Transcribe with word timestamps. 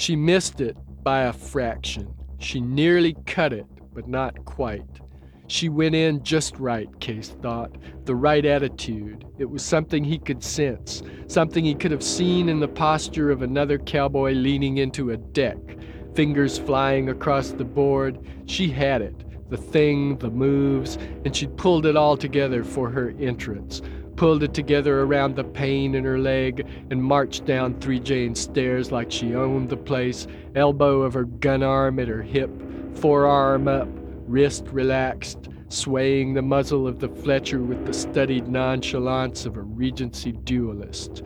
She 0.00 0.16
missed 0.16 0.62
it 0.62 0.78
by 1.04 1.24
a 1.24 1.32
fraction. 1.34 2.14
She 2.38 2.58
nearly 2.58 3.14
cut 3.26 3.52
it, 3.52 3.66
but 3.92 4.08
not 4.08 4.46
quite. 4.46 4.98
She 5.46 5.68
went 5.68 5.94
in 5.94 6.22
just 6.24 6.58
right, 6.58 6.88
Case 7.00 7.36
thought. 7.42 7.76
The 8.06 8.14
right 8.14 8.46
attitude. 8.46 9.26
It 9.36 9.44
was 9.44 9.62
something 9.62 10.02
he 10.02 10.18
could 10.18 10.42
sense, 10.42 11.02
something 11.26 11.66
he 11.66 11.74
could 11.74 11.90
have 11.90 12.02
seen 12.02 12.48
in 12.48 12.60
the 12.60 12.66
posture 12.66 13.30
of 13.30 13.42
another 13.42 13.76
cowboy 13.76 14.32
leaning 14.32 14.78
into 14.78 15.10
a 15.10 15.18
deck, 15.18 15.58
fingers 16.14 16.58
flying 16.58 17.10
across 17.10 17.50
the 17.50 17.66
board. 17.66 18.20
She 18.46 18.70
had 18.70 19.02
it 19.02 19.26
the 19.50 19.56
thing, 19.58 20.16
the 20.18 20.30
moves, 20.30 20.96
and 21.24 21.36
she'd 21.36 21.56
pulled 21.58 21.84
it 21.84 21.96
all 21.96 22.16
together 22.16 22.64
for 22.64 22.88
her 22.88 23.12
entrance. 23.18 23.82
Pulled 24.20 24.42
it 24.42 24.52
together 24.52 25.00
around 25.00 25.34
the 25.34 25.44
pain 25.44 25.94
in 25.94 26.04
her 26.04 26.18
leg 26.18 26.66
and 26.90 27.02
marched 27.02 27.46
down 27.46 27.80
Three 27.80 27.98
Jane 27.98 28.34
stairs 28.34 28.92
like 28.92 29.10
she 29.10 29.34
owned 29.34 29.70
the 29.70 29.78
place, 29.78 30.26
elbow 30.54 31.00
of 31.00 31.14
her 31.14 31.24
gun 31.24 31.62
arm 31.62 31.98
at 31.98 32.08
her 32.08 32.20
hip, 32.20 32.50
forearm 32.92 33.66
up, 33.66 33.88
wrist 34.26 34.66
relaxed, 34.72 35.48
swaying 35.70 36.34
the 36.34 36.42
muzzle 36.42 36.86
of 36.86 36.98
the 36.98 37.08
Fletcher 37.08 37.62
with 37.62 37.86
the 37.86 37.94
studied 37.94 38.46
nonchalance 38.46 39.46
of 39.46 39.56
a 39.56 39.62
Regency 39.62 40.32
duelist. 40.32 41.22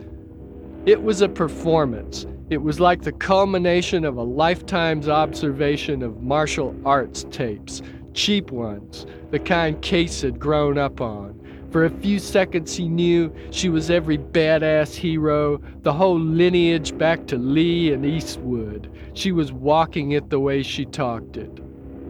It 0.85 1.03
was 1.03 1.19
a 1.19 1.27
performance. 1.27 2.25
It 2.49 2.61
was 2.61 2.79
like 2.79 3.01
the 3.01 3.11
culmination 3.11 4.05
of 4.05 4.15
a 4.15 4.23
lifetime's 4.23 5.09
observation 5.09 6.01
of 6.01 6.23
martial 6.23 6.73
arts 6.85 7.25
tapes, 7.29 7.81
cheap 8.13 8.51
ones, 8.51 9.05
the 9.31 9.39
kind 9.39 9.81
Case 9.81 10.21
had 10.21 10.39
grown 10.39 10.77
up 10.77 11.01
on. 11.01 11.41
For 11.75 11.83
a 11.83 11.89
few 11.89 12.19
seconds, 12.19 12.73
he 12.73 12.87
knew 12.87 13.35
she 13.51 13.67
was 13.67 13.89
every 13.89 14.17
badass 14.17 14.95
hero, 14.95 15.59
the 15.81 15.91
whole 15.91 16.17
lineage 16.17 16.97
back 16.97 17.27
to 17.27 17.37
Lee 17.37 17.91
and 17.91 18.05
Eastwood. 18.05 18.89
She 19.13 19.33
was 19.33 19.51
walking 19.51 20.11
it 20.11 20.29
the 20.29 20.39
way 20.39 20.63
she 20.63 20.85
talked 20.85 21.35
it. 21.35 21.51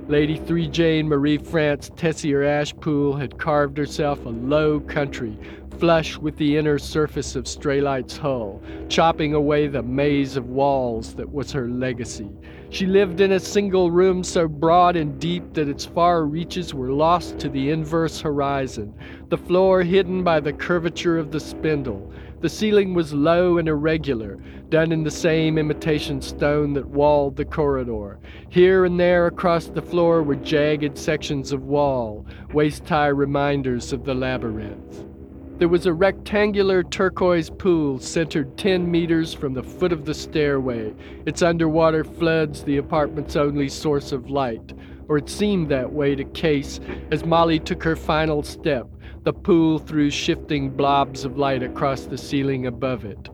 Lady 0.07 0.38
Three 0.38 0.67
Jane 0.67 1.07
Marie 1.07 1.39
France 1.39 1.89
Tessier 1.95 2.44
Ashpool 2.44 3.19
had 3.19 3.39
carved 3.39 3.80
herself 3.80 4.23
a 4.27 4.30
low 4.30 4.81
country, 4.81 5.35
flush 5.79 6.17
with 6.17 6.37
the 6.37 6.57
inner 6.57 6.79
surface 6.79 7.35
of 7.35 7.45
Straylight's 7.45 8.17
hull, 8.17 8.61
chopping 8.89 9.33
away 9.33 9.67
the 9.67 9.83
maze 9.83 10.37
of 10.37 10.47
walls 10.47 11.15
that 11.15 11.31
was 11.31 11.51
her 11.51 11.67
legacy. 11.67 12.29
She 12.69 12.85
lived 12.85 13.21
in 13.21 13.33
a 13.33 13.39
single 13.39 13.91
room 13.91 14.23
so 14.23 14.47
broad 14.47 14.95
and 14.95 15.19
deep 15.19 15.53
that 15.53 15.69
its 15.69 15.85
far 15.85 16.25
reaches 16.25 16.73
were 16.73 16.91
lost 16.91 17.39
to 17.39 17.49
the 17.49 17.69
inverse 17.69 18.19
horizon, 18.19 18.93
the 19.29 19.37
floor 19.37 19.83
hidden 19.83 20.23
by 20.23 20.39
the 20.39 20.53
curvature 20.53 21.17
of 21.17 21.31
the 21.31 21.39
spindle. 21.39 22.11
The 22.41 22.49
ceiling 22.49 22.93
was 22.93 23.13
low 23.13 23.57
and 23.57 23.67
irregular, 23.67 24.39
done 24.69 24.91
in 24.91 25.03
the 25.03 25.11
same 25.11 25.57
imitation 25.57 26.21
stone 26.21 26.73
that 26.73 26.87
walled 26.87 27.37
the 27.37 27.45
corridor. 27.45 28.19
Here 28.49 28.85
and 28.85 28.99
there 28.99 29.27
across 29.27 29.67
the 29.67 29.81
floor 29.81 30.21
were 30.21 30.35
jagged 30.35 30.97
sections 30.97 31.51
of 31.51 31.63
wall, 31.63 32.25
waist 32.53 32.87
high 32.87 33.07
reminders 33.07 33.93
of 33.93 34.03
the 34.03 34.13
labyrinth. 34.13 35.05
There 35.57 35.69
was 35.69 35.85
a 35.85 35.93
rectangular 35.93 36.83
turquoise 36.83 37.49
pool 37.49 37.97
centered 37.99 38.57
10 38.57 38.91
meters 38.91 39.33
from 39.33 39.53
the 39.53 39.63
foot 39.63 39.93
of 39.93 40.03
the 40.03 40.13
stairway, 40.13 40.93
its 41.25 41.41
underwater 41.41 42.03
floods 42.03 42.63
the 42.63 42.75
apartment's 42.75 43.37
only 43.37 43.69
source 43.69 44.11
of 44.11 44.29
light. 44.29 44.73
Or 45.07 45.17
it 45.17 45.29
seemed 45.29 45.69
that 45.69 45.93
way 45.93 46.13
to 46.13 46.25
Case 46.25 46.81
as 47.09 47.25
Molly 47.25 47.59
took 47.59 47.83
her 47.83 47.95
final 47.95 48.43
step. 48.43 48.89
The 49.23 49.31
pool 49.31 49.79
threw 49.79 50.09
shifting 50.09 50.71
blobs 50.71 51.23
of 51.23 51.37
light 51.37 51.63
across 51.63 52.01
the 52.01 52.17
ceiling 52.17 52.67
above 52.67 53.05
it. 53.05 53.29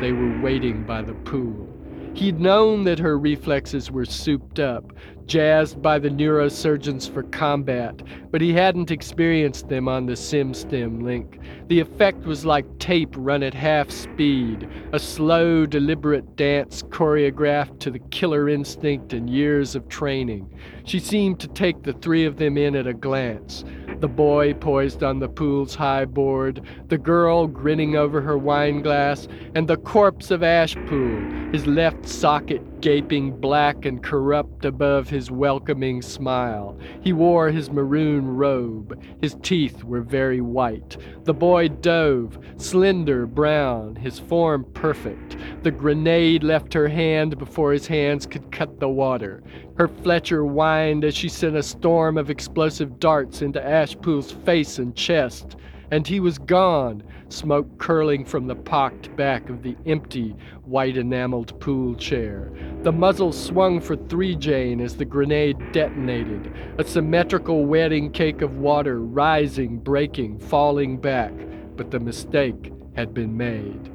They 0.00 0.12
were 0.12 0.40
waiting 0.40 0.84
by 0.84 1.02
the 1.02 1.14
pool. 1.14 1.68
He'd 2.14 2.40
known 2.40 2.84
that 2.84 2.98
her 2.98 3.18
reflexes 3.18 3.90
were 3.90 4.06
souped 4.06 4.58
up, 4.58 4.94
jazzed 5.28 5.80
by 5.80 5.98
the 5.98 6.08
neurosurgeons 6.08 7.08
for 7.08 7.22
combat, 7.22 8.02
but 8.30 8.40
he 8.40 8.52
hadn't 8.52 8.90
experienced 8.90 9.68
them 9.68 9.86
on 9.86 10.06
the 10.06 10.14
SimStim 10.14 11.02
link. 11.02 11.38
The 11.68 11.78
effect 11.78 12.24
was 12.24 12.46
like 12.46 12.78
tape 12.78 13.14
run 13.16 13.42
at 13.42 13.54
half 13.54 13.90
speed, 13.90 14.68
a 14.92 14.98
slow, 14.98 15.66
deliberate 15.66 16.34
dance 16.34 16.82
choreographed 16.82 17.78
to 17.80 17.90
the 17.90 17.98
killer 17.98 18.48
instinct 18.48 19.12
and 19.12 19.28
years 19.28 19.76
of 19.76 19.88
training. 19.88 20.50
She 20.84 20.98
seemed 20.98 21.38
to 21.40 21.48
take 21.48 21.82
the 21.82 21.92
three 21.92 22.24
of 22.24 22.38
them 22.38 22.56
in 22.56 22.74
at 22.74 22.86
a 22.86 22.94
glance. 22.94 23.64
The 24.00 24.08
boy 24.08 24.54
poised 24.54 25.02
on 25.02 25.18
the 25.18 25.28
pool's 25.28 25.74
high 25.74 26.04
board, 26.04 26.62
the 26.86 26.98
girl 26.98 27.46
grinning 27.46 27.96
over 27.96 28.20
her 28.20 28.38
wine 28.38 28.80
glass, 28.80 29.28
and 29.54 29.68
the 29.68 29.76
corpse 29.76 30.30
of 30.30 30.40
Ashpool, 30.40 31.52
his 31.52 31.66
left 31.66 32.08
socket 32.08 32.77
gaping 32.80 33.30
black 33.40 33.84
and 33.84 34.02
corrupt 34.02 34.64
above 34.64 35.08
his 35.08 35.30
welcoming 35.30 36.02
smile. 36.02 36.78
He 37.00 37.12
wore 37.12 37.50
his 37.50 37.70
maroon 37.70 38.36
robe. 38.36 39.00
His 39.20 39.36
teeth 39.42 39.84
were 39.84 40.00
very 40.00 40.40
white. 40.40 40.96
The 41.24 41.34
boy 41.34 41.68
dove, 41.68 42.38
slender, 42.56 43.26
brown, 43.26 43.96
his 43.96 44.18
form 44.18 44.64
perfect. 44.74 45.36
The 45.62 45.70
grenade 45.70 46.44
left 46.44 46.72
her 46.74 46.88
hand 46.88 47.38
before 47.38 47.72
his 47.72 47.86
hands 47.86 48.26
could 48.26 48.50
cut 48.52 48.80
the 48.80 48.88
water. 48.88 49.42
Her 49.76 49.88
Fletcher 49.88 50.44
whined 50.44 51.04
as 51.04 51.14
she 51.14 51.28
sent 51.28 51.56
a 51.56 51.62
storm 51.62 52.16
of 52.16 52.30
explosive 52.30 53.00
darts 53.00 53.42
into 53.42 53.60
Ashpool's 53.60 54.32
face 54.32 54.78
and 54.78 54.94
chest 54.94 55.56
and 55.90 56.06
he 56.06 56.20
was 56.20 56.38
gone, 56.38 57.02
smoke 57.28 57.78
curling 57.78 58.24
from 58.24 58.46
the 58.46 58.54
pocked 58.54 59.14
back 59.16 59.48
of 59.48 59.62
the 59.62 59.76
empty, 59.86 60.36
white 60.64 60.96
enameled 60.96 61.58
pool 61.60 61.94
chair. 61.94 62.50
The 62.82 62.92
muzzle 62.92 63.32
swung 63.32 63.80
for 63.80 63.96
Three 63.96 64.34
Jane 64.34 64.80
as 64.80 64.96
the 64.96 65.04
grenade 65.04 65.72
detonated, 65.72 66.52
a 66.78 66.84
symmetrical 66.84 67.64
wedding 67.64 68.10
cake 68.12 68.42
of 68.42 68.58
water 68.58 69.00
rising, 69.00 69.78
breaking, 69.78 70.38
falling 70.38 70.98
back, 70.98 71.32
but 71.76 71.90
the 71.90 72.00
mistake 72.00 72.72
had 72.94 73.14
been 73.14 73.36
made. 73.36 73.90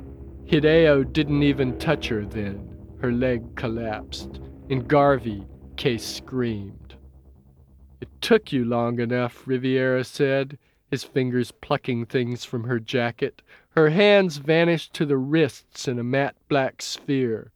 Hideo 0.46 1.12
didn't 1.12 1.44
even 1.44 1.78
touch 1.78 2.08
her 2.08 2.26
then. 2.26 2.70
Her 3.00 3.12
leg 3.12 3.56
collapsed. 3.56 4.40
In 4.70 4.80
Garvey, 4.80 5.46
Case 5.76 6.06
screamed. 6.06 6.96
It 8.00 8.10
took 8.22 8.52
you 8.52 8.64
long 8.64 9.00
enough, 9.00 9.48
Riviera 9.48 10.04
said 10.04 10.58
his 10.94 11.04
fingers 11.04 11.52
plucking 11.52 12.06
things 12.06 12.46
from 12.46 12.66
her 12.66 12.80
jacket. 12.80 13.42
Her 13.70 13.90
hands 13.90 14.38
vanished 14.38 14.94
to 14.94 15.08
the 15.08 15.18
wrists 15.18 15.88
in 15.88 15.98
a 15.98 16.04
matte 16.04 16.36
black 16.48 16.84
sphere. 16.84 17.52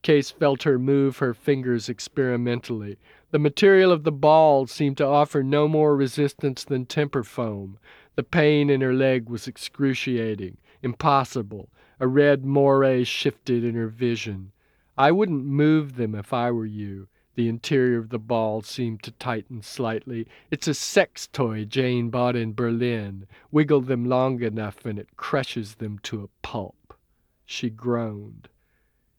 Case 0.00 0.30
felt 0.30 0.62
her 0.62 0.78
move 0.78 1.18
her 1.18 1.34
fingers 1.34 1.90
experimentally. 1.90 2.96
The 3.32 3.38
material 3.38 3.92
of 3.92 4.04
the 4.04 4.10
ball 4.10 4.66
seemed 4.66 4.96
to 4.96 5.06
offer 5.06 5.42
no 5.42 5.68
more 5.68 5.94
resistance 5.94 6.64
than 6.64 6.86
temper 6.86 7.22
foam. 7.22 7.78
The 8.14 8.22
pain 8.22 8.70
in 8.70 8.80
her 8.80 8.94
leg 8.94 9.28
was 9.28 9.46
excruciating, 9.46 10.56
impossible. 10.82 11.68
A 12.00 12.08
red 12.08 12.46
moire 12.46 13.04
shifted 13.04 13.62
in 13.62 13.74
her 13.74 13.88
vision. 13.88 14.52
I 14.96 15.12
wouldn't 15.12 15.44
move 15.44 15.96
them 15.96 16.14
if 16.14 16.32
I 16.32 16.50
were 16.50 16.64
you. 16.64 17.08
The 17.36 17.48
interior 17.48 17.98
of 17.98 18.08
the 18.08 18.18
ball 18.18 18.62
seemed 18.62 19.02
to 19.04 19.12
tighten 19.12 19.62
slightly. 19.62 20.26
It's 20.50 20.66
a 20.68 20.74
sex 20.74 21.26
toy 21.26 21.64
Jane 21.64 22.10
bought 22.10 22.34
in 22.36 22.54
Berlin. 22.54 23.26
Wiggle 23.50 23.82
them 23.82 24.04
long 24.04 24.42
enough 24.42 24.84
and 24.84 24.98
it 24.98 25.16
crushes 25.16 25.76
them 25.76 25.98
to 26.00 26.24
a 26.24 26.28
pulp. 26.42 26.98
She 27.46 27.70
groaned. 27.70 28.48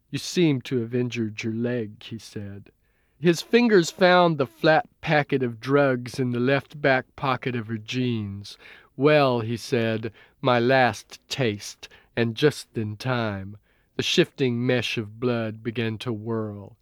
You 0.10 0.20
seem 0.20 0.62
to 0.64 0.82
have 0.82 0.94
injured 0.94 1.42
your 1.42 1.54
leg, 1.54 2.04
he 2.04 2.18
said. 2.18 2.72
His 3.20 3.42
fingers 3.42 3.92
found 3.92 4.38
the 4.38 4.48
flat 4.48 4.90
packet 5.00 5.42
of 5.42 5.62
drugs 5.62 6.20
in 6.20 6.32
the 6.32 6.40
left 6.40 6.82
back 6.82 7.16
pocket 7.16 7.56
of 7.56 7.68
her 7.68 7.78
jeans. 7.78 8.58
Well, 8.98 9.40
he 9.40 9.56
said, 9.56 10.12
my 10.42 10.60
last 10.60 11.20
taste, 11.30 11.88
and 12.16 12.36
just 12.36 12.78
in 12.78 12.98
time. 12.98 13.58
The 13.96 14.04
shifting 14.04 14.66
mesh 14.66 14.98
of 14.98 15.20
blood 15.20 15.64
began 15.64 15.98
to 16.00 16.12
whirl. 16.12 16.78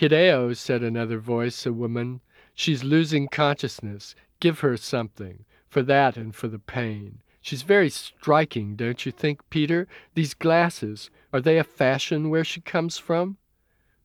Hideo, 0.00 0.56
said 0.56 0.82
another 0.82 1.18
voice, 1.18 1.66
a 1.66 1.74
woman. 1.74 2.22
She's 2.54 2.82
losing 2.82 3.28
consciousness. 3.28 4.14
Give 4.40 4.60
her 4.60 4.78
something. 4.78 5.44
For 5.68 5.82
that 5.82 6.16
and 6.16 6.34
for 6.34 6.48
the 6.48 6.58
pain. 6.58 7.20
She's 7.42 7.60
very 7.60 7.90
striking, 7.90 8.76
don't 8.76 9.04
you 9.04 9.12
think, 9.12 9.40
Peter? 9.50 9.86
These 10.14 10.32
glasses, 10.32 11.10
are 11.34 11.40
they 11.42 11.58
a 11.58 11.64
fashion 11.64 12.30
where 12.30 12.44
she 12.44 12.62
comes 12.62 12.96
from? 12.96 13.36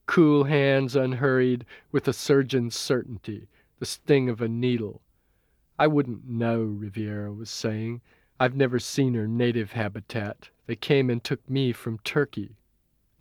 Cool 0.05 0.43
hands 0.43 0.97
unhurried, 0.97 1.65
with 1.93 2.09
a 2.09 2.13
surgeon's 2.13 2.75
certainty, 2.75 3.47
the 3.79 3.85
sting 3.85 4.27
of 4.27 4.41
a 4.41 4.49
needle. 4.49 5.01
I 5.79 5.87
wouldn't 5.87 6.27
know, 6.27 6.61
Riviera 6.61 7.31
was 7.31 7.49
saying. 7.49 8.01
I've 8.37 8.55
never 8.55 8.79
seen 8.79 9.13
her 9.13 9.29
native 9.29 9.71
habitat. 9.71 10.49
They 10.67 10.75
came 10.75 11.09
and 11.09 11.23
took 11.23 11.49
me 11.49 11.71
from 11.71 11.99
Turkey. 11.99 12.57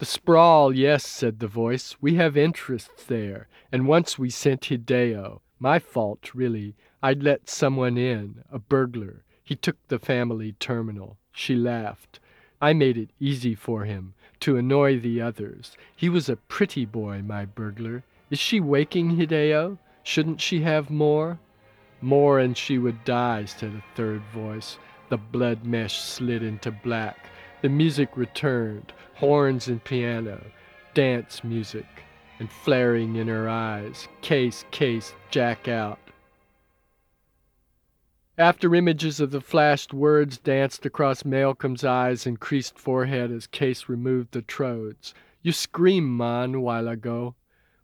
The 0.05 0.11
sprawl, 0.11 0.77
yes, 0.77 1.07
said 1.07 1.39
the 1.39 1.49
voice. 1.49 1.97
We 1.99 2.17
have 2.17 2.37
interests 2.37 3.05
there, 3.05 3.49
and 3.73 3.89
once 3.89 4.19
we 4.19 4.29
sent 4.29 4.69
Hideo. 4.69 5.41
My 5.59 5.79
fault, 5.79 6.35
really. 6.35 6.77
I'd 7.03 7.23
let 7.23 7.49
someone 7.49 7.97
in, 7.97 8.45
a 8.53 8.59
burglar. 8.59 9.25
He 9.43 9.57
took 9.57 9.79
the 9.89 9.99
family 9.99 10.53
terminal. 10.61 11.17
She 11.33 11.55
laughed. 11.55 12.21
I 12.61 12.75
made 12.75 12.99
it 12.99 13.13
easy 13.19 13.55
for 13.55 13.87
him 13.87 14.13
to 14.41 14.59
annoy 14.59 15.01
the 15.01 15.23
others. 15.23 15.75
He 15.97 16.11
was 16.11 16.29
a 16.29 16.37
pretty 16.37 16.85
boy, 16.85 17.23
my 17.23 17.47
burglar. 17.47 18.05
Is 18.29 18.39
she 18.39 18.61
waking, 18.61 19.17
Hideo? 19.17 19.79
Shouldn't 20.03 20.43
she 20.43 20.61
have 20.61 20.91
more? 20.91 21.39
More 22.03 22.41
and 22.41 22.59
she 22.59 22.77
would 22.77 23.05
die, 23.05 23.47
said 23.47 23.73
a 23.73 23.97
third 23.97 24.21
voice. 24.35 24.77
The 25.09 25.17
blood 25.17 25.65
mesh 25.65 25.99
slid 25.99 26.43
into 26.43 26.73
black. 26.73 27.31
The 27.65 27.71
music 27.71 28.19
returned, 28.19 28.93
horns 29.15 29.69
and 29.69 29.83
piano, 29.83 30.39
dance 30.93 31.43
music, 31.43 31.87
and 32.39 32.53
flaring 32.53 33.17
in 33.17 33.27
her 33.29 33.49
eyes, 33.49 34.07
case, 34.21 34.67
case, 34.71 35.15
jack 35.31 35.67
out. 35.67 35.99
After 38.37 38.75
images 38.75 39.19
of 39.19 39.31
the 39.31 39.41
flashed 39.41 39.95
words 39.95 40.37
danced 40.37 40.85
across 40.85 41.25
Malcolm's 41.25 41.85
eyes 41.85 42.27
and 42.27 42.39
creased 42.39 42.79
forehead 42.79 43.31
as 43.31 43.47
Case 43.47 43.89
removed 43.89 44.33
the 44.33 44.43
trodes. 44.43 45.15
You 45.41 45.53
screamed, 45.53 46.19
man, 46.19 46.61
while 46.61 46.87
ago. 46.87 47.35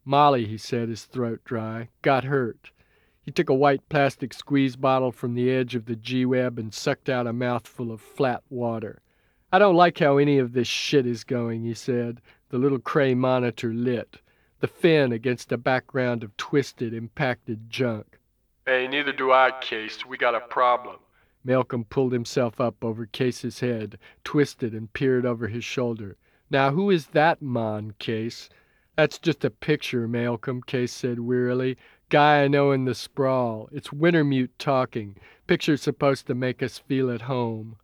Molly, 0.04 0.44
he 0.44 0.58
said, 0.58 0.90
his 0.90 1.06
throat 1.06 1.40
dry, 1.42 1.88
got 2.02 2.24
hurt. 2.24 2.70
He 3.22 3.30
took 3.30 3.48
a 3.48 3.54
white 3.54 3.88
plastic 3.88 4.34
squeeze 4.34 4.76
bottle 4.76 5.10
from 5.10 5.34
the 5.34 5.50
edge 5.50 5.74
of 5.74 5.86
the 5.86 5.96
G-Web 5.96 6.58
and 6.58 6.74
sucked 6.74 7.08
out 7.08 7.26
a 7.26 7.32
mouthful 7.32 7.90
of 7.90 8.02
flat 8.02 8.42
water. 8.50 9.00
I 9.52 9.58
don't 9.58 9.74
like 9.74 9.98
how 9.98 10.16
any 10.18 10.38
of 10.38 10.52
this 10.52 10.68
shit 10.68 11.06
is 11.06 11.24
going, 11.24 11.64
he 11.64 11.74
said. 11.74 12.20
The 12.50 12.58
little 12.58 12.78
Cray 12.78 13.14
monitor 13.14 13.74
lit. 13.74 14.20
The 14.60 14.68
Finn 14.68 15.10
against 15.10 15.50
a 15.50 15.58
background 15.58 16.22
of 16.22 16.36
twisted, 16.36 16.94
impacted 16.94 17.68
junk. 17.68 18.18
Hey, 18.64 18.86
neither 18.86 19.12
do 19.12 19.32
I, 19.32 19.50
Case. 19.60 20.06
We 20.06 20.16
got 20.16 20.36
a 20.36 20.40
problem. 20.40 20.98
Malcolm 21.42 21.84
pulled 21.84 22.12
himself 22.12 22.60
up 22.60 22.84
over 22.84 23.06
Case's 23.06 23.58
head, 23.58 23.98
twisted 24.22 24.72
and 24.72 24.92
peered 24.92 25.26
over 25.26 25.48
his 25.48 25.64
shoulder. 25.64 26.16
Now 26.50 26.70
who 26.70 26.90
is 26.90 27.08
that 27.08 27.42
mon, 27.42 27.94
Case? 27.98 28.50
That's 28.96 29.18
just 29.18 29.44
a 29.44 29.50
picture, 29.50 30.06
Malcolm, 30.06 30.62
Case 30.62 30.92
said 30.92 31.18
wearily. 31.18 31.76
Guy 32.08 32.44
I 32.44 32.48
know 32.48 32.70
in 32.70 32.84
the 32.84 32.94
sprawl. 32.94 33.68
It's 33.72 33.88
Wintermute 33.88 34.50
talking. 34.58 35.16
Picture's 35.46 35.82
supposed 35.82 36.26
to 36.26 36.34
make 36.34 36.62
us 36.62 36.78
feel 36.78 37.10
at 37.10 37.22
home. 37.22 37.76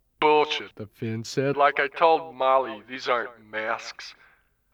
Bullshit. 0.47 0.75
The 0.75 0.87
Finn 0.87 1.23
said. 1.23 1.57
Like 1.57 1.79
I 1.79 1.87
told 1.87 2.35
Molly, 2.35 2.83
these 2.87 3.07
aren't 3.07 3.31
masks. 3.51 4.15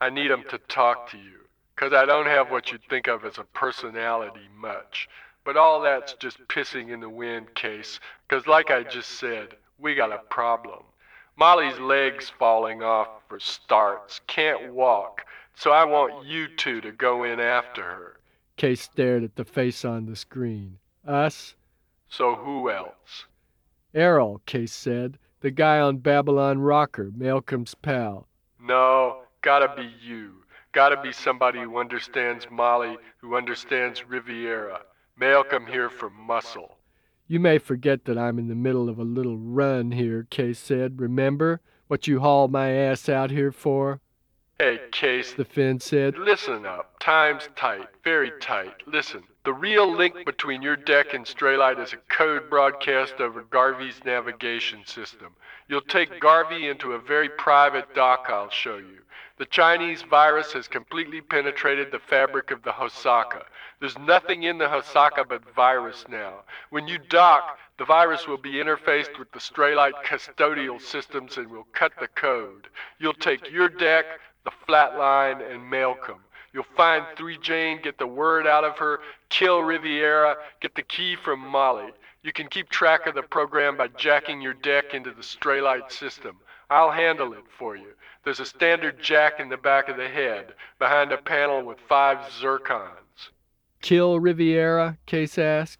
I 0.01 0.09
need 0.09 0.31
'em 0.31 0.43
to 0.49 0.57
talk 0.57 1.09
to 1.11 1.17
you. 1.17 1.39
'Cause 1.75 1.93
I 1.93 2.05
don't 2.05 2.27
have 2.27 2.51
what 2.51 2.71
you'd 2.71 2.83
think 2.83 3.07
of 3.07 3.25
as 3.25 3.37
a 3.39 3.43
personality 3.43 4.47
much. 4.55 5.09
But 5.43 5.57
all 5.57 5.81
that's 5.81 6.13
just 6.13 6.47
pissing 6.47 6.89
in 6.89 6.99
the 6.99 7.09
wind, 7.09 7.55
Case. 7.55 7.99
'Cause 8.27 8.47
like 8.47 8.69
I 8.69 8.83
just 8.83 9.11
said, 9.11 9.57
we 9.77 9.95
got 9.95 10.11
a 10.11 10.19
problem. 10.19 10.83
Molly's 11.35 11.79
leg's 11.79 12.29
falling 12.29 12.83
off 12.83 13.09
for 13.27 13.39
starts. 13.39 14.19
Can't 14.27 14.71
walk. 14.71 15.25
So 15.55 15.71
I 15.71 15.83
want 15.83 16.25
you 16.25 16.47
two 16.47 16.79
to 16.81 16.91
go 16.91 17.23
in 17.23 17.39
after 17.39 17.81
her. 17.83 18.19
Case 18.55 18.81
stared 18.81 19.23
at 19.23 19.35
the 19.35 19.45
face 19.45 19.83
on 19.83 20.05
the 20.05 20.15
screen. 20.15 20.77
Us? 21.07 21.55
So 22.07 22.35
who 22.35 22.69
else? 22.69 23.25
Errol, 23.95 24.41
Case 24.45 24.73
said. 24.73 25.17
The 25.43 25.51
guy 25.51 25.81
on 25.81 25.97
Babylon 25.97 26.59
Rocker, 26.59 27.11
Malcolm's 27.13 27.75
pal. 27.75 28.29
No, 28.61 29.23
gotta 29.41 29.75
be 29.75 29.91
you. 30.01 30.35
Gotta 30.71 31.01
be 31.01 31.11
somebody 31.11 31.59
who 31.59 31.79
understands 31.79 32.47
Molly, 32.49 32.95
who 33.17 33.35
understands 33.35 34.07
Riviera. 34.07 34.83
Malcolm 35.19 35.65
here 35.67 35.89
for 35.89 36.09
muscle. 36.09 36.77
You 37.27 37.41
may 37.41 37.57
forget 37.57 38.05
that 38.05 38.17
I'm 38.17 38.39
in 38.39 38.47
the 38.47 38.55
middle 38.55 38.87
of 38.87 38.97
a 38.97 39.03
little 39.03 39.37
run 39.37 39.91
here, 39.91 40.25
Case 40.29 40.59
said. 40.59 41.01
Remember 41.01 41.59
what 41.89 42.07
you 42.07 42.21
hauled 42.21 42.53
my 42.53 42.69
ass 42.69 43.09
out 43.09 43.29
here 43.29 43.51
for? 43.51 43.99
Hey, 44.63 44.79
Case, 44.93 45.33
The 45.33 45.43
Finn 45.43 45.81
said. 45.81 46.17
listen 46.17 46.65
up. 46.65 46.97
Time's 47.01 47.49
tight, 47.53 47.89
very 48.01 48.31
tight. 48.39 48.87
Listen, 48.87 49.23
the 49.43 49.51
real 49.51 49.93
link 49.93 50.25
between 50.25 50.61
your 50.61 50.77
deck 50.77 51.13
and 51.13 51.25
Straylight 51.25 51.83
is 51.83 51.91
a 51.91 51.97
code 52.07 52.49
broadcast 52.49 53.15
over 53.19 53.41
Garvey's 53.41 53.99
navigation 54.05 54.85
system. 54.85 55.35
You'll 55.67 55.81
take 55.81 56.21
Garvey 56.21 56.69
into 56.69 56.93
a 56.93 56.97
very 56.97 57.27
private 57.27 57.93
dock 57.93 58.27
I'll 58.29 58.49
show 58.49 58.77
you. 58.77 58.99
The 59.37 59.47
Chinese 59.47 60.03
virus 60.03 60.53
has 60.53 60.69
completely 60.69 61.19
penetrated 61.19 61.91
the 61.91 61.99
fabric 61.99 62.49
of 62.49 62.63
the 62.63 62.71
Hosaka. 62.71 63.43
There's 63.81 63.97
nothing 63.97 64.43
in 64.43 64.59
the 64.59 64.67
Hosaka 64.67 65.27
but 65.27 65.43
virus 65.53 66.05
now. 66.07 66.43
When 66.69 66.87
you 66.87 66.99
dock, 66.99 67.57
the 67.77 67.83
virus 67.83 68.27
will 68.27 68.37
be 68.37 68.53
interfaced 68.53 69.19
with 69.19 69.29
the 69.33 69.39
Straylight 69.39 70.05
custodial 70.05 70.79
systems 70.79 71.35
and 71.35 71.49
will 71.49 71.67
cut 71.73 71.91
the 71.99 72.07
code. 72.07 72.69
You'll 72.97 73.13
take 73.13 73.51
your 73.51 73.67
deck, 73.67 74.05
the 74.45 74.51
Flatline, 74.67 75.41
and 75.51 75.69
Malcolm. 75.69 76.19
You'll 76.53 76.65
find 76.77 77.05
3 77.17 77.37
Jane, 77.39 77.81
get 77.81 77.97
the 77.97 78.07
word 78.07 78.45
out 78.45 78.63
of 78.63 78.77
her, 78.77 78.99
kill 79.29 79.61
Riviera, 79.61 80.35
get 80.61 80.75
the 80.75 80.83
key 80.83 81.15
from 81.15 81.39
Molly. 81.39 81.91
You 82.21 82.31
can 82.31 82.47
keep 82.47 82.69
track 82.69 83.07
of 83.07 83.15
the 83.15 83.23
program 83.23 83.75
by 83.75 83.87
jacking 83.87 84.41
your 84.41 84.53
deck 84.53 84.93
into 84.93 85.11
the 85.11 85.23
Straylight 85.23 85.91
system. 85.91 86.37
I'll 86.69 86.91
handle 86.91 87.33
it 87.33 87.43
for 87.57 87.75
you. 87.75 87.93
There's 88.23 88.39
a 88.39 88.45
standard 88.45 89.01
jack 89.01 89.39
in 89.39 89.49
the 89.49 89.57
back 89.57 89.89
of 89.89 89.97
the 89.97 90.07
head, 90.07 90.53
behind 90.79 91.11
a 91.11 91.17
panel 91.17 91.63
with 91.63 91.79
five 91.89 92.19
zircons. 92.31 93.29
Kill 93.81 94.19
Riviera? 94.19 94.97
Case 95.05 95.37
asked. 95.37 95.79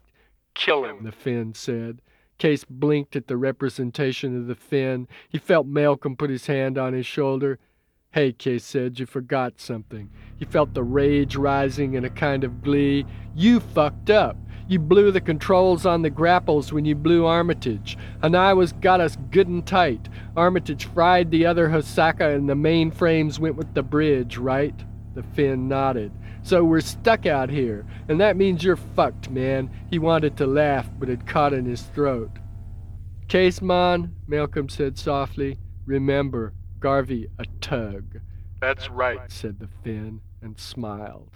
Kill 0.54 0.84
him. 0.84 1.04
The 1.04 1.12
Finn 1.12 1.54
said. 1.54 2.02
Case 2.36 2.64
blinked 2.64 3.16
at 3.16 3.28
the 3.28 3.36
representation 3.36 4.36
of 4.36 4.46
the 4.46 4.54
Finn. 4.54 5.08
He 5.28 5.38
felt 5.38 5.66
Malcolm 5.66 6.16
put 6.16 6.30
his 6.30 6.46
hand 6.46 6.76
on 6.76 6.92
his 6.92 7.06
shoulder. 7.06 7.58
Hey, 8.14 8.30
Case 8.30 8.64
said, 8.64 9.00
you 9.00 9.06
forgot 9.06 9.60
something. 9.60 10.08
He 10.36 10.44
felt 10.44 10.72
the 10.72 10.84
rage 10.84 11.34
rising 11.34 11.94
in 11.94 12.04
a 12.04 12.10
kind 12.10 12.44
of 12.44 12.62
glee. 12.62 13.04
You 13.34 13.58
fucked 13.58 14.08
up. 14.08 14.36
You 14.68 14.78
blew 14.78 15.10
the 15.10 15.20
controls 15.20 15.84
on 15.84 16.02
the 16.02 16.10
grapples 16.10 16.72
when 16.72 16.84
you 16.84 16.94
blew 16.94 17.26
Armitage. 17.26 17.98
Haniwa's 18.22 18.72
got 18.74 19.00
us 19.00 19.18
good 19.32 19.48
and 19.48 19.66
tight. 19.66 20.08
Armitage 20.36 20.84
fried 20.84 21.32
the 21.32 21.44
other 21.44 21.68
Hosaka 21.68 22.36
and 22.36 22.48
the 22.48 22.54
mainframes 22.54 23.40
went 23.40 23.56
with 23.56 23.74
the 23.74 23.82
bridge, 23.82 24.38
right? 24.38 24.76
The 25.16 25.24
Finn 25.24 25.66
nodded. 25.66 26.12
So 26.44 26.62
we're 26.62 26.82
stuck 26.82 27.26
out 27.26 27.50
here, 27.50 27.84
and 28.08 28.20
that 28.20 28.36
means 28.36 28.62
you're 28.62 28.76
fucked, 28.76 29.28
man. 29.28 29.68
He 29.90 29.98
wanted 29.98 30.36
to 30.36 30.46
laugh, 30.46 30.88
but 31.00 31.08
it 31.08 31.26
caught 31.26 31.52
in 31.52 31.64
his 31.64 31.82
throat. 31.82 32.30
Case, 33.26 33.60
man, 33.60 34.14
Malcolm 34.28 34.68
said 34.68 34.98
softly. 34.98 35.58
Remember, 35.84 36.54
Garvey 36.84 37.26
a 37.38 37.46
tug, 37.62 38.20
That's 38.60 38.90
right. 38.90 39.18
said 39.32 39.58
the 39.58 39.70
Finn, 39.82 40.20
and 40.42 40.60
smiled. 40.60 41.30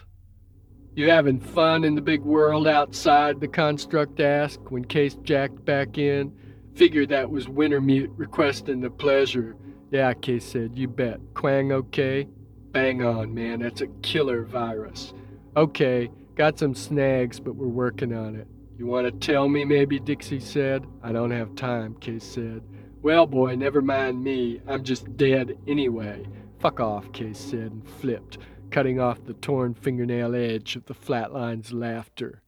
You 0.94 1.08
having 1.08 1.40
fun 1.40 1.84
in 1.84 1.94
the 1.94 2.02
big 2.02 2.20
world 2.20 2.68
outside? 2.68 3.40
The 3.40 3.48
construct 3.48 4.20
asked 4.20 4.70
when 4.70 4.84
Case 4.84 5.14
jacked 5.22 5.64
back 5.64 5.96
in. 5.96 6.34
Figured 6.74 7.08
that 7.08 7.30
was 7.30 7.46
Wintermute 7.46 8.12
requesting 8.18 8.82
the 8.82 8.90
pleasure. 8.90 9.56
Yeah, 9.90 10.12
Case 10.12 10.44
said, 10.44 10.76
you 10.76 10.86
bet. 10.86 11.18
Kuang 11.32 11.72
okay? 11.72 12.28
Bang 12.72 13.02
on, 13.02 13.32
man. 13.32 13.60
That's 13.60 13.80
a 13.80 13.86
killer 14.02 14.44
virus. 14.44 15.14
Okay, 15.56 16.10
got 16.34 16.58
some 16.58 16.74
snags, 16.74 17.40
but 17.40 17.56
we're 17.56 17.68
working 17.68 18.12
on 18.12 18.36
it. 18.36 18.46
You 18.76 18.84
want 18.84 19.06
to 19.06 19.12
tell 19.26 19.48
me, 19.48 19.64
maybe? 19.64 19.98
Dixie 19.98 20.40
said. 20.40 20.84
I 21.02 21.10
don't 21.12 21.30
have 21.30 21.54
time, 21.54 21.94
Case 21.94 22.22
said. 22.22 22.62
Well, 23.00 23.26
boy, 23.26 23.54
never 23.54 23.80
mind 23.80 24.24
me. 24.24 24.60
I'm 24.66 24.82
just 24.82 25.16
dead 25.16 25.56
anyway. 25.68 26.26
Fuck 26.58 26.80
off, 26.80 27.12
Case 27.12 27.38
said 27.38 27.70
and 27.70 27.88
flipped, 27.88 28.38
cutting 28.70 28.98
off 28.98 29.24
the 29.24 29.34
torn 29.34 29.74
fingernail 29.74 30.34
edge 30.34 30.74
of 30.74 30.86
the 30.86 30.94
flatline's 30.94 31.72
laughter. 31.72 32.42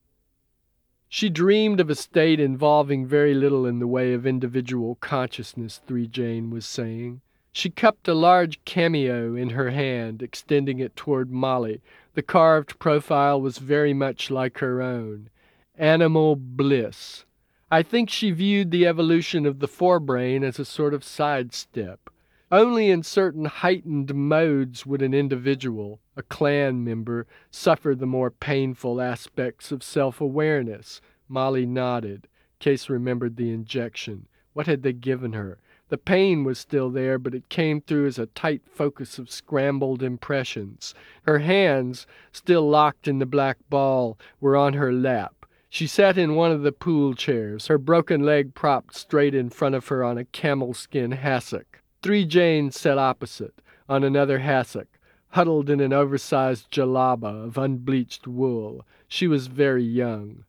She 1.09 1.29
dreamed 1.29 1.79
of 1.81 1.89
a 1.89 1.95
state 1.95 2.41
involving 2.41 3.07
very 3.07 3.33
little 3.35 3.65
in 3.65 3.79
the 3.79 3.87
way 3.87 4.13
of 4.13 4.27
individual 4.27 4.97
consciousness, 4.97 5.81
3 5.87 6.09
Jane 6.09 6.51
was 6.51 6.67
saying. 6.67 7.21
She 7.53 7.71
cupped 7.71 8.09
a 8.09 8.15
large 8.15 8.65
cameo 8.65 9.35
in 9.35 9.51
her 9.51 9.71
hand, 9.71 10.23
extending 10.23 10.79
it 10.79 10.97
toward 10.97 11.31
Molly. 11.31 11.81
The 12.15 12.23
carved 12.23 12.79
profile 12.79 13.41
was 13.41 13.59
very 13.59 13.95
much 13.95 14.31
like 14.31 14.59
her 14.59 14.83
own. 14.83 15.31
Animal 15.77 16.37
bliss. 16.37 17.25
I 17.73 17.85
think 17.85 18.11
she 18.11 18.33
viewed 18.33 18.73
the 18.73 18.85
evolution 18.85 19.47
of 19.47 19.61
the 19.61 19.69
forebrain 19.69 20.43
as 20.43 20.59
a 20.59 20.65
sort 20.65 20.93
of 20.93 21.05
sidestep. 21.05 22.11
Only 22.51 22.91
in 22.91 23.05
certain 23.05 23.45
heightened 23.45 24.13
modes 24.13 24.85
would 24.85 25.03
an 25.03 25.15
individual, 25.15 26.01
a 26.17 26.25
clan 26.25 26.83
member, 26.83 27.29
suffer 27.53 27.95
the 27.95 28.07
more 28.07 28.33
painful 28.33 29.01
aspects 29.01 29.71
of 29.71 29.85
self 29.85 30.21
awareness. 30.21 31.01
Molly 31.29 31.65
nodded. 31.65 32.27
Case 32.59 32.91
remembered 32.91 33.37
the 33.37 33.53
injection. 33.53 34.27
What 34.53 34.67
had 34.67 34.83
they 34.83 34.93
given 34.93 35.33
her? 35.35 35.59
The 35.91 35.99
pain 35.99 36.43
was 36.43 36.59
still 36.59 36.91
there, 36.91 37.21
but 37.21 37.37
it 37.37 37.49
came 37.49 37.81
through 37.81 38.09
as 38.09 38.19
a 38.19 38.27
tight 38.27 38.63
focus 38.67 39.17
of 39.17 39.31
scrambled 39.31 40.03
impressions. 40.03 40.93
Her 41.23 41.39
hands, 41.39 42.05
still 42.33 42.69
locked 42.69 43.07
in 43.07 43.21
the 43.21 43.27
black 43.27 43.59
ball, 43.69 44.19
were 44.41 44.57
on 44.57 44.73
her 44.73 44.93
lap. 44.93 45.40
She 45.73 45.87
sat 45.87 46.19
in 46.19 46.35
one 46.35 46.51
of 46.51 46.63
the 46.63 46.73
pool 46.73 47.15
chairs, 47.15 47.69
her 47.69 47.79
broken 47.79 48.25
leg 48.25 48.55
propped 48.55 48.97
straight 48.97 49.37
in 49.37 49.51
front 49.51 49.77
of 49.77 49.87
her 49.87 50.03
on 50.03 50.19
a 50.19 50.25
camel 50.25 50.75
skin 50.75 51.13
hassock. 51.13 51.81
Three 52.03 52.27
Janes 52.27 52.79
sat 52.79 52.99
opposite, 52.99 53.63
on 53.89 54.03
another 54.03 54.41
hassock, 54.41 54.89
huddled 55.29 55.71
in 55.71 55.79
an 55.79 55.93
oversized 55.93 56.73
djellaba 56.73 57.45
of 57.47 57.57
unbleached 57.57 58.27
wool. 58.27 58.85
She 59.07 59.29
was 59.29 59.47
very 59.47 59.85
young. 59.85 60.45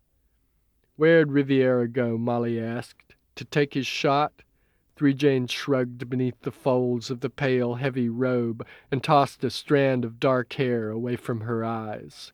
Where'd 0.95 1.31
Riviera 1.31 1.87
go? 1.87 2.17
Molly 2.17 2.59
asked. 2.59 3.13
To 3.35 3.45
take 3.45 3.75
his 3.75 3.85
shot? 3.85 4.41
Three 4.95 5.13
Jane 5.13 5.45
shrugged 5.45 6.09
beneath 6.09 6.41
the 6.41 6.51
folds 6.51 7.11
of 7.11 7.19
the 7.19 7.29
pale, 7.29 7.75
heavy 7.75 8.09
robe 8.09 8.65
and 8.91 9.03
tossed 9.03 9.43
a 9.43 9.51
strand 9.51 10.03
of 10.03 10.19
dark 10.19 10.53
hair 10.53 10.89
away 10.89 11.15
from 11.15 11.41
her 11.41 11.63
eyes. 11.63 12.33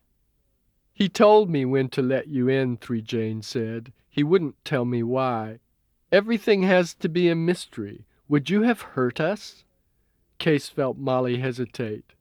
He 0.97 1.09
told 1.09 1.47
me 1.47 1.63
when 1.63 1.89
to 1.89 2.01
let 2.01 2.27
you 2.27 2.49
in, 2.49 2.75
Three 2.75 3.03
Jane 3.03 3.43
said. 3.43 3.93
He 4.09 4.23
wouldn't 4.23 4.65
tell 4.65 4.83
me 4.83 5.03
why. 5.03 5.59
Everything 6.11 6.63
has 6.63 6.95
to 6.95 7.07
be 7.07 7.29
a 7.29 7.35
mystery. 7.35 8.07
Would 8.27 8.49
you 8.49 8.63
have 8.63 8.81
hurt 8.81 9.19
us? 9.19 9.63
Case 10.39 10.69
felt 10.69 10.97
Molly 10.97 11.37
hesitate. 11.37 12.13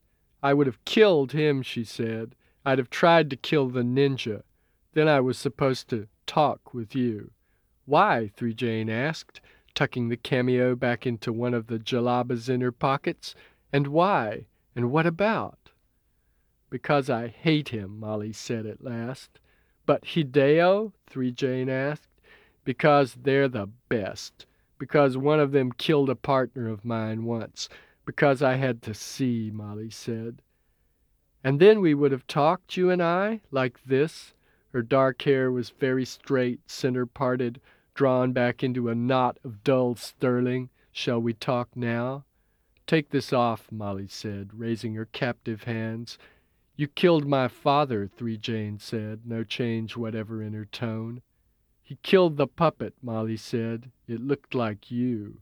I 0.43 0.53
would 0.53 0.67
have 0.67 0.85
killed 0.85 1.31
him, 1.31 1.63
she 1.63 1.83
said. 1.83 2.35
I'd 2.67 2.77
have 2.77 2.91
tried 2.91 3.31
to 3.31 3.35
kill 3.35 3.67
the 3.67 3.81
ninja. 3.81 4.43
Then 4.93 5.07
I 5.07 5.21
was 5.21 5.39
supposed 5.39 5.87
to 5.89 6.07
talk 6.27 6.71
with 6.71 6.93
you. 6.93 7.31
Why? 7.85 8.29
Three 8.35 8.53
Jane 8.53 8.91
asked 8.91 9.41
tucking 9.73 10.09
the 10.09 10.17
cameo 10.17 10.75
back 10.75 11.07
into 11.07 11.33
one 11.33 11.55
of 11.55 11.65
the 11.65 11.79
djellaba's 11.79 12.47
inner 12.47 12.71
pockets. 12.71 13.33
And 13.73 13.87
why? 13.87 14.45
And 14.75 14.91
what 14.91 15.07
about? 15.07 15.66
Because 16.69 17.09
I 17.09 17.27
hate 17.27 17.69
him, 17.69 17.99
Molly 17.99 18.33
said 18.33 18.65
at 18.65 18.83
last. 18.83 19.39
But 19.85 20.03
Hideo? 20.03 20.91
Three 21.07 21.31
Jane 21.31 21.69
asked. 21.69 22.09
Because 22.65 23.15
they're 23.21 23.47
the 23.47 23.69
best. 23.89 24.45
Because 24.77 25.17
one 25.17 25.39
of 25.39 25.51
them 25.51 25.71
killed 25.71 26.09
a 26.09 26.15
partner 26.15 26.67
of 26.67 26.83
mine 26.83 27.23
once. 27.23 27.69
Because 28.05 28.41
I 28.41 28.55
had 28.55 28.81
to 28.83 28.93
see, 28.93 29.49
Molly 29.53 29.89
said. 29.89 30.41
And 31.43 31.59
then 31.59 31.79
we 31.79 31.93
would 31.93 32.11
have 32.11 32.27
talked, 32.27 32.75
you 32.75 32.89
and 32.89 33.01
I, 33.01 33.41
like 33.51 33.79
this. 33.85 34.33
Her 34.73 34.81
dark 34.81 35.21
hair 35.21 35.51
was 35.51 35.69
very 35.69 36.03
straight, 36.03 36.59
center 36.69 37.05
parted, 37.05 37.61
drawn 37.93 38.33
back 38.33 38.63
into 38.63 38.89
a 38.89 38.95
knot 38.95 39.39
of 39.43 39.63
dull 39.63 39.95
sterling. 39.95 40.69
Shall 40.91 41.21
we 41.21 41.33
talk 41.33 41.69
now? 41.75 42.25
Take 42.85 43.09
this 43.09 43.31
off, 43.31 43.71
Molly 43.71 44.07
said, 44.07 44.51
raising 44.53 44.95
her 44.95 45.05
captive 45.05 45.63
hands. 45.63 46.17
You 46.77 46.87
killed 46.87 47.27
my 47.27 47.47
father, 47.47 48.07
Three 48.07 48.37
Jane 48.37 48.77
said, 48.77 49.21
no 49.25 49.43
change 49.43 49.97
whatever 49.97 50.43
in 50.43 50.53
her 50.53 50.65
tone. 50.65 51.23
He 51.81 51.97
killed 52.03 52.37
the 52.37 52.45
puppet, 52.45 52.93
Molly 53.01 53.35
said. 53.35 53.89
It 54.07 54.21
looked 54.21 54.53
like 54.53 54.91
you. 54.91 55.41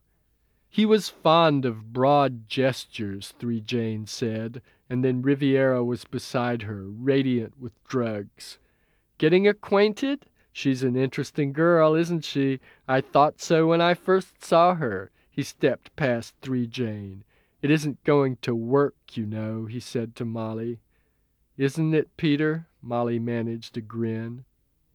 He 0.69 0.85
was 0.85 1.09
fond 1.09 1.65
of 1.65 1.91
broad 1.91 2.47
gestures, 2.47 3.33
Three 3.37 3.59
Jane 3.59 4.07
said, 4.07 4.61
and 4.89 5.03
then 5.03 5.21
Riviera 5.21 5.83
was 5.83 6.05
beside 6.05 6.61
her, 6.61 6.85
radiant 6.85 7.59
with 7.59 7.73
drugs. 7.85 8.57
Getting 9.17 9.45
acquainted? 9.45 10.27
She's 10.53 10.83
an 10.83 10.95
interesting 10.95 11.51
girl, 11.51 11.95
isn't 11.95 12.23
she? 12.23 12.61
I 12.87 13.01
thought 13.01 13.41
so 13.41 13.67
when 13.67 13.81
I 13.81 13.93
first 13.93 14.41
saw 14.41 14.75
her. 14.75 15.11
He 15.29 15.43
stepped 15.43 15.93
past 15.97 16.33
Three 16.41 16.65
Jane. 16.65 17.25
It 17.61 17.71
isn't 17.71 18.05
going 18.05 18.37
to 18.43 18.55
work, 18.55 18.95
you 19.11 19.25
know, 19.25 19.65
he 19.65 19.81
said 19.81 20.15
to 20.15 20.23
Molly. 20.23 20.79
Isn't 21.57 21.93
it, 21.93 22.15
Peter? 22.17 22.67
Molly 22.81 23.19
managed 23.19 23.77
a 23.77 23.81
grin. 23.81 24.45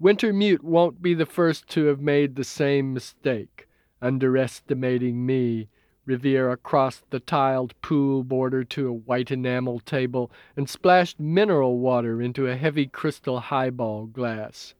Wintermute 0.01 0.63
won't 0.63 1.03
be 1.03 1.15
the 1.15 1.27
first 1.27 1.69
to 1.69 1.87
have 1.87 2.01
made 2.01 2.37
the 2.37 2.45
same 2.45 2.93
mistake, 2.93 3.69
underestimating 4.01 5.25
me. 5.25 5.69
Riviera 6.07 6.57
crossed 6.57 7.09
the 7.11 7.21
tiled 7.21 7.81
pool 7.83 8.25
border 8.25 8.65
to 8.65 8.89
a 8.89 8.93
white 8.93 9.31
enamel 9.31 9.81
table 9.81 10.31
and 10.57 10.69
splashed 10.69 11.21
mineral 11.21 11.79
water 11.79 12.21
into 12.21 12.47
a 12.47 12.57
heavy 12.57 12.87
crystal 12.87 13.41
highball 13.41 14.07
glass. 14.07 14.75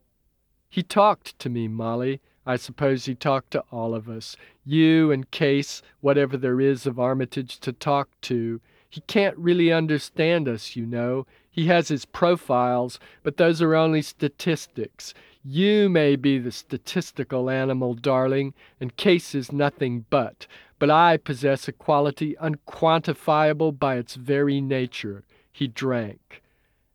He 0.69 0.83
talked 0.83 1.39
to 1.39 1.49
me, 1.49 1.69
Molly. 1.69 2.21
I 2.47 2.57
suppose 2.57 3.05
he 3.05 3.15
talked 3.15 3.51
to 3.53 3.65
all 3.71 3.95
of 3.95 4.09
us. 4.09 4.37
You 4.65 5.13
and 5.13 5.31
Case, 5.31 5.83
whatever 6.01 6.37
there 6.37 6.61
is 6.61 6.87
of 6.87 6.99
Armitage 6.99 7.59
to 7.61 7.73
talk 7.73 8.09
to. 8.23 8.61
He 8.89 9.03
can't 9.03 9.37
really 9.37 9.71
understand 9.71 10.49
us, 10.49 10.75
you 10.75 10.87
know. 10.87 11.27
He 11.51 11.67
has 11.67 11.89
his 11.89 12.05
profiles, 12.05 13.01
but 13.23 13.37
those 13.37 13.61
are 13.61 13.75
only 13.75 14.03
statistics. 14.03 15.15
You 15.43 15.89
may 15.89 16.17
be 16.17 16.39
the 16.39 16.53
statistical 16.53 17.51
animal, 17.51 17.95
darling, 17.95 18.55
and 18.79 18.97
Case 18.97 19.35
is 19.35 19.53
nothing 19.53 20.05
but. 20.11 20.47
But 20.79 20.91
I 20.91 21.17
possess 21.17 21.67
a 21.67 21.73
quality 21.73 22.37
unquantifiable 22.41 23.79
by 23.79 23.97
its 23.97 24.15
very 24.15 24.61
nature. 24.61 25.25
He 25.51 25.67
drank. 25.67 26.43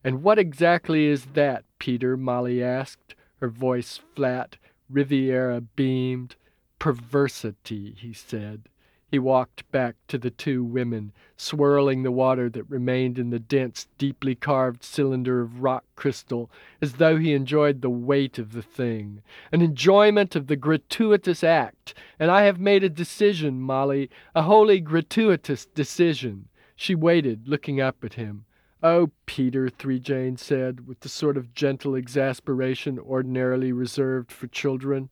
And 0.04 0.24
what 0.24 0.40
exactly 0.40 1.06
is 1.06 1.26
that, 1.34 1.66
Peter? 1.80 2.16
Molly 2.16 2.64
asked 2.64 3.16
her 3.42 3.50
voice 3.50 4.00
flat. 4.16 4.58
Riviera 4.90 5.62
beamed. 5.62 6.36
Perversity, 6.78 7.96
he 7.98 8.14
said. 8.14 8.70
He 9.12 9.20
walked 9.20 9.70
back 9.72 9.96
to 10.08 10.18
the 10.18 10.32
two 10.32 10.64
women, 10.64 11.14
swirling 11.38 12.04
the 12.04 12.12
water 12.12 12.50
that 12.50 12.70
remained 12.70 13.20
in 13.20 13.30
the 13.30 13.40
dense, 13.40 13.88
deeply 13.98 14.34
carved 14.34 14.84
cylinder 14.84 15.42
of 15.42 15.62
rock 15.62 15.86
crystal, 15.96 16.50
as 16.82 16.94
though 16.94 17.18
he 17.18 17.34
enjoyed 17.34 17.82
the 17.82 17.90
weight 17.90 18.40
of 18.40 18.52
the 18.52 18.64
thing, 18.64 19.22
an 19.52 19.62
enjoyment 19.62 20.36
of 20.36 20.48
the 20.48 20.56
gratuitous 20.56 21.44
act. 21.44 21.94
And 22.20 22.32
I 22.32 22.44
have 22.44 22.60
made 22.60 22.84
a 22.84 22.90
decision, 22.90 23.62
Molly, 23.62 24.10
a 24.34 24.42
wholly 24.42 24.82
gratuitous 24.82 25.66
decision. 25.66 26.50
She 26.76 26.96
waited, 26.96 27.48
looking 27.48 27.80
up 27.80 28.04
at 28.04 28.16
him. 28.16 28.46
Oh, 28.82 29.12
Peter, 29.26 29.70
Three 29.70 30.00
Jane 30.00 30.36
said, 30.36 30.88
with 30.88 31.00
the 31.00 31.10
sort 31.10 31.38
of 31.38 31.54
gentle 31.54 31.96
exasperation 31.96 33.00
ordinarily 33.00 33.72
reserved 33.72 34.32
for 34.32 34.48
children. 34.48 35.10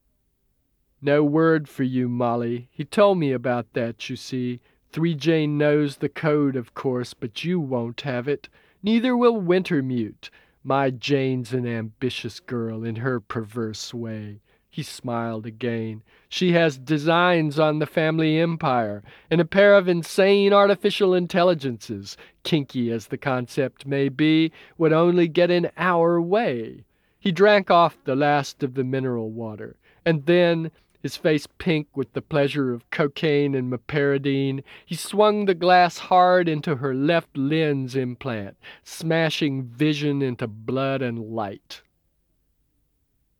No 1.05 1.21
word 1.21 1.67
for 1.67 1.83
you, 1.83 2.07
Molly. 2.07 2.69
He 2.71 2.85
told 2.85 3.17
me 3.17 3.33
about 3.33 3.73
that, 3.73 4.09
you 4.09 4.15
see. 4.15 4.61
Three 4.89 5.15
Jane 5.15 5.57
knows 5.57 5.97
the 5.97 6.07
code, 6.07 6.55
of 6.55 6.73
course, 6.75 7.13
but 7.13 7.43
you 7.43 7.59
won't 7.59 7.99
have 8.01 8.25
it. 8.29 8.47
Neither 8.81 9.17
will 9.17 9.41
Wintermute. 9.41 10.29
My 10.63 10.91
Jane's 10.91 11.51
an 11.51 11.67
ambitious 11.67 12.39
girl 12.39 12.85
in 12.85 12.95
her 12.95 13.19
perverse 13.19 13.93
way. 13.93 14.39
He 14.69 14.81
smiled 14.81 15.45
again. 15.45 16.03
She 16.29 16.53
has 16.53 16.77
designs 16.77 17.59
on 17.59 17.79
the 17.79 17.85
family 17.85 18.39
empire 18.39 19.03
and 19.29 19.41
a 19.41 19.45
pair 19.45 19.75
of 19.75 19.89
insane 19.89 20.53
artificial 20.53 21.13
intelligences, 21.13 22.15
kinky 22.43 22.89
as 22.93 23.07
the 23.07 23.17
concept 23.17 23.85
may 23.85 24.07
be, 24.07 24.53
would 24.77 24.93
only 24.93 25.27
get 25.27 25.51
in 25.51 25.69
our 25.75 26.21
way. 26.21 26.85
He 27.19 27.33
drank 27.33 27.69
off 27.69 27.97
the 28.05 28.15
last 28.15 28.63
of 28.63 28.75
the 28.75 28.85
mineral 28.85 29.31
water, 29.31 29.75
and 30.05 30.25
then, 30.27 30.71
his 31.03 31.17
face 31.17 31.47
pink 31.57 31.87
with 31.95 32.13
the 32.13 32.21
pleasure 32.21 32.73
of 32.73 32.89
cocaine 32.89 33.53
and 33.53 33.69
meperidine, 33.69 34.63
he 34.85 34.95
swung 34.95 35.45
the 35.45 35.53
glass 35.53 35.97
hard 35.97 36.47
into 36.47 36.77
her 36.77 36.95
left 36.95 37.37
lens 37.37 37.93
implant, 37.93 38.55
smashing 38.85 39.63
vision 39.63 40.21
into 40.21 40.47
blood 40.47 41.01
and 41.01 41.19
light. 41.19 41.81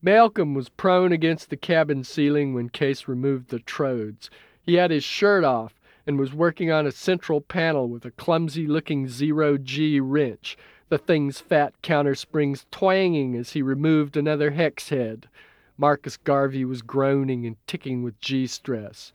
Malcolm 0.02 0.54
was 0.54 0.68
prone 0.68 1.14
against 1.14 1.50
the 1.50 1.56
cabin 1.56 2.04
ceiling 2.04 2.54
when 2.54 2.68
Case 2.68 3.08
removed 3.08 3.50
the 3.50 3.60
trodes. 3.60 4.30
He 4.62 4.74
had 4.74 4.92
his 4.92 5.06
shirt 5.06 5.46
off 5.46 5.80
and 6.06 6.20
was 6.20 6.34
working 6.34 6.70
on 6.70 6.86
a 6.86 6.92
central 6.92 7.40
panel 7.40 7.88
with 7.88 8.04
a 8.04 8.12
clumsy 8.12 8.68
looking 8.68 9.08
zero 9.08 9.58
G 9.58 10.02
wrench, 10.02 10.58
the 10.90 10.98
thing's 10.98 11.40
fat 11.40 11.74
counter 11.82 12.14
springs 12.14 12.66
twanging 12.72 13.38
as 13.38 13.54
he 13.54 13.62
removed 13.62 14.18
another 14.18 14.52
hex 14.52 14.90
head. 14.90 15.30
Marcus 15.78 16.18
Garvey 16.18 16.66
was 16.66 16.82
groaning 16.82 17.46
and 17.46 17.56
ticking 17.68 18.04
with 18.04 18.20
G 18.20 18.48
stress. 18.48 19.12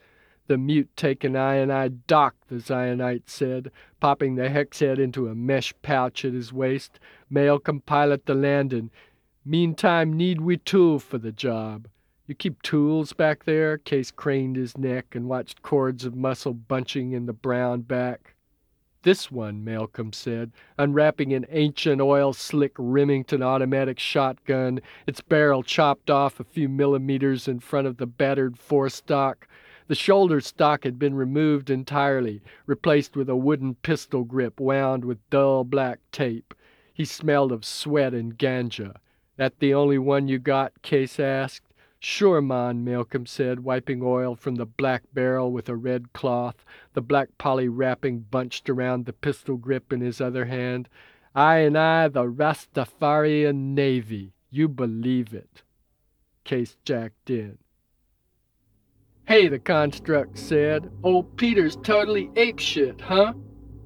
The 0.48 0.56
mute 0.56 0.88
taken 0.96 1.34
ionide 1.34 2.00
doc, 2.06 2.34
the 2.48 2.56
Zionite 2.56 3.28
said, 3.28 3.70
popping 4.00 4.34
the 4.34 4.48
hex 4.48 4.80
head 4.80 4.98
into 4.98 5.28
a 5.28 5.34
mesh 5.34 5.74
pouch 5.82 6.24
at 6.24 6.32
his 6.32 6.52
waist. 6.52 6.98
Malcolm 7.28 7.80
pilot 7.80 8.24
the 8.24 8.34
landing. 8.34 8.90
Meantime, 9.44 10.16
need 10.16 10.40
we 10.40 10.56
tool 10.56 10.98
for 10.98 11.18
the 11.18 11.32
job? 11.32 11.86
You 12.26 12.34
keep 12.34 12.60
tools 12.62 13.12
back 13.12 13.44
there? 13.44 13.78
Case 13.78 14.10
craned 14.10 14.56
his 14.56 14.76
neck 14.76 15.14
and 15.14 15.28
watched 15.28 15.62
cords 15.62 16.04
of 16.04 16.14
muscle 16.14 16.54
bunching 16.54 17.12
in 17.12 17.26
the 17.26 17.32
brown 17.32 17.82
back. 17.82 18.34
This 19.08 19.32
one, 19.32 19.64
Malcolm 19.64 20.12
said, 20.12 20.52
unwrapping 20.76 21.32
an 21.32 21.46
ancient 21.48 21.98
oil 21.98 22.34
slick 22.34 22.74
Remington 22.76 23.42
automatic 23.42 23.98
shotgun, 23.98 24.80
its 25.06 25.22
barrel 25.22 25.62
chopped 25.62 26.10
off 26.10 26.38
a 26.38 26.44
few 26.44 26.68
millimeters 26.68 27.48
in 27.48 27.58
front 27.60 27.86
of 27.86 27.96
the 27.96 28.04
battered 28.04 28.58
forestock. 28.58 29.48
The 29.86 29.94
shoulder 29.94 30.42
stock 30.42 30.84
had 30.84 30.98
been 30.98 31.14
removed 31.14 31.70
entirely, 31.70 32.42
replaced 32.66 33.16
with 33.16 33.30
a 33.30 33.34
wooden 33.34 33.76
pistol 33.76 34.24
grip 34.24 34.60
wound 34.60 35.06
with 35.06 35.30
dull 35.30 35.64
black 35.64 36.00
tape. 36.12 36.52
He 36.92 37.06
smelled 37.06 37.50
of 37.50 37.64
sweat 37.64 38.12
and 38.12 38.36
ganja. 38.36 38.96
That 39.38 39.58
the 39.58 39.72
only 39.72 39.96
one 39.96 40.28
you 40.28 40.38
got? 40.38 40.82
Case 40.82 41.18
asked. 41.18 41.67
Sure, 42.00 42.40
mon, 42.40 42.84
Malcolm 42.84 43.26
said, 43.26 43.60
wiping 43.60 44.02
oil 44.02 44.36
from 44.36 44.54
the 44.54 44.66
black 44.66 45.02
barrel 45.12 45.50
with 45.50 45.68
a 45.68 45.74
red 45.74 46.12
cloth, 46.12 46.64
the 46.92 47.02
black 47.02 47.28
poly 47.38 47.68
wrapping 47.68 48.20
bunched 48.20 48.70
around 48.70 49.04
the 49.04 49.12
pistol 49.12 49.56
grip 49.56 49.92
in 49.92 50.00
his 50.00 50.20
other 50.20 50.44
hand. 50.44 50.88
I 51.34 51.58
and 51.58 51.76
I, 51.76 52.08
the 52.08 52.24
Rastafarian 52.24 53.74
Navy. 53.74 54.32
You 54.50 54.68
believe 54.68 55.34
it. 55.34 55.62
Case 56.44 56.76
jacked 56.84 57.30
in. 57.30 57.58
Hey, 59.26 59.48
the 59.48 59.58
construct 59.58 60.38
said. 60.38 60.90
Old 61.02 61.36
Peter's 61.36 61.76
totally 61.76 62.28
apeshit, 62.28 63.00
huh? 63.00 63.34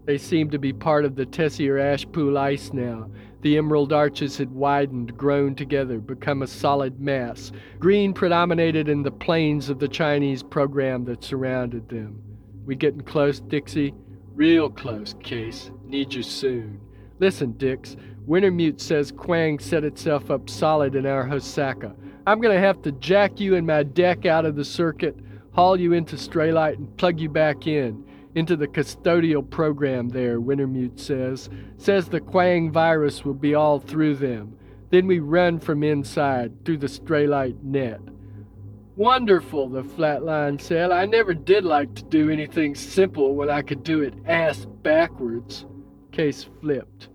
They 0.04 0.18
seemed 0.18 0.52
to 0.52 0.58
be 0.58 0.72
part 0.72 1.04
of 1.04 1.16
the 1.16 1.26
Tessier 1.26 1.78
Ashpool 1.78 2.36
ice 2.36 2.72
now. 2.72 3.10
The 3.42 3.58
emerald 3.58 3.92
arches 3.92 4.36
had 4.38 4.52
widened, 4.52 5.16
grown 5.16 5.54
together, 5.56 5.98
become 5.98 6.42
a 6.42 6.46
solid 6.46 7.00
mass. 7.00 7.50
Green 7.80 8.12
predominated 8.12 8.88
in 8.88 9.02
the 9.02 9.10
plains 9.10 9.68
of 9.68 9.80
the 9.80 9.88
Chinese 9.88 10.42
program 10.42 11.04
that 11.06 11.24
surrounded 11.24 11.88
them. 11.88 12.22
We 12.64 12.76
getting 12.76 13.00
close, 13.00 13.40
Dixie? 13.40 13.94
Real 14.34 14.70
close, 14.70 15.14
Case. 15.22 15.72
Need 15.84 16.14
you 16.14 16.22
soon. 16.22 16.80
Listen, 17.18 17.52
Dix. 17.52 17.96
Wintermute 18.28 18.80
says 18.80 19.10
Kuang 19.10 19.60
set 19.60 19.82
itself 19.82 20.30
up 20.30 20.48
solid 20.48 20.94
in 20.94 21.04
our 21.04 21.26
Hosaka. 21.26 21.94
I'm 22.26 22.40
gonna 22.40 22.60
have 22.60 22.80
to 22.82 22.92
jack 22.92 23.40
you 23.40 23.56
and 23.56 23.66
my 23.66 23.82
deck 23.82 24.24
out 24.24 24.46
of 24.46 24.54
the 24.54 24.64
circuit 24.64 25.16
haul 25.52 25.78
you 25.78 25.92
into 25.92 26.16
Straylight 26.16 26.78
and 26.78 26.96
plug 26.96 27.20
you 27.20 27.28
back 27.28 27.66
in 27.66 28.04
into 28.34 28.56
the 28.56 28.68
custodial 28.68 29.48
program 29.48 30.08
there, 30.08 30.40
Wintermute 30.40 30.98
says. 30.98 31.50
Says 31.76 32.08
the 32.08 32.20
Kuang 32.20 32.70
virus 32.70 33.24
will 33.24 33.34
be 33.34 33.54
all 33.54 33.78
through 33.78 34.16
them. 34.16 34.56
Then 34.90 35.06
we 35.06 35.18
run 35.18 35.58
from 35.58 35.82
inside 35.82 36.64
through 36.64 36.78
the 36.78 36.86
Straylight 36.86 37.62
net. 37.62 38.00
Wonderful, 38.96 39.70
the 39.70 39.82
flatline 39.82 40.60
said. 40.60 40.90
I 40.90 41.06
never 41.06 41.32
did 41.32 41.64
like 41.64 41.94
to 41.94 42.04
do 42.04 42.28
anything 42.28 42.74
simple 42.74 43.34
when 43.34 43.48
I 43.48 43.62
could 43.62 43.82
do 43.82 44.02
it 44.02 44.12
ass 44.26 44.66
backwards. 44.82 45.64
Case 46.10 46.46
flipped. 46.60 47.08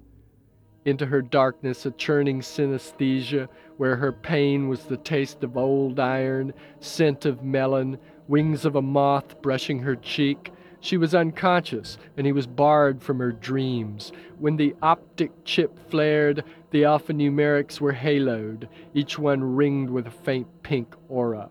Into 0.86 1.06
her 1.06 1.22
darkness, 1.22 1.86
a 1.86 1.92
churning 1.92 2.42
synesthesia, 2.42 3.48
where 3.78 3.96
her 3.96 4.12
pain 4.12 4.70
was 4.70 4.86
the 4.86 4.98
taste 4.98 5.44
of 5.44 5.56
old 5.56 6.00
iron, 6.00 6.54
scent 6.80 7.26
of 7.26 7.44
melon, 7.44 8.00
wings 8.28 8.66
of 8.66 8.76
a 8.76 8.82
moth 8.82 9.40
brushing 9.44 9.80
her 9.80 9.96
cheek. 9.96 10.52
She 10.80 10.98
was 10.98 11.16
unconscious, 11.16 11.98
and 12.16 12.26
he 12.26 12.32
was 12.32 12.48
barred 12.48 13.02
from 13.02 13.20
her 13.20 13.32
dreams. 13.32 14.12
When 14.40 14.58
the 14.58 14.76
optic 14.82 15.32
chip 15.44 15.78
flared, 15.90 16.44
the 16.72 16.84
alphanumerics 16.84 17.82
were 17.82 17.94
haloed, 17.94 18.68
each 18.94 19.18
one 19.18 19.56
ringed 19.56 19.90
with 19.90 20.08
a 20.08 20.12
faint 20.12 20.48
pink 20.64 20.96
aura. 21.10 21.50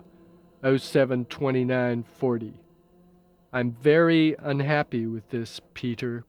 072940. 0.62 2.54
I'm 3.52 3.72
very 3.72 4.36
unhappy 4.38 5.06
with 5.06 5.30
this, 5.30 5.60
Peter. 5.74 6.24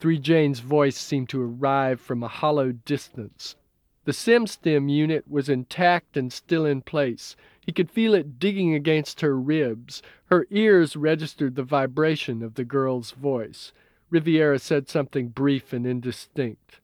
Three 0.00 0.18
Jane's 0.18 0.60
voice 0.60 0.96
seemed 0.96 1.28
to 1.30 1.42
arrive 1.42 2.00
from 2.00 2.22
a 2.22 2.28
hollow 2.28 2.72
distance. 2.72 3.56
The 4.04 4.12
SimStim 4.12 4.90
unit 4.90 5.28
was 5.28 5.48
intact 5.48 6.16
and 6.16 6.32
still 6.32 6.66
in 6.66 6.82
place. 6.82 7.36
He 7.64 7.72
could 7.72 7.90
feel 7.90 8.12
it 8.14 8.38
digging 8.38 8.74
against 8.74 9.20
her 9.20 9.38
ribs. 9.38 10.02
Her 10.26 10.46
ears 10.50 10.96
registered 10.96 11.54
the 11.54 11.62
vibration 11.62 12.42
of 12.42 12.54
the 12.54 12.64
girl's 12.64 13.12
voice. 13.12 13.72
Riviera 14.10 14.58
said 14.58 14.88
something 14.88 15.28
brief 15.28 15.72
and 15.72 15.86
indistinct. 15.86 16.80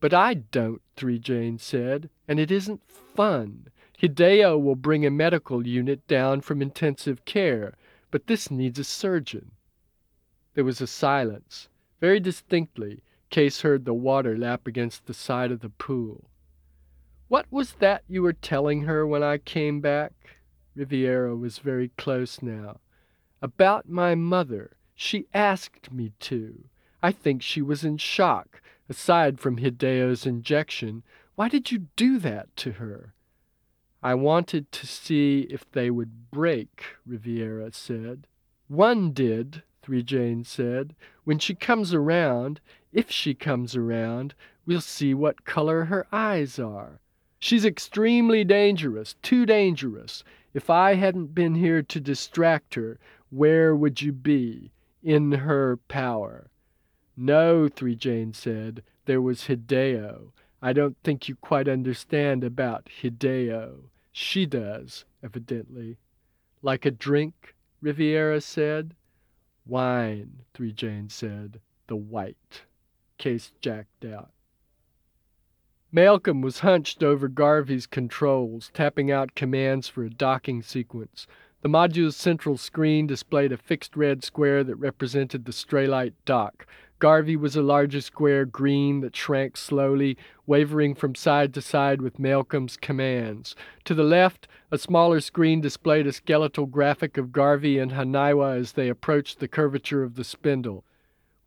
But 0.00 0.12
I 0.12 0.34
don't, 0.34 0.82
Three 0.96 1.20
Jane 1.20 1.58
said, 1.58 2.10
and 2.26 2.40
it 2.40 2.50
isn't 2.50 2.82
fun. 2.90 3.68
Hideo 4.00 4.60
will 4.60 4.74
bring 4.74 5.06
a 5.06 5.10
medical 5.10 5.64
unit 5.64 6.06
down 6.08 6.40
from 6.40 6.60
intensive 6.60 7.24
care, 7.24 7.74
but 8.10 8.26
this 8.26 8.50
needs 8.50 8.80
a 8.80 8.84
surgeon. 8.84 9.52
There 10.54 10.64
was 10.64 10.80
a 10.80 10.88
silence. 10.88 11.68
Very 12.00 12.18
distinctly, 12.18 13.02
Case 13.30 13.62
heard 13.62 13.84
the 13.84 13.94
water 13.94 14.36
lap 14.36 14.66
against 14.66 15.06
the 15.06 15.14
side 15.14 15.52
of 15.52 15.60
the 15.60 15.70
pool. 15.70 16.28
What 17.32 17.50
was 17.50 17.72
that 17.78 18.04
you 18.08 18.20
were 18.20 18.34
telling 18.34 18.82
her 18.82 19.06
when 19.06 19.22
I 19.22 19.38
came 19.38 19.80
back? 19.80 20.12
Riviera 20.76 21.34
was 21.34 21.60
very 21.60 21.88
close 21.96 22.42
now. 22.42 22.80
About 23.40 23.88
my 23.88 24.14
mother. 24.14 24.76
She 24.94 25.28
asked 25.32 25.90
me 25.90 26.12
to. 26.20 26.64
I 27.02 27.10
think 27.10 27.40
she 27.40 27.62
was 27.62 27.84
in 27.84 27.96
shock. 27.96 28.60
Aside 28.86 29.40
from 29.40 29.56
Hideo's 29.56 30.26
injection, 30.26 31.04
why 31.34 31.48
did 31.48 31.72
you 31.72 31.86
do 31.96 32.18
that 32.18 32.54
to 32.56 32.72
her? 32.72 33.14
I 34.02 34.12
wanted 34.12 34.70
to 34.70 34.86
see 34.86 35.46
if 35.48 35.64
they 35.72 35.90
would 35.90 36.30
break, 36.30 36.84
Riviera 37.06 37.72
said. 37.72 38.26
One 38.68 39.12
did, 39.12 39.62
Three 39.80 40.02
Jane 40.02 40.44
said. 40.44 40.94
When 41.24 41.38
she 41.38 41.54
comes 41.54 41.94
around, 41.94 42.60
if 42.92 43.10
she 43.10 43.32
comes 43.32 43.74
around, 43.74 44.34
we'll 44.66 44.82
see 44.82 45.14
what 45.14 45.46
color 45.46 45.86
her 45.86 46.06
eyes 46.12 46.58
are. 46.58 47.00
She's 47.44 47.64
extremely 47.64 48.44
dangerous, 48.44 49.16
too 49.20 49.46
dangerous. 49.46 50.22
If 50.54 50.70
I 50.70 50.94
hadn't 50.94 51.34
been 51.34 51.56
here 51.56 51.82
to 51.82 52.00
distract 52.00 52.76
her, 52.76 53.00
where 53.30 53.74
would 53.74 54.00
you 54.00 54.12
be? 54.12 54.70
In 55.02 55.32
her 55.32 55.76
power. 55.88 56.50
No, 57.16 57.66
Three 57.66 57.96
Jane 57.96 58.32
said, 58.32 58.84
there 59.06 59.20
was 59.20 59.48
Hideo. 59.48 60.30
I 60.62 60.72
don't 60.72 60.96
think 61.02 61.28
you 61.28 61.34
quite 61.34 61.66
understand 61.66 62.44
about 62.44 62.88
Hideo. 63.02 63.86
She 64.12 64.46
does, 64.46 65.04
evidently. 65.20 65.98
Like 66.62 66.86
a 66.86 66.92
drink, 66.92 67.56
Riviera 67.80 68.40
said. 68.40 68.94
Wine, 69.66 70.44
Three 70.54 70.72
Jane 70.72 71.08
said. 71.08 71.58
The 71.88 71.96
white. 71.96 72.62
Case 73.18 73.50
jacked 73.60 74.04
out. 74.04 74.30
Malcolm 75.94 76.40
was 76.40 76.60
hunched 76.60 77.02
over 77.02 77.28
Garvey's 77.28 77.86
controls, 77.86 78.70
tapping 78.72 79.10
out 79.10 79.34
commands 79.34 79.88
for 79.88 80.04
a 80.04 80.10
docking 80.10 80.62
sequence. 80.62 81.26
The 81.60 81.68
module's 81.68 82.16
central 82.16 82.56
screen 82.56 83.06
displayed 83.06 83.52
a 83.52 83.58
fixed 83.58 83.94
red 83.94 84.24
square 84.24 84.64
that 84.64 84.76
represented 84.76 85.44
the 85.44 85.52
Straylight 85.52 86.14
dock. 86.24 86.66
Garvey 86.98 87.36
was 87.36 87.56
a 87.56 87.62
larger 87.62 88.00
square 88.00 88.46
green 88.46 89.00
that 89.02 89.14
shrank 89.14 89.58
slowly, 89.58 90.16
wavering 90.46 90.94
from 90.94 91.14
side 91.14 91.52
to 91.52 91.60
side 91.60 92.00
with 92.00 92.18
Malcolm's 92.18 92.78
commands. 92.78 93.54
To 93.84 93.92
the 93.92 94.02
left, 94.02 94.48
a 94.70 94.78
smaller 94.78 95.20
screen 95.20 95.60
displayed 95.60 96.06
a 96.06 96.12
skeletal 96.12 96.64
graphic 96.64 97.18
of 97.18 97.32
Garvey 97.32 97.78
and 97.78 97.92
Haniwa 97.92 98.58
as 98.58 98.72
they 98.72 98.88
approached 98.88 99.40
the 99.40 99.48
curvature 99.48 100.02
of 100.02 100.14
the 100.14 100.24
spindle. 100.24 100.84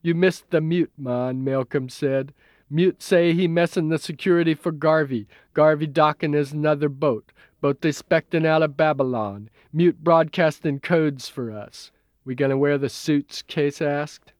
You 0.03 0.13
missed 0.13 0.51
the 0.51 0.61
mute, 0.61 0.91
Mon, 0.97 1.43
Malcolm 1.43 1.89
said. 1.89 2.31
Mute 2.69 3.01
say 3.01 3.33
he 3.33 3.47
messin' 3.47 3.89
the 3.89 3.99
security 3.99 4.55
for 4.55 4.71
Garvey. 4.71 5.27
Garvey 5.53 5.85
dockin' 5.85 6.33
is 6.33 6.51
another 6.51 6.89
boat. 6.89 7.31
Boat 7.61 7.81
they 7.81 7.91
spectin' 7.91 8.45
out 8.45 8.63
of 8.63 8.75
Babylon. 8.75 9.49
Mute 9.71 10.03
broadcastin' 10.03 10.79
codes 10.79 11.29
for 11.29 11.51
us. 11.51 11.91
We 12.23 12.33
gonna 12.33 12.57
wear 12.57 12.79
the 12.79 12.89
suits? 12.89 13.43
Case 13.43 13.81
asked. 13.81 14.33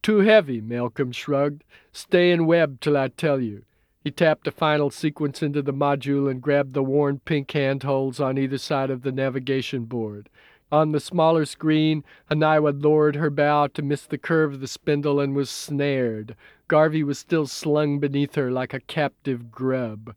Too 0.00 0.18
heavy, 0.18 0.60
Malcolm 0.60 1.10
shrugged. 1.10 1.64
Stay 1.92 2.30
in 2.30 2.46
web 2.46 2.80
till 2.80 2.96
I 2.96 3.08
tell 3.08 3.40
you. 3.40 3.64
He 4.04 4.10
tapped 4.10 4.46
a 4.46 4.52
final 4.52 4.90
sequence 4.90 5.42
into 5.42 5.62
the 5.62 5.72
module 5.72 6.30
and 6.30 6.40
grabbed 6.40 6.74
the 6.74 6.82
worn 6.82 7.20
pink 7.20 7.50
handholds 7.50 8.20
on 8.20 8.38
either 8.38 8.58
side 8.58 8.90
of 8.90 9.02
the 9.02 9.12
navigation 9.12 9.84
board. 9.84 10.28
On 10.72 10.92
the 10.92 11.00
smaller 11.00 11.44
screen, 11.44 12.02
Haniwa 12.30 12.82
lowered 12.82 13.16
her 13.16 13.28
bow 13.28 13.66
to 13.66 13.82
miss 13.82 14.06
the 14.06 14.16
curve 14.16 14.54
of 14.54 14.60
the 14.60 14.66
spindle 14.66 15.20
and 15.20 15.36
was 15.36 15.50
snared. 15.50 16.34
Garvey 16.66 17.04
was 17.04 17.18
still 17.18 17.46
slung 17.46 17.98
beneath 17.98 18.36
her 18.36 18.50
like 18.50 18.72
a 18.72 18.80
captive 18.80 19.50
grub. 19.52 20.14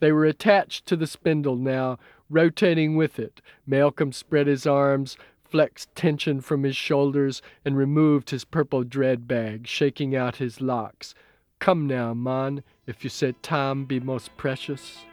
They 0.00 0.10
were 0.10 0.24
attached 0.24 0.86
to 0.86 0.96
the 0.96 1.06
spindle 1.06 1.56
now, 1.56 1.98
rotating 2.30 2.96
with 2.96 3.18
it. 3.18 3.42
Malcolm 3.66 4.12
spread 4.12 4.46
his 4.46 4.66
arms, 4.66 5.18
flexed 5.44 5.94
tension 5.94 6.40
from 6.40 6.62
his 6.62 6.76
shoulders, 6.76 7.42
and 7.62 7.76
removed 7.76 8.30
his 8.30 8.46
purple 8.46 8.84
dread 8.84 9.28
bag, 9.28 9.66
shaking 9.66 10.16
out 10.16 10.36
his 10.36 10.62
locks. 10.62 11.14
Come 11.58 11.86
now, 11.86 12.14
man, 12.14 12.62
if 12.86 13.04
you 13.04 13.10
said 13.10 13.42
time 13.42 13.84
be 13.84 14.00
most 14.00 14.34
precious. 14.38 15.04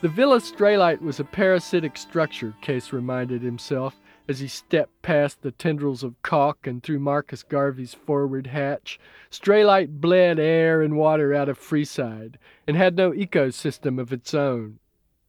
The 0.00 0.08
Villa 0.08 0.38
Straylight 0.40 1.02
was 1.02 1.18
a 1.18 1.24
parasitic 1.24 1.96
structure, 1.96 2.54
Case 2.60 2.92
reminded 2.92 3.42
himself 3.42 3.98
as 4.28 4.38
he 4.38 4.46
stepped 4.46 5.02
past 5.02 5.42
the 5.42 5.50
tendrils 5.50 6.04
of 6.04 6.22
caulk 6.22 6.68
and 6.68 6.80
through 6.80 7.00
Marcus 7.00 7.42
Garvey's 7.42 7.94
forward 7.94 8.46
hatch. 8.46 9.00
Straylight 9.28 10.00
bled 10.00 10.38
air 10.38 10.82
and 10.82 10.96
water 10.96 11.34
out 11.34 11.48
of 11.48 11.58
Freeside 11.58 12.36
and 12.64 12.76
had 12.76 12.96
no 12.96 13.10
ecosystem 13.10 13.98
of 13.98 14.12
its 14.12 14.34
own. 14.34 14.78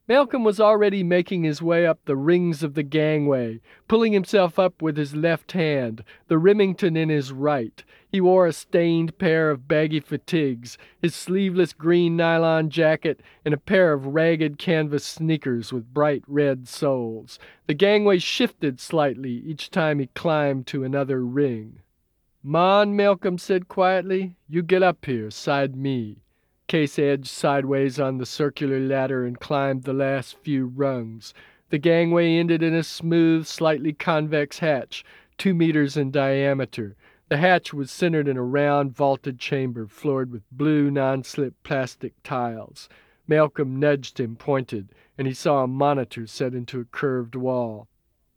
Malcolm 0.10 0.43
was 0.43 0.60
already 0.60 1.04
making 1.04 1.43
his 1.43 1.62
way 1.62 1.86
up 1.86 2.00
the 2.06 2.15
rings 2.15 2.63
of 2.63 2.74
the 2.74 2.82
gangway, 2.82 3.62
pulling 3.88 4.12
himself 4.12 4.58
up 4.58 4.82
with 4.82 4.98
his 4.98 5.15
left 5.15 5.52
hand, 5.52 6.04
the 6.28 6.39
Remington 6.39 6.98
in 6.98 7.10
his 7.10 7.32
right. 7.32 7.84
He 8.12 8.19
wore 8.19 8.48
a 8.48 8.52
stained 8.52 9.19
pair 9.19 9.52
of 9.52 9.67
baggy 9.67 10.00
fatigues, 10.00 10.80
his 11.00 11.13
sleeveless 11.13 11.74
green 11.74 12.17
nylon 12.17 12.72
jacket, 12.72 13.22
and 13.45 13.54
a 13.54 13.58
pair 13.58 13.93
of 13.93 14.08
ragged 14.08 14.58
canvas 14.58 15.06
sneakers 15.06 15.72
with 15.72 15.93
bright 15.93 16.24
red 16.26 16.67
soles. 16.67 17.38
The 17.67 17.76
gangway 17.76 18.17
shifted 18.17 18.80
slightly 18.80 19.34
each 19.34 19.69
time 19.69 20.00
he 20.00 20.08
climbed 20.08 20.65
to 20.67 20.84
another 20.84 21.24
ring. 21.24 21.82
"Mon," 22.41 22.95
Malcolm 22.95 23.38
said 23.38 23.67
quietly, 23.67 24.38
"you 24.48 24.63
get 24.63 24.82
up 24.82 25.06
here, 25.06 25.30
side 25.30 25.76
me." 25.76 26.24
Case 26.69 26.99
edged 26.99 27.25
sideways 27.25 27.99
on 27.99 28.19
the 28.19 28.27
circular 28.27 28.79
ladder 28.79 29.25
and 29.25 29.39
climbed 29.39 29.86
the 29.86 29.91
last 29.91 30.38
few 30.38 30.67
rungs. 30.67 31.34
The 31.71 31.79
gangway 31.79 32.36
ended 32.36 32.62
in 32.62 32.75
a 32.75 32.84
smooth, 32.84 33.47
slightly 33.47 33.91
convex 33.91 34.60
hatch, 34.60 35.03
two 35.39 35.55
meters 35.55 35.97
in 35.97 36.12
diameter. 36.12 36.95
The 37.27 37.38
hatch 37.38 37.73
was 37.73 37.89
centered 37.89 38.27
in 38.27 38.38
a 38.38 38.43
round, 38.43 38.95
vaulted 38.95 39.39
chamber 39.39 39.88
floored 39.88 40.32
with 40.32 40.43
blue, 40.51 40.91
non 40.91 41.23
slip 41.23 41.55
plastic 41.63 42.13
tiles. 42.21 42.88
Malcolm 43.27 43.79
nudged 43.79 44.19
him, 44.19 44.36
pointed, 44.36 44.89
and 45.17 45.25
he 45.25 45.34
saw 45.34 45.63
a 45.63 45.67
monitor 45.67 46.27
set 46.27 46.53
into 46.53 46.79
a 46.79 46.86
curved 46.86 47.34
wall. 47.34 47.88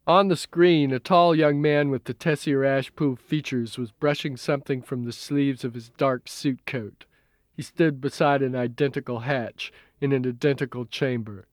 On 0.06 0.28
the 0.28 0.36
screen, 0.36 0.90
a 0.90 0.98
tall 0.98 1.34
young 1.34 1.60
man 1.60 1.90
with 1.90 2.04
the 2.04 2.14
Tessier 2.14 2.62
Ashpool 2.62 3.18
features 3.18 3.76
was 3.76 3.92
brushing 3.92 4.38
something 4.38 4.80
from 4.80 5.04
the 5.04 5.12
sleeves 5.12 5.64
of 5.64 5.74
his 5.74 5.90
dark 5.90 6.28
suit 6.28 6.64
coat. 6.64 7.04
He 7.54 7.62
stood 7.62 8.00
beside 8.00 8.42
an 8.42 8.54
identical 8.54 9.20
hatch 9.20 9.72
in 10.00 10.12
an 10.12 10.26
identical 10.26 10.86
chamber. 10.86 11.46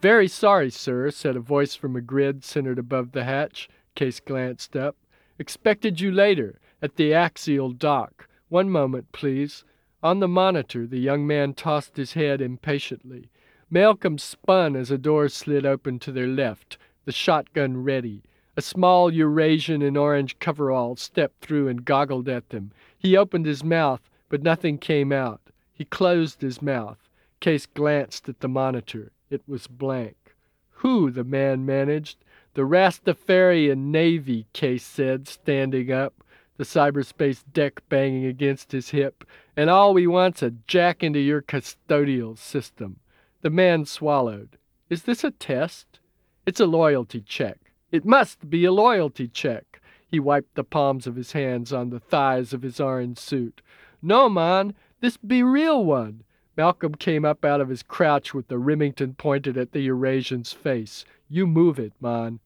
Very 0.00 0.28
sorry, 0.28 0.70
sir, 0.70 1.10
said 1.10 1.36
a 1.36 1.40
voice 1.40 1.74
from 1.74 1.96
a 1.96 2.00
grid 2.00 2.44
centered 2.44 2.78
above 2.78 3.12
the 3.12 3.24
hatch. 3.24 3.68
Case 3.94 4.20
glanced 4.20 4.76
up. 4.76 4.96
Expected 5.38 6.00
you 6.00 6.10
later, 6.10 6.58
at 6.80 6.96
the 6.96 7.12
axial 7.12 7.70
dock. 7.70 8.28
One 8.48 8.70
moment, 8.70 9.12
please. 9.12 9.64
On 10.02 10.20
the 10.20 10.28
monitor, 10.28 10.86
the 10.86 11.00
young 11.00 11.26
man 11.26 11.54
tossed 11.54 11.96
his 11.96 12.12
head 12.12 12.40
impatiently. 12.40 13.30
Malcolm 13.70 14.18
spun 14.18 14.76
as 14.76 14.90
a 14.90 14.98
door 14.98 15.28
slid 15.28 15.66
open 15.66 15.98
to 15.98 16.12
their 16.12 16.28
left, 16.28 16.78
the 17.04 17.12
shotgun 17.12 17.82
ready. 17.82 18.22
A 18.56 18.62
small 18.62 19.12
Eurasian 19.12 19.82
in 19.82 19.96
orange 19.96 20.38
coveralls 20.38 21.00
stepped 21.00 21.40
through 21.40 21.68
and 21.68 21.84
goggled 21.84 22.28
at 22.28 22.50
them. 22.50 22.70
He 22.96 23.16
opened 23.16 23.46
his 23.46 23.64
mouth, 23.64 24.08
but 24.28 24.42
nothing 24.42 24.78
came 24.78 25.12
out. 25.12 25.40
He 25.72 25.84
closed 25.84 26.40
his 26.40 26.62
mouth. 26.62 26.98
Case 27.40 27.66
glanced 27.66 28.28
at 28.28 28.40
the 28.40 28.48
monitor. 28.48 29.12
It 29.30 29.42
was 29.46 29.66
blank. 29.66 30.34
Who? 30.80 31.10
the 31.10 31.24
man 31.24 31.66
managed. 31.66 32.18
The 32.54 32.62
Rastafarian 32.62 33.90
Navy, 33.90 34.46
Case 34.52 34.84
said, 34.84 35.28
standing 35.28 35.92
up, 35.92 36.24
the 36.56 36.64
cyberspace 36.64 37.42
deck 37.52 37.82
banging 37.88 38.24
against 38.24 38.72
his 38.72 38.90
hip. 38.90 39.24
And 39.56 39.68
all 39.68 39.92
we 39.92 40.06
want's 40.06 40.42
a 40.42 40.54
jack 40.66 41.02
into 41.02 41.18
your 41.18 41.42
custodial 41.42 42.38
system. 42.38 43.00
The 43.42 43.50
man 43.50 43.84
swallowed. 43.84 44.56
Is 44.88 45.02
this 45.02 45.22
a 45.24 45.30
test? 45.30 45.98
It's 46.46 46.60
a 46.60 46.66
loyalty 46.66 47.20
check. 47.20 47.58
It 47.92 48.04
must 48.04 48.48
be 48.48 48.64
a 48.64 48.72
loyalty 48.72 49.28
check. 49.28 49.80
He 50.08 50.20
wiped 50.20 50.54
the 50.54 50.64
palms 50.64 51.06
of 51.06 51.16
his 51.16 51.32
hands 51.32 51.72
on 51.72 51.90
the 51.90 52.00
thighs 52.00 52.52
of 52.52 52.62
his 52.62 52.80
orange 52.80 53.18
suit. 53.18 53.60
No, 54.06 54.28
man, 54.28 54.72
this 55.00 55.16
be 55.16 55.42
real 55.42 55.84
one. 55.84 56.22
Malcolm 56.56 56.94
came 56.94 57.24
up 57.24 57.44
out 57.44 57.60
of 57.60 57.68
his 57.68 57.82
crouch 57.82 58.32
with 58.32 58.46
the 58.46 58.56
Remington 58.56 59.14
pointed 59.14 59.58
at 59.58 59.72
the 59.72 59.84
Eurasian's 59.84 60.52
face. 60.52 61.04
You 61.28 61.44
move 61.44 61.80
it, 61.80 61.92
man. 62.00 62.38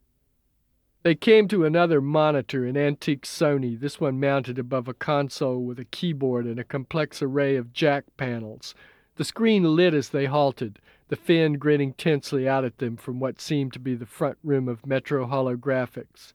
They 1.03 1.15
came 1.15 1.49
to 1.49 1.67
another 1.67 2.01
monitor, 2.01 2.65
an 2.65 2.79
antique 2.79 3.27
Sony, 3.27 3.79
this 3.79 4.01
one 4.01 4.19
mounted 4.19 4.59
above 4.59 4.89
a 4.89 4.95
console 4.95 5.63
with 5.63 5.79
a 5.79 5.85
keyboard 5.85 6.47
and 6.47 6.59
a 6.59 6.65
complex 6.65 7.21
array 7.21 7.57
of 7.57 7.75
jack 7.75 8.05
panels. 8.17 8.75
The 9.17 9.25
screen 9.25 9.77
lit 9.77 9.93
as 9.93 10.09
they 10.09 10.25
halted, 10.25 10.79
the 11.09 11.17
Finn 11.17 11.59
grinning 11.59 11.93
tensely 11.93 12.49
out 12.49 12.65
at 12.65 12.79
them 12.79 12.97
from 12.97 13.21
what 13.21 13.39
seemed 13.39 13.75
to 13.75 13.79
be 13.79 13.95
the 13.95 14.07
front 14.07 14.39
room 14.43 14.67
of 14.67 14.87
Metro 14.87 15.27
Holografix. 15.27 16.33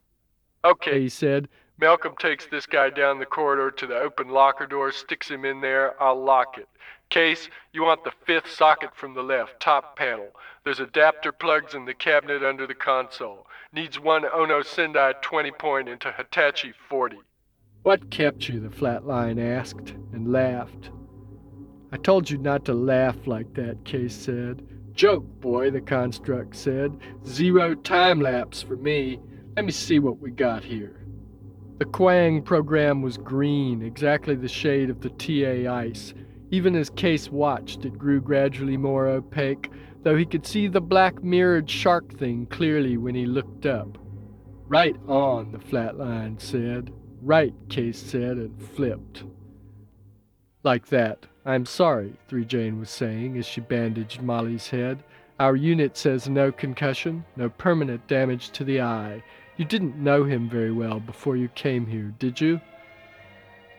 Okay, 0.63 1.01
He 1.01 1.09
said, 1.09 1.49
Malcolm 1.77 2.15
takes 2.17 2.45
this 2.45 2.65
guy 2.65 2.89
down 2.89 3.19
the 3.19 3.25
corridor 3.25 3.69
to 3.69 3.85
the 3.87 3.97
open 3.97 4.29
locker 4.29 4.65
door, 4.65 4.91
sticks 4.91 5.29
him 5.29 5.43
in 5.43 5.59
there. 5.59 6.01
I'll 6.01 6.21
lock 6.21 6.57
it. 6.57 6.69
Case, 7.09 7.49
you 7.73 7.83
want 7.83 8.03
the 8.03 8.13
fifth 8.25 8.49
socket 8.49 8.95
from 8.95 9.13
the 9.13 9.21
left, 9.21 9.59
top 9.59 9.97
panel. 9.97 10.29
There's 10.63 10.79
adapter 10.79 11.31
plugs 11.31 11.75
in 11.75 11.85
the 11.85 11.93
cabinet 11.93 12.43
under 12.43 12.65
the 12.65 12.73
console. 12.73 13.45
Needs 13.73 13.99
one 13.99 14.23
Ono 14.25 14.61
Sendai 14.61 15.13
20 15.21 15.51
point 15.51 15.89
into 15.89 16.11
Hitachi 16.11 16.73
40. 16.89 17.17
What 17.83 18.09
kept 18.09 18.47
you? 18.47 18.59
the 18.59 18.69
flatline 18.69 19.39
asked, 19.39 19.91
and 20.13 20.31
laughed. 20.31 20.89
I 21.91 21.97
told 21.97 22.29
you 22.29 22.37
not 22.37 22.65
to 22.65 22.73
laugh 22.73 23.27
like 23.27 23.53
that, 23.53 23.83
Case 23.85 24.15
said. 24.15 24.65
Joke, 24.93 25.25
boy, 25.41 25.71
the 25.71 25.81
construct 25.81 26.55
said. 26.55 26.97
Zero 27.27 27.75
time 27.75 28.21
lapse 28.21 28.61
for 28.61 28.77
me. 28.77 29.19
Let 29.55 29.65
me 29.65 29.71
see 29.71 29.99
what 29.99 30.19
we 30.19 30.31
got 30.31 30.63
here. 30.63 31.04
The 31.77 31.85
Kuang 31.85 32.43
program 32.43 33.01
was 33.01 33.17
green, 33.17 33.81
exactly 33.81 34.35
the 34.35 34.47
shade 34.47 34.89
of 34.89 35.01
the 35.01 35.09
TA 35.09 35.69
ice. 35.69 36.13
Even 36.49 36.73
as 36.73 36.89
Case 36.89 37.29
watched, 37.29 37.83
it 37.83 37.97
grew 37.97 38.21
gradually 38.21 38.77
more 38.77 39.07
opaque, 39.07 39.69
though 40.03 40.15
he 40.15 40.25
could 40.25 40.45
see 40.45 40.67
the 40.67 40.79
black 40.79 41.21
mirrored 41.21 41.69
shark 41.69 42.17
thing 42.17 42.45
clearly 42.45 42.95
when 42.95 43.13
he 43.13 43.25
looked 43.25 43.65
up. 43.65 43.97
Right 44.67 44.95
on, 45.07 45.51
the 45.51 45.57
flatline 45.57 46.39
said. 46.39 46.93
Right, 47.21 47.53
Case 47.67 48.01
said, 48.01 48.37
and 48.37 48.61
flipped. 48.69 49.25
Like 50.63 50.87
that. 50.87 51.25
I'm 51.45 51.65
sorry, 51.65 52.13
3 52.29 52.45
Jane 52.45 52.79
was 52.79 52.89
saying 52.89 53.37
as 53.37 53.45
she 53.45 53.59
bandaged 53.59 54.21
Molly's 54.21 54.69
head. 54.69 55.03
Our 55.41 55.57
unit 55.57 55.97
says 55.97 56.29
no 56.29 56.53
concussion, 56.53 57.25
no 57.35 57.49
permanent 57.49 58.07
damage 58.07 58.51
to 58.51 58.63
the 58.63 58.79
eye. 58.79 59.21
You 59.57 59.63
didn't 59.63 59.95
know 59.95 60.25
him 60.25 60.49
very 60.49 60.71
well 60.71 60.99
before 60.99 61.37
you 61.37 61.47
came 61.49 61.85
here, 61.87 62.13
did 62.19 62.41
you? 62.41 62.59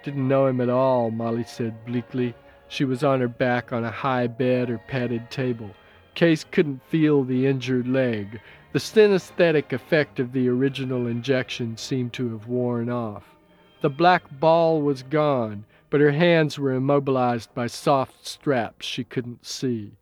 Didn't 0.03 0.27
know 0.27 0.47
him 0.47 0.61
at 0.61 0.71
all, 0.71 1.11
Molly 1.11 1.45
said 1.45 1.85
bleakly. 1.85 2.35
She 2.69 2.85
was 2.85 3.05
on 3.05 3.21
her 3.21 3.29
back 3.29 3.73
on 3.73 3.85
a 3.85 3.91
high 3.91 4.27
bed 4.27 4.71
or 4.71 4.79
padded 4.79 5.31
table. 5.31 5.71
Case 6.15 6.45
couldn't 6.45 6.83
feel 6.89 7.25
the 7.25 7.47
injured 7.47 7.87
leg. 7.87 8.41
The 8.73 8.79
synesthetic 8.79 9.73
effect 9.73 10.19
of 10.19 10.33
the 10.33 10.49
original 10.49 11.07
injection 11.07 11.77
seemed 11.77 12.15
to 12.15 12.33
have 12.33 12.47
worn 12.47 12.89
off. 12.89 13.37
The 13.83 13.91
black 13.91 14.23
ball 14.41 14.81
was 14.81 15.03
gone, 15.03 15.67
but 15.91 16.01
her 16.01 16.12
hands 16.12 16.59
were 16.59 16.73
immobilized 16.73 17.53
by 17.55 17.67
soft 17.67 18.27
straps 18.27 18.87
she 18.87 19.05
couldn't 19.05 19.45
see. 19.45 19.93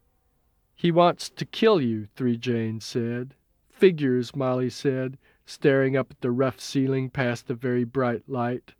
He 0.76 0.92
wants 0.92 1.28
to 1.30 1.44
kill 1.44 1.80
you, 1.80 2.06
3 2.14 2.36
Jane 2.36 2.80
said. 2.80 3.34
Figures, 3.70 4.36
Molly 4.36 4.70
said, 4.70 5.18
staring 5.46 5.96
up 5.96 6.10
at 6.10 6.20
the 6.20 6.30
rough 6.30 6.60
ceiling 6.60 7.10
past 7.10 7.46
the 7.46 7.54
very 7.54 7.84
bright 7.84 8.22
light. 8.28 8.74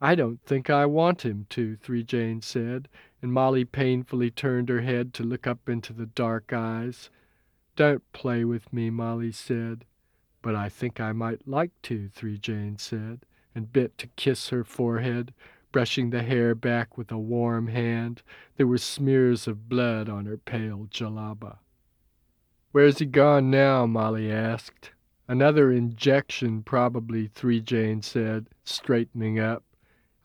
I 0.00 0.14
don't 0.14 0.42
think 0.42 0.68
I 0.68 0.86
want 0.86 1.24
him 1.24 1.46
to, 1.50 1.76
3 1.76 2.02
Jane 2.02 2.42
said, 2.42 2.88
and 3.22 3.32
Molly 3.32 3.64
painfully 3.64 4.30
turned 4.30 4.68
her 4.68 4.82
head 4.82 5.14
to 5.14 5.22
look 5.22 5.46
up 5.46 5.68
into 5.68 5.92
the 5.92 6.06
dark 6.06 6.52
eyes. 6.52 7.10
Don't 7.76 8.02
play 8.12 8.44
with 8.44 8.72
me, 8.72 8.90
Molly 8.90 9.32
said. 9.32 9.84
But 10.42 10.54
I 10.54 10.68
think 10.68 11.00
I 11.00 11.12
might 11.12 11.48
like 11.48 11.72
to, 11.82 12.08
3 12.08 12.38
Jane 12.38 12.78
said, 12.78 13.24
and 13.54 13.72
bent 13.72 13.98
to 13.98 14.06
kiss 14.16 14.50
her 14.50 14.64
forehead, 14.64 15.32
brushing 15.72 16.10
the 16.10 16.22
hair 16.22 16.54
back 16.54 16.96
with 16.96 17.10
a 17.10 17.18
warm 17.18 17.68
hand. 17.68 18.22
There 18.56 18.66
were 18.66 18.78
smears 18.78 19.46
of 19.46 19.68
blood 19.68 20.08
on 20.08 20.26
her 20.26 20.36
pale 20.36 20.88
djellaba. 20.90 21.58
Where's 22.72 22.98
he 22.98 23.06
gone 23.06 23.50
now? 23.50 23.86
Molly 23.86 24.30
asked. 24.30 24.90
Another 25.28 25.72
injection, 25.72 26.62
probably, 26.62 27.26
3 27.26 27.60
Jane 27.60 28.02
said, 28.02 28.46
straightening 28.64 29.40
up. 29.40 29.64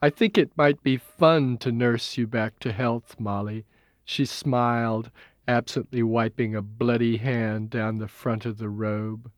I 0.00 0.10
think 0.10 0.38
it 0.38 0.56
might 0.56 0.82
be 0.82 0.96
fun 0.96 1.58
to 1.58 1.72
nurse 1.72 2.16
you 2.16 2.26
back 2.26 2.58
to 2.60 2.72
health, 2.72 3.18
Molly. 3.18 3.64
She 4.04 4.24
smiled, 4.24 5.10
absently 5.48 6.02
wiping 6.02 6.54
a 6.54 6.62
bloody 6.62 7.16
hand 7.16 7.70
down 7.70 7.98
the 7.98 8.08
front 8.08 8.46
of 8.46 8.58
the 8.58 8.68
robe. 8.68 9.30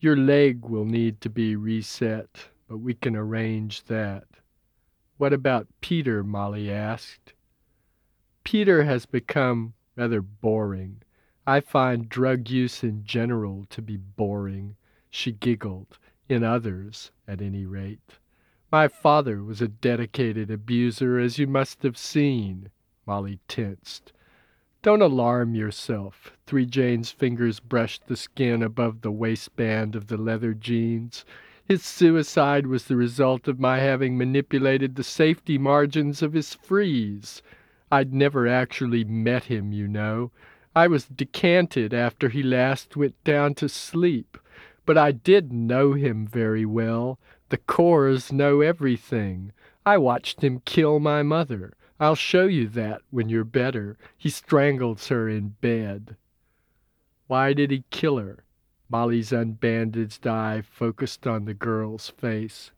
Your 0.00 0.16
leg 0.16 0.64
will 0.64 0.84
need 0.84 1.20
to 1.20 1.30
be 1.30 1.56
reset, 1.56 2.48
but 2.68 2.78
we 2.78 2.94
can 2.94 3.14
arrange 3.14 3.84
that. 3.84 4.24
What 5.16 5.32
about 5.32 5.68
Peter? 5.80 6.24
Molly 6.24 6.70
asked. 6.70 7.34
Peter 8.42 8.82
has 8.82 9.06
become 9.06 9.74
rather 9.96 10.20
boring. 10.20 11.02
I 11.46 11.60
find 11.60 12.08
drug 12.08 12.48
use 12.48 12.82
in 12.82 13.04
general 13.04 13.66
to 13.70 13.82
be 13.82 13.96
boring, 13.98 14.76
she 15.10 15.32
giggled, 15.32 15.98
in 16.28 16.42
others, 16.42 17.10
at 17.28 17.42
any 17.42 17.66
rate. 17.66 18.18
My 18.72 18.88
father 18.88 19.42
was 19.42 19.60
a 19.60 19.68
dedicated 19.68 20.50
abuser, 20.50 21.18
as 21.18 21.38
you 21.38 21.46
must 21.46 21.82
have 21.82 21.98
seen. 21.98 22.70
Molly 23.06 23.40
tensed. 23.46 24.12
Don't 24.80 25.02
alarm 25.02 25.54
yourself. 25.54 26.32
Three 26.46 26.66
Jane's 26.66 27.10
fingers 27.10 27.60
brushed 27.60 28.06
the 28.06 28.16
skin 28.16 28.62
above 28.62 29.02
the 29.02 29.12
waistband 29.12 29.94
of 29.94 30.06
the 30.08 30.16
leather 30.16 30.54
jeans. 30.54 31.24
His 31.64 31.82
suicide 31.82 32.66
was 32.66 32.84
the 32.84 32.96
result 32.96 33.48
of 33.48 33.60
my 33.60 33.78
having 33.78 34.18
manipulated 34.18 34.96
the 34.96 35.04
safety 35.04 35.56
margins 35.56 36.22
of 36.22 36.32
his 36.32 36.54
freeze. 36.54 37.42
I'd 37.92 38.12
never 38.12 38.46
actually 38.48 39.04
met 39.04 39.44
him, 39.44 39.72
you 39.72 39.88
know. 39.88 40.30
I 40.76 40.88
was 40.88 41.06
decanted 41.06 41.94
after 41.94 42.28
he 42.28 42.42
last 42.42 42.96
went 42.96 43.22
down 43.22 43.54
to 43.54 43.68
sleep. 43.68 44.36
But 44.86 44.98
I 44.98 45.12
did 45.12 45.52
know 45.52 45.92
him 45.94 46.26
very 46.26 46.66
well. 46.66 47.18
The 47.48 47.56
Corps 47.56 48.32
know 48.32 48.60
everything. 48.60 49.52
I 49.86 49.98
watched 49.98 50.42
him 50.42 50.60
kill 50.64 50.98
my 51.00 51.22
mother. 51.22 51.74
I'll 52.00 52.16
show 52.16 52.46
you 52.46 52.68
that 52.68 53.02
when 53.10 53.28
you're 53.28 53.44
better. 53.44 53.96
He 54.18 54.28
strangles 54.28 55.08
her 55.08 55.28
in 55.28 55.50
bed. 55.60 56.16
Why 57.28 57.52
did 57.52 57.70
he 57.70 57.84
kill 57.90 58.18
her? 58.18 58.44
Molly's 58.90 59.30
unbandaged 59.30 60.26
eye 60.26 60.62
focused 60.62 61.26
on 61.26 61.44
the 61.44 61.54
girl's 61.54 62.10
face. 62.10 62.70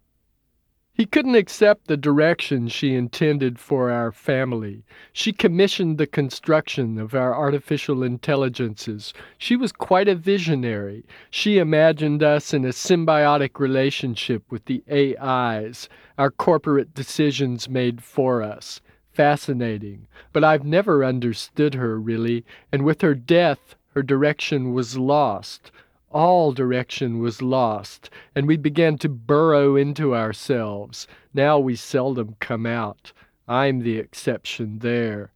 He 0.96 1.04
couldn't 1.04 1.34
accept 1.34 1.88
the 1.88 1.98
direction 1.98 2.68
she 2.68 2.94
intended 2.94 3.58
for 3.58 3.90
our 3.90 4.10
family. 4.10 4.82
She 5.12 5.30
commissioned 5.30 5.98
the 5.98 6.06
construction 6.06 6.98
of 6.98 7.14
our 7.14 7.34
artificial 7.34 8.02
intelligences. 8.02 9.12
She 9.36 9.56
was 9.56 9.72
quite 9.72 10.08
a 10.08 10.14
visionary. 10.14 11.04
She 11.30 11.58
imagined 11.58 12.22
us 12.22 12.54
in 12.54 12.64
a 12.64 12.68
symbiotic 12.68 13.60
relationship 13.60 14.42
with 14.48 14.64
the 14.64 14.82
AIs, 14.90 15.90
our 16.16 16.30
corporate 16.30 16.94
decisions 16.94 17.68
made 17.68 18.02
for 18.02 18.42
us. 18.42 18.80
Fascinating. 19.12 20.06
But 20.32 20.44
I've 20.44 20.64
never 20.64 21.04
understood 21.04 21.74
her, 21.74 22.00
really, 22.00 22.42
and 22.72 22.86
with 22.86 23.02
her 23.02 23.14
death, 23.14 23.74
her 23.92 24.02
direction 24.02 24.72
was 24.72 24.96
lost 24.96 25.70
all 26.10 26.52
direction 26.52 27.18
was 27.18 27.42
lost, 27.42 28.10
and 28.34 28.46
we 28.46 28.56
began 28.56 28.98
to 28.98 29.08
burrow 29.08 29.76
into 29.76 30.14
ourselves. 30.14 31.06
Now 31.34 31.58
we 31.58 31.76
seldom 31.76 32.36
come 32.40 32.66
out. 32.66 33.12
I'm 33.48 33.80
the 33.80 33.98
exception 33.98 34.78
there. 34.78 35.32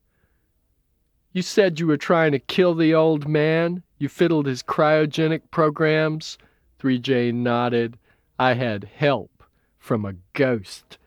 You 1.33 1.43
said 1.43 1.79
you 1.79 1.87
were 1.87 1.97
trying 1.97 2.33
to 2.33 2.39
kill 2.39 2.75
the 2.75 2.95
old 2.95 3.29
man? 3.29 3.83
You 3.99 4.09
fiddled 4.09 4.47
his 4.47 4.63
cryogenic 4.63 5.43
programs? 5.51 6.39
3J 6.81 7.35
nodded. 7.35 7.99
I 8.39 8.55
had 8.55 8.85
help 8.85 9.45
from 9.79 10.05
a 10.05 10.15
ghost. 10.33 10.99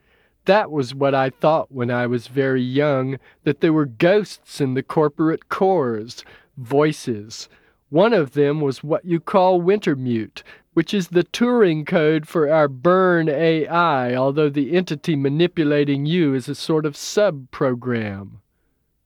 That 0.46 0.72
was 0.72 0.94
what 0.94 1.16
I 1.16 1.30
thought 1.30 1.72
when 1.72 1.90
I 1.90 2.06
was 2.08 2.28
very 2.28 2.62
young, 2.62 3.18
that 3.44 3.62
there 3.62 3.74
were 3.74 3.86
ghosts 3.86 4.62
in 4.62 4.74
the 4.76 4.84
corporate 4.84 5.50
Corps, 5.50 6.24
voices. 6.58 7.50
One 7.94 8.14
of 8.14 8.32
them 8.32 8.60
was 8.60 8.84
what 8.84 9.06
you 9.06 9.20
call 9.20 9.62
Wintermute, 9.62 10.42
which 10.74 10.96
is 10.96 11.10
the 11.10 11.24
Turing 11.24 11.86
code 11.86 12.28
for 12.28 12.50
our 12.50 12.68
Berne 12.68 13.30
AI, 13.30 14.16
although 14.16 14.50
the 14.50 14.76
entity 14.76 15.16
manipulating 15.16 16.08
you 16.08 16.34
is 16.34 16.50
a 16.50 16.56
sort 16.56 16.88
of 16.88 16.98
sub-program. 16.98 18.42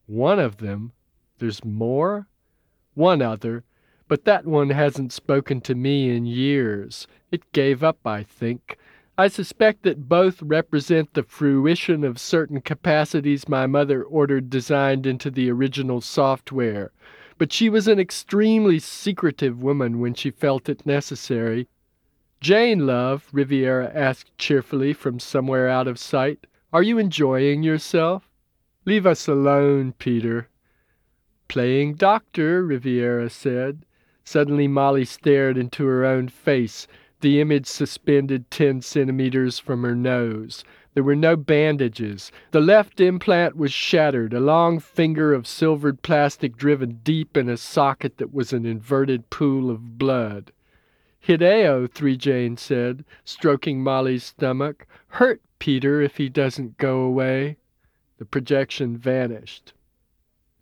One 0.06 0.39
of 0.39 0.60
them? 0.60 0.93
There's 1.38 1.65
more? 1.65 2.30
One 2.93 3.21
other, 3.21 3.65
but 4.08 4.23
that 4.23 4.45
one 4.45 4.69
hasn't 4.69 5.12
spoken 5.12 5.60
to 5.60 5.76
me 5.76 6.15
in 6.15 6.26
years. 6.26 7.08
It 7.30 7.52
gave 7.52 7.84
up, 7.84 8.08
I 8.08 8.23
think. 8.23 8.78
I 9.17 9.28
suspect 9.28 9.84
that 9.84 10.08
both 10.08 10.41
represent 10.41 11.13
the 11.13 11.23
fruition 11.23 12.06
of 12.06 12.19
certain 12.19 12.62
capacities 12.62 13.50
my 13.50 13.67
mother 13.67 14.02
ordered 14.02 14.50
designed 14.50 15.06
into 15.06 15.30
the 15.30 15.52
original 15.52 16.00
software 16.00 16.93
but 17.38 17.54
she 17.54 17.69
was 17.69 17.88
an 17.88 18.00
extremely 18.00 18.80
secretive 18.80 19.62
woman 19.62 20.00
when 20.00 20.13
she 20.13 20.32
felt 20.32 20.69
it 20.69 20.86
necessary. 20.86 21.67
Jane, 22.41 22.86
love, 22.86 23.30
Riviera 23.32 23.91
asked 23.93 24.38
cheerfully 24.38 24.93
from 24.93 25.19
somewhere 25.19 25.67
out 25.67 25.88
of 25.88 26.00
sight, 26.00 26.45
are 26.73 26.84
you 26.84 26.97
enjoying 26.97 27.63
yourself? 27.63 28.30
Leave 28.86 29.06
us 29.06 29.28
alone, 29.28 29.93
Peter. 29.93 30.50
Playing 31.47 31.95
doctor, 31.95 32.63
Riviera 32.63 33.30
said. 33.30 33.86
Suddenly 34.23 34.67
Molly 34.67 35.06
stared 35.06 35.58
into 35.58 35.86
her 35.86 36.04
own 36.06 36.28
face, 36.28 36.88
the 37.21 37.41
image 37.41 37.65
suspended 37.65 38.49
ten 38.51 38.82
centimeters 38.82 39.60
from 39.60 39.84
her 39.84 39.95
nose. 39.95 40.63
There 40.93 41.03
were 41.03 41.15
no 41.15 41.36
bandages. 41.36 42.32
The 42.51 42.60
left 42.60 42.99
implant 42.99 43.56
was 43.56 43.71
shattered, 43.71 44.34
a 44.34 44.39
long 44.39 44.80
finger 44.80 45.34
of 45.34 45.45
silvered 45.45 46.01
plastic 46.01 46.58
driven 46.58 47.01
deep 47.03 47.38
in 47.38 47.49
a 47.49 47.58
socket 47.58 48.17
that 48.17 48.34
was 48.34 48.51
an 48.51 48.65
inverted 48.65 49.30
pool 49.30 49.69
of 49.69 49.97
blood. 49.97 50.51
Hideo, 51.27 51.91
Three 51.91 52.17
Jane 52.17 52.58
said, 52.58 53.03
stroking 53.25 53.84
Molly's 53.84 54.23
stomach. 54.23 54.88
Hurt 55.10 55.41
Peter 55.60 56.01
if 56.01 56.17
he 56.17 56.30
doesn't 56.30 56.77
go 56.77 57.01
away. 57.01 57.58
The 58.17 58.25
projection 58.25 58.97
vanished. 58.97 59.73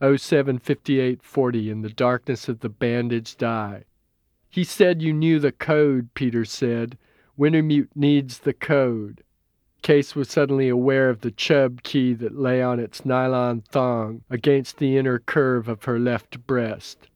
075840 0.01 1.69
in 1.69 1.81
the 1.81 1.89
darkness 1.89 2.49
of 2.49 2.59
the 2.59 2.69
bandaged 2.69 3.43
eye. 3.43 3.83
He 4.49 4.63
said 4.63 5.01
you 5.01 5.13
knew 5.13 5.39
the 5.39 5.51
code, 5.51 6.13
Peter 6.13 6.45
said. 6.45 6.97
Wintermute 7.37 7.89
needs 7.95 8.39
the 8.39 8.53
code. 8.53 9.21
Case 9.81 10.15
was 10.15 10.29
suddenly 10.29 10.69
aware 10.69 11.09
of 11.09 11.21
the 11.21 11.31
Chubb 11.31 11.83
key 11.83 12.13
that 12.13 12.37
lay 12.37 12.61
on 12.61 12.79
its 12.79 13.05
nylon 13.05 13.61
thong 13.61 14.23
against 14.29 14.77
the 14.77 14.97
inner 14.97 15.19
curve 15.19 15.67
of 15.67 15.83
her 15.83 15.99
left 15.99 16.47
breast. 16.47 17.07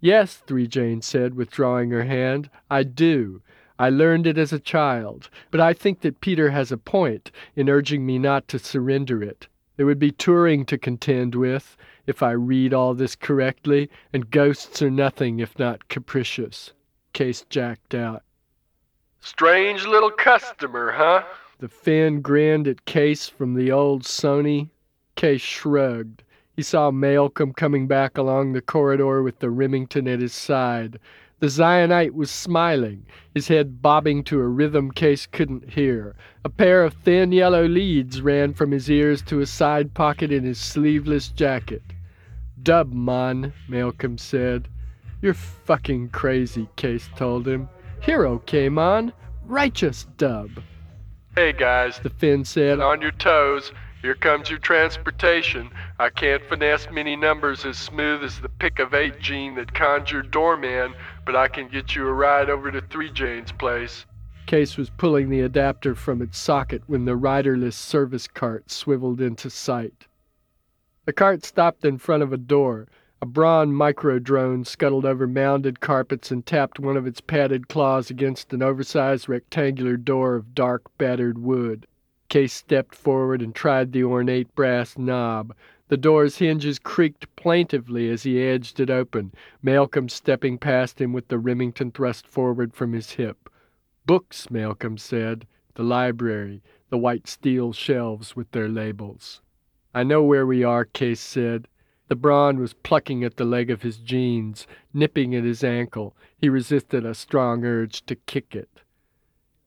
Yes, 0.00 0.34
Three 0.34 0.66
Jane 0.66 1.02
said, 1.02 1.34
withdrawing 1.34 1.90
her 1.90 2.04
hand, 2.04 2.50
I 2.70 2.82
do. 2.82 3.42
I 3.78 3.90
learned 3.90 4.26
it 4.26 4.38
as 4.38 4.52
a 4.52 4.58
child, 4.58 5.30
but 5.50 5.60
I 5.60 5.72
think 5.72 6.00
that 6.00 6.20
Peter 6.20 6.50
has 6.50 6.72
a 6.72 6.76
point 6.76 7.30
in 7.54 7.68
urging 7.68 8.04
me 8.04 8.18
not 8.18 8.48
to 8.48 8.58
surrender 8.58 9.22
it. 9.22 9.46
There 9.76 9.86
would 9.86 10.00
be 10.00 10.10
Turing 10.10 10.66
to 10.66 10.78
contend 10.78 11.36
with, 11.36 11.76
if 12.08 12.22
I 12.22 12.30
read 12.30 12.72
all 12.72 12.94
this 12.94 13.14
correctly, 13.14 13.90
and 14.14 14.30
ghosts 14.30 14.80
are 14.80 14.90
nothing 14.90 15.40
if 15.40 15.58
not 15.58 15.88
capricious. 15.88 16.72
Case 17.12 17.44
jacked 17.50 17.94
out. 17.94 18.22
Strange 19.20 19.84
little 19.84 20.10
customer, 20.10 20.92
huh? 20.92 21.22
The 21.58 21.68
Finn 21.68 22.22
grinned 22.22 22.66
at 22.66 22.86
Case 22.86 23.28
from 23.28 23.54
the 23.54 23.70
old 23.70 24.04
Sony. 24.04 24.70
Case 25.16 25.42
shrugged. 25.42 26.22
He 26.56 26.62
saw 26.62 26.90
Malcolm 26.90 27.52
coming 27.52 27.86
back 27.86 28.16
along 28.16 28.52
the 28.52 28.62
corridor 28.62 29.22
with 29.22 29.40
the 29.40 29.50
Remington 29.50 30.08
at 30.08 30.20
his 30.20 30.32
side. 30.32 30.98
The 31.40 31.48
Zionite 31.48 32.14
was 32.14 32.30
smiling, 32.30 33.04
his 33.34 33.48
head 33.48 33.82
bobbing 33.82 34.24
to 34.24 34.40
a 34.40 34.48
rhythm 34.48 34.92
Case 34.92 35.26
couldn't 35.26 35.70
hear. 35.70 36.16
A 36.42 36.48
pair 36.48 36.84
of 36.84 36.94
thin 36.94 37.32
yellow 37.32 37.66
leads 37.66 38.22
ran 38.22 38.54
from 38.54 38.70
his 38.70 38.90
ears 38.90 39.20
to 39.22 39.40
a 39.40 39.46
side 39.46 39.92
pocket 39.92 40.32
in 40.32 40.44
his 40.44 40.58
sleeveless 40.58 41.28
jacket. 41.28 41.82
Dub, 42.62 42.92
man, 42.92 43.52
Malcolm 43.68 44.18
said. 44.18 44.68
You're 45.22 45.34
fucking 45.34 46.10
crazy, 46.10 46.68
Case 46.76 47.08
told 47.16 47.46
him. 47.46 47.68
Hero 48.00 48.38
came 48.38 48.78
on. 48.78 49.12
Righteous 49.44 50.06
dub. 50.16 50.50
Hey 51.34 51.52
guys, 51.52 52.00
the 52.00 52.10
Finn 52.10 52.44
said. 52.44 52.80
On 52.80 53.00
your 53.00 53.12
toes. 53.12 53.72
Here 54.02 54.14
comes 54.14 54.48
your 54.48 54.58
transportation. 54.58 55.70
I 55.98 56.10
can't 56.10 56.44
finesse 56.44 56.88
many 56.90 57.16
numbers 57.16 57.64
as 57.64 57.76
smooth 57.76 58.22
as 58.22 58.40
the 58.40 58.48
pick 58.48 58.78
of 58.78 58.94
eight 58.94 59.20
gene 59.20 59.54
that 59.54 59.74
conjured 59.74 60.30
Doorman, 60.30 60.94
but 61.24 61.36
I 61.36 61.48
can 61.48 61.68
get 61.68 61.94
you 61.94 62.06
a 62.06 62.12
ride 62.12 62.48
over 62.48 62.70
to 62.70 62.80
Three 62.80 63.10
Jane's 63.10 63.52
place. 63.52 64.06
Case 64.46 64.76
was 64.76 64.90
pulling 64.90 65.28
the 65.28 65.42
adapter 65.42 65.94
from 65.94 66.22
its 66.22 66.38
socket 66.38 66.82
when 66.86 67.04
the 67.04 67.16
riderless 67.16 67.76
service 67.76 68.26
cart 68.26 68.70
swiveled 68.70 69.20
into 69.20 69.50
sight. 69.50 70.07
The 71.08 71.14
cart 71.14 71.42
stopped 71.42 71.86
in 71.86 71.96
front 71.96 72.22
of 72.22 72.34
a 72.34 72.36
door. 72.36 72.86
A 73.22 73.24
Braun 73.24 73.72
micro 73.72 74.18
drone 74.18 74.66
scuttled 74.66 75.06
over 75.06 75.26
mounded 75.26 75.80
carpets 75.80 76.30
and 76.30 76.44
tapped 76.44 76.78
one 76.78 76.98
of 76.98 77.06
its 77.06 77.22
padded 77.22 77.66
claws 77.66 78.10
against 78.10 78.52
an 78.52 78.62
oversized 78.62 79.26
rectangular 79.26 79.96
door 79.96 80.34
of 80.34 80.54
dark, 80.54 80.82
battered 80.98 81.38
wood. 81.38 81.86
Case 82.28 82.52
stepped 82.52 82.94
forward 82.94 83.40
and 83.40 83.54
tried 83.54 83.92
the 83.92 84.04
ornate 84.04 84.54
brass 84.54 84.98
knob. 84.98 85.54
The 85.88 85.96
door's 85.96 86.36
hinges 86.36 86.78
creaked 86.78 87.34
plaintively 87.36 88.10
as 88.10 88.24
he 88.24 88.42
edged 88.42 88.78
it 88.78 88.90
open, 88.90 89.32
Malcolm 89.62 90.10
stepping 90.10 90.58
past 90.58 91.00
him 91.00 91.14
with 91.14 91.28
the 91.28 91.38
Remington 91.38 91.90
thrust 91.90 92.26
forward 92.26 92.74
from 92.74 92.92
his 92.92 93.12
hip. 93.12 93.48
Books, 94.04 94.50
Malcolm 94.50 94.98
said. 94.98 95.46
The 95.72 95.84
library, 95.84 96.60
the 96.90 96.98
white 96.98 97.26
steel 97.26 97.72
shelves 97.72 98.36
with 98.36 98.50
their 98.50 98.68
labels. 98.68 99.40
I 99.94 100.02
know 100.02 100.22
where 100.22 100.46
we 100.46 100.62
are, 100.64 100.84
Case 100.84 101.20
said. 101.20 101.68
The 102.08 102.16
Braun 102.16 102.58
was 102.58 102.72
plucking 102.72 103.22
at 103.24 103.36
the 103.36 103.44
leg 103.44 103.70
of 103.70 103.82
his 103.82 103.98
jeans, 103.98 104.66
nipping 104.94 105.34
at 105.34 105.44
his 105.44 105.62
ankle. 105.62 106.16
He 106.36 106.48
resisted 106.48 107.04
a 107.04 107.14
strong 107.14 107.64
urge 107.64 108.04
to 108.06 108.14
kick 108.14 108.54
it. 108.54 108.80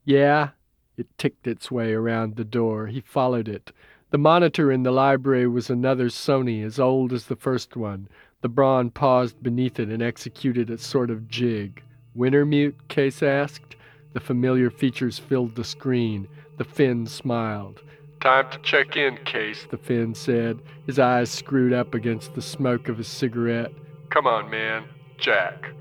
Yeah? 0.05 0.49
It 0.97 1.07
ticked 1.17 1.47
its 1.47 1.69
way 1.69 1.93
around 1.93 2.35
the 2.35 2.43
door. 2.43 2.87
He 2.87 3.01
followed 3.01 3.47
it. 3.47 3.71
The 4.09 4.17
monitor 4.17 4.71
in 4.71 4.83
the 4.83 4.91
library 4.91 5.47
was 5.47 5.69
another 5.69 6.09
Sony, 6.09 6.65
as 6.65 6.79
old 6.79 7.13
as 7.13 7.27
the 7.27 7.35
first 7.35 7.75
one. 7.75 8.07
The 8.41 8.49
Braun 8.49 8.89
paused 8.89 9.41
beneath 9.41 9.79
it 9.79 9.89
and 9.89 10.01
executed 10.01 10.69
a 10.69 10.77
sort 10.77 11.09
of 11.09 11.27
jig. 11.27 11.83
Wintermute? 12.17 12.87
Case 12.87 13.23
asked. 13.23 13.75
The 14.13 14.19
familiar 14.19 14.69
features 14.69 15.19
filled 15.19 15.55
the 15.55 15.63
screen. 15.63 16.27
The 16.57 16.65
Finn 16.65 17.05
smiled. 17.05 17.81
Time 18.21 18.47
to 18.51 18.59
check 18.59 18.95
in, 18.95 19.17
Case, 19.25 19.65
the 19.71 19.77
Finn 19.77 20.13
said, 20.13 20.59
his 20.85 20.99
eyes 20.99 21.31
screwed 21.31 21.73
up 21.73 21.95
against 21.95 22.35
the 22.35 22.41
smoke 22.41 22.87
of 22.87 22.99
his 22.99 23.07
cigarette. 23.07 23.71
Come 24.11 24.27
on, 24.27 24.47
man. 24.47 24.85
Jack. 25.17 25.71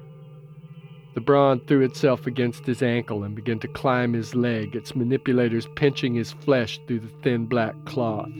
The 1.13 1.21
Braun 1.21 1.61
threw 1.67 1.83
itself 1.83 2.27
against 2.27 2.65
his 2.65 2.83
ankle 2.83 3.25
and 3.25 3.35
began 3.37 3.59
to 3.59 3.69
climb 3.69 4.15
his 4.15 4.35
leg, 4.35 4.75
its 4.75 4.97
manipulators 4.97 5.67
pinching 5.77 6.15
his 6.15 6.33
flesh 6.33 6.81
through 6.87 7.01
the 7.01 7.13
thin 7.23 7.45
black 7.45 7.75
cloth. 7.85 8.31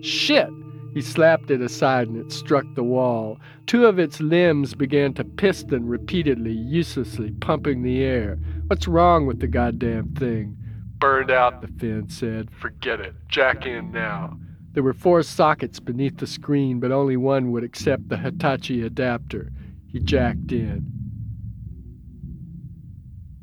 Shit! 0.00 0.48
He 0.94 1.02
slapped 1.02 1.50
it 1.50 1.60
aside 1.60 2.08
and 2.08 2.16
it 2.16 2.32
struck 2.32 2.64
the 2.74 2.82
wall. 2.82 3.38
Two 3.66 3.84
of 3.84 3.98
its 3.98 4.20
limbs 4.20 4.74
began 4.74 5.12
to 5.14 5.24
piston 5.24 5.86
repeatedly, 5.86 6.52
uselessly, 6.52 7.32
pumping 7.40 7.82
the 7.82 8.02
air. 8.02 8.38
What's 8.68 8.88
wrong 8.88 9.26
with 9.26 9.40
the 9.40 9.46
goddamn 9.46 10.14
thing? 10.14 10.56
Burned 11.02 11.32
out, 11.32 11.60
the 11.60 11.66
Finn 11.66 12.08
said. 12.08 12.48
Forget 12.52 13.00
it. 13.00 13.16
Jack 13.26 13.66
in 13.66 13.90
now. 13.90 14.38
There 14.70 14.84
were 14.84 14.92
four 14.92 15.24
sockets 15.24 15.80
beneath 15.80 16.18
the 16.18 16.28
screen, 16.28 16.78
but 16.78 16.92
only 16.92 17.16
one 17.16 17.50
would 17.50 17.64
accept 17.64 18.08
the 18.08 18.16
Hitachi 18.16 18.82
adapter. 18.82 19.50
He 19.88 19.98
jacked 19.98 20.52
in. 20.52 20.86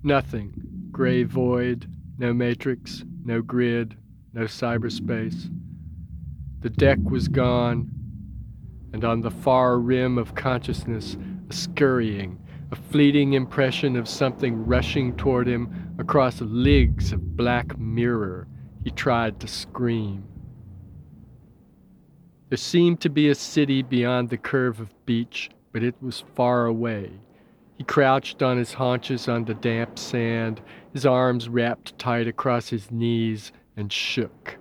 Nothing. 0.04 0.54
Gray 0.90 1.24
void, 1.24 1.92
no 2.18 2.34
matrix, 2.34 3.04
no 3.26 3.42
grid, 3.42 3.98
no 4.32 4.44
cyberspace. 4.44 5.54
The 6.62 6.70
deck 6.70 7.00
was 7.04 7.28
gone, 7.28 7.92
and 8.94 9.04
on 9.04 9.20
the 9.20 9.32
far 9.32 9.80
rim 9.80 10.18
of 10.18 10.34
consciousness, 10.34 11.18
a 11.50 11.54
scurrying, 11.54 12.40
a 12.72 12.78
fleeting 12.78 13.34
impression 13.34 13.98
of 13.98 14.08
something 14.08 14.66
rushing 14.66 15.14
toward 15.18 15.46
him 15.46 15.89
across 16.00 16.40
leagues 16.40 17.12
of 17.12 17.36
black 17.36 17.78
mirror. 17.78 18.48
He 18.84 18.92
tried 18.92 19.40
to 19.42 19.48
scream. 19.48 20.24
There 22.48 22.58
seemed 22.58 23.02
to 23.02 23.10
be 23.10 23.30
a 23.30 23.36
city 23.36 23.84
beyond 23.84 24.30
the 24.30 24.38
curve 24.38 24.80
of 24.80 25.06
beach, 25.06 25.52
but 25.74 25.84
it 25.84 25.96
was 26.02 26.24
far 26.34 26.66
away. 26.66 27.12
He 27.78 27.84
crouched 27.84 28.42
on 28.42 28.58
his 28.58 28.74
haunches 28.74 29.28
on 29.28 29.46
the 29.46 29.54
damp 29.54 30.00
sand, 30.00 30.62
his 30.94 31.06
arms 31.06 31.48
wrapped 31.48 32.00
tight 32.00 32.28
across 32.28 32.70
his 32.70 32.90
knees, 32.90 33.52
and 33.78 33.92
shook. 33.92 34.58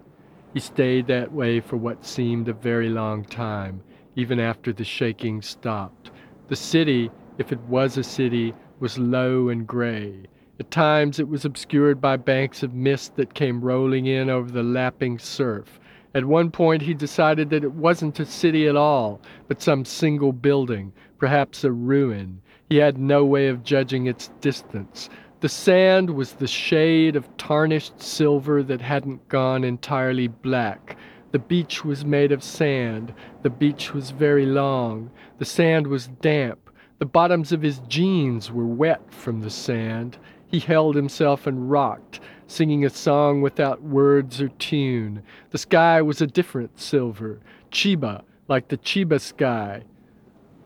He 0.52 0.60
stayed 0.60 1.06
that 1.06 1.32
way 1.32 1.60
for 1.60 1.76
what 1.76 2.04
seemed 2.04 2.48
a 2.48 2.52
very 2.52 2.88
long 2.88 3.24
time, 3.24 3.80
even 4.16 4.40
after 4.40 4.72
the 4.72 4.84
shaking 4.84 5.40
stopped. 5.40 6.10
The 6.48 6.56
city, 6.56 7.10
if 7.38 7.52
it 7.52 7.60
was 7.60 7.96
a 7.96 8.04
city, 8.04 8.54
was 8.80 8.98
low 8.98 9.48
and 9.48 9.66
gray. 9.66 10.26
At 10.60 10.72
times 10.72 11.20
it 11.20 11.28
was 11.28 11.44
obscured 11.44 12.00
by 12.00 12.16
banks 12.16 12.64
of 12.64 12.74
mist 12.74 13.14
that 13.14 13.32
came 13.32 13.60
rolling 13.60 14.06
in 14.06 14.28
over 14.28 14.50
the 14.50 14.64
lapping 14.64 15.18
surf. 15.18 15.78
At 16.14 16.24
one 16.24 16.50
point 16.50 16.82
he 16.82 16.94
decided 16.94 17.50
that 17.50 17.62
it 17.62 17.74
wasn't 17.74 18.18
a 18.18 18.26
city 18.26 18.66
at 18.66 18.74
all, 18.74 19.20
but 19.46 19.62
some 19.62 19.84
single 19.84 20.32
building, 20.32 20.92
perhaps 21.16 21.62
a 21.62 21.70
ruin. 21.70 22.40
He 22.68 22.78
had 22.78 22.98
no 22.98 23.24
way 23.24 23.46
of 23.46 23.62
judging 23.62 24.06
its 24.06 24.32
distance. 24.40 25.08
The 25.40 25.48
sand 25.48 26.10
was 26.10 26.32
the 26.32 26.48
shade 26.48 27.14
of 27.14 27.36
tarnished 27.36 28.02
silver 28.02 28.64
that 28.64 28.80
hadn't 28.80 29.28
gone 29.28 29.62
entirely 29.62 30.26
black. 30.26 30.96
The 31.30 31.38
beach 31.38 31.84
was 31.84 32.04
made 32.04 32.32
of 32.32 32.42
sand. 32.42 33.14
The 33.42 33.50
beach 33.50 33.94
was 33.94 34.10
very 34.10 34.46
long. 34.46 35.10
The 35.38 35.44
sand 35.44 35.86
was 35.86 36.08
damp. 36.20 36.58
The 36.98 37.06
bottoms 37.06 37.52
of 37.52 37.62
his 37.62 37.78
jeans 37.86 38.50
were 38.50 38.66
wet 38.66 39.12
from 39.12 39.40
the 39.40 39.50
sand. 39.50 40.18
He 40.50 40.60
held 40.60 40.96
himself 40.96 41.46
and 41.46 41.70
rocked, 41.70 42.20
singing 42.46 42.84
a 42.84 42.90
song 42.90 43.42
without 43.42 43.82
words 43.82 44.40
or 44.40 44.48
tune. 44.48 45.22
The 45.50 45.58
sky 45.58 46.00
was 46.00 46.22
a 46.22 46.26
different 46.26 46.80
silver, 46.80 47.40
Chiba, 47.70 48.22
like 48.48 48.68
the 48.68 48.78
Chiba 48.78 49.20
sky. 49.20 49.82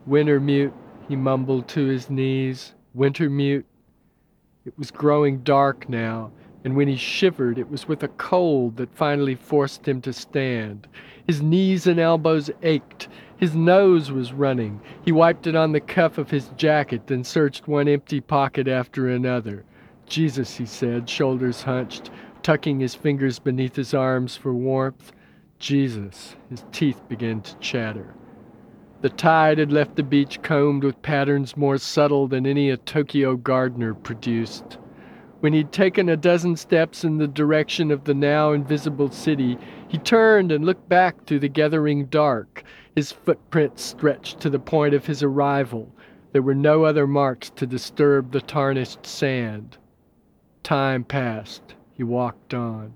Wintermute, 0.07 0.71
he 1.09 1.17
mumbled 1.17 1.67
to 1.69 1.85
his 1.85 2.09
knees, 2.09 2.73
Wintermute. 2.95 3.65
It 4.65 4.77
was 4.77 4.89
growing 4.89 5.39
dark 5.39 5.89
now, 5.89 6.31
and 6.63 6.77
when 6.77 6.87
he 6.87 6.95
shivered, 6.95 7.57
it 7.57 7.69
was 7.69 7.85
with 7.85 8.03
a 8.03 8.07
cold 8.07 8.77
that 8.77 8.95
finally 8.95 9.35
forced 9.35 9.85
him 9.85 9.99
to 10.03 10.13
stand. 10.13 10.87
His 11.27 11.41
knees 11.41 11.87
and 11.87 11.99
elbows 11.99 12.49
ached. 12.61 13.09
His 13.35 13.53
nose 13.53 14.13
was 14.13 14.31
running. 14.31 14.79
He 15.03 15.11
wiped 15.11 15.45
it 15.45 15.57
on 15.57 15.73
the 15.73 15.81
cuff 15.81 16.17
of 16.17 16.29
his 16.29 16.47
jacket, 16.55 17.07
then 17.07 17.25
searched 17.25 17.67
one 17.67 17.89
empty 17.89 18.21
pocket 18.21 18.69
after 18.69 19.09
another. 19.09 19.65
Jesus, 20.13 20.57
he 20.57 20.67
said, 20.67 21.09
shoulders 21.09 21.63
hunched, 21.63 22.11
tucking 22.43 22.79
his 22.79 22.93
fingers 22.93 23.39
beneath 23.39 23.75
his 23.75 23.95
arms 23.95 24.37
for 24.37 24.53
warmth. 24.53 25.11
Jesus. 25.57 26.35
His 26.51 26.63
teeth 26.71 27.01
began 27.09 27.41
to 27.41 27.57
chatter. 27.57 28.13
The 29.01 29.09
tide 29.09 29.57
had 29.57 29.71
left 29.71 29.95
the 29.95 30.03
beach 30.03 30.39
combed 30.43 30.83
with 30.83 31.01
patterns 31.01 31.57
more 31.57 31.79
subtle 31.79 32.27
than 32.27 32.45
any 32.45 32.69
a 32.69 32.77
Tokyo 32.77 33.35
gardener 33.35 33.95
produced. 33.95 34.77
When 35.39 35.51
he'd 35.51 35.71
taken 35.71 36.09
a 36.09 36.15
dozen 36.15 36.57
steps 36.57 37.03
in 37.03 37.17
the 37.17 37.27
direction 37.27 37.89
of 37.89 38.03
the 38.03 38.13
now 38.13 38.51
invisible 38.51 39.09
city, 39.09 39.57
he 39.87 39.97
turned 39.97 40.51
and 40.51 40.63
looked 40.63 40.87
back 40.87 41.25
through 41.25 41.39
the 41.39 41.49
gathering 41.49 42.05
dark. 42.05 42.63
His 42.95 43.11
footprints 43.11 43.81
stretched 43.81 44.39
to 44.41 44.51
the 44.51 44.59
point 44.59 44.93
of 44.93 45.07
his 45.07 45.23
arrival. 45.23 45.91
There 46.33 46.43
were 46.43 46.53
no 46.53 46.83
other 46.83 47.07
marks 47.07 47.49
to 47.55 47.65
disturb 47.65 48.31
the 48.31 48.41
tarnished 48.41 49.07
sand. 49.07 49.79
Time 50.63 51.03
passed. 51.03 51.75
He 51.93 52.03
walked 52.03 52.53
on. 52.53 52.93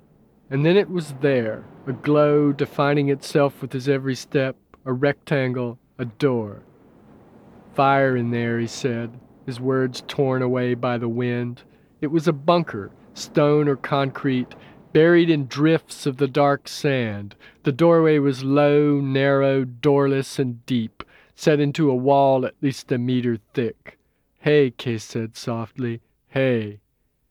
And 0.50 0.66
then 0.66 0.78
it 0.78 0.90
was 0.90 1.14
there, 1.22 1.66
a 1.86 1.92
glow 1.94 2.54
defining 2.54 3.10
itself 3.10 3.62
with 3.62 3.74
his 3.74 3.90
every 3.90 4.16
step, 4.16 4.56
a 4.86 4.94
rectangle, 4.94 5.78
a 6.00 6.06
door. 6.06 6.64
Fire 7.74 8.16
in 8.16 8.32
there, 8.32 8.58
he 8.58 8.68
said, 8.68 9.20
his 9.46 9.60
words 9.60 10.04
torn 10.08 10.42
away 10.42 10.74
by 10.74 10.98
the 10.98 11.10
wind. 11.10 11.64
It 12.00 12.08
was 12.08 12.28
a 12.28 12.34
bunker, 12.34 12.92
stone 13.14 13.68
or 13.68 13.76
concrete, 13.76 14.56
buried 14.94 15.30
in 15.30 15.48
drifts 15.48 16.06
of 16.06 16.18
the 16.18 16.28
dark 16.28 16.68
sand. 16.68 17.36
The 17.64 17.72
doorway 17.72 18.20
was 18.20 18.44
low, 18.44 19.02
narrow, 19.02 19.66
doorless, 19.66 20.40
and 20.40 20.66
deep, 20.66 21.04
set 21.36 21.60
into 21.60 21.90
a 21.90 21.96
wall 21.96 22.46
at 22.46 22.56
least 22.62 22.92
a 22.92 22.98
meter 22.98 23.38
thick. 23.54 24.00
Hey, 24.40 24.72
Case 24.72 25.04
said 25.04 25.36
softly. 25.36 26.02
Hey. 26.30 26.80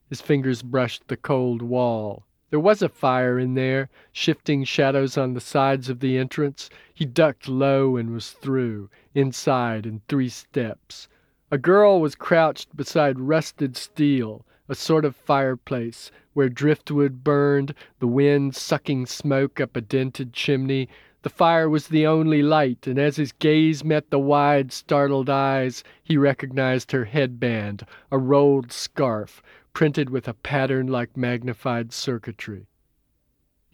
His 0.09 0.21
fingers 0.21 0.63
brushed 0.63 1.09
the 1.09 1.17
cold 1.17 1.63
wall. 1.63 2.25
There 2.51 2.61
was 2.61 2.81
a 2.81 2.89
fire 2.89 3.41
in 3.41 3.55
there, 3.55 3.89
shifting 4.13 4.63
shadows 4.63 5.19
on 5.19 5.35
the 5.35 5.41
sides 5.41 5.89
of 5.89 5.99
the 5.99 6.17
entrance. 6.17 6.71
He 6.95 7.05
ducked 7.05 7.49
low 7.49 7.97
and 7.97 8.11
was 8.13 8.31
through, 8.31 8.89
inside 9.15 9.85
in 9.85 10.03
three 10.07 10.29
steps. 10.29 11.09
A 11.51 11.59
girl 11.59 12.01
was 12.01 12.15
crouched 12.15 12.77
beside 12.77 13.19
rusted 13.19 13.77
steel, 13.77 14.47
a 14.69 14.75
sort 14.77 15.05
of 15.05 15.17
fireplace, 15.17 16.13
where 16.35 16.49
driftwood 16.49 17.25
burned, 17.25 17.75
the 17.99 18.07
wind 18.07 18.55
sucking 18.55 19.07
smoke 19.07 19.61
up 19.61 19.77
a 19.77 19.81
dented 19.81 20.33
chimney. 20.33 20.89
The 21.23 21.31
fire 21.31 21.69
was 21.69 21.89
the 21.89 22.07
only 22.07 22.43
light, 22.43 22.87
and 22.87 22.99
as 22.99 23.17
his 23.17 23.33
gaze 23.33 23.83
met 23.83 24.11
the 24.11 24.19
wide, 24.21 24.71
startled 24.71 25.29
eyes, 25.29 25.83
he 26.05 26.17
recognized 26.17 26.93
her 26.93 27.07
headband, 27.07 27.85
a 28.13 28.19
rolled 28.19 28.71
scarf, 28.71 29.43
printed 29.77 30.09
with 30.09 30.27
a 30.27 30.33
pattern 30.33 30.87
like 30.87 31.19
magnified 31.19 31.93
circuitry. 31.93 32.67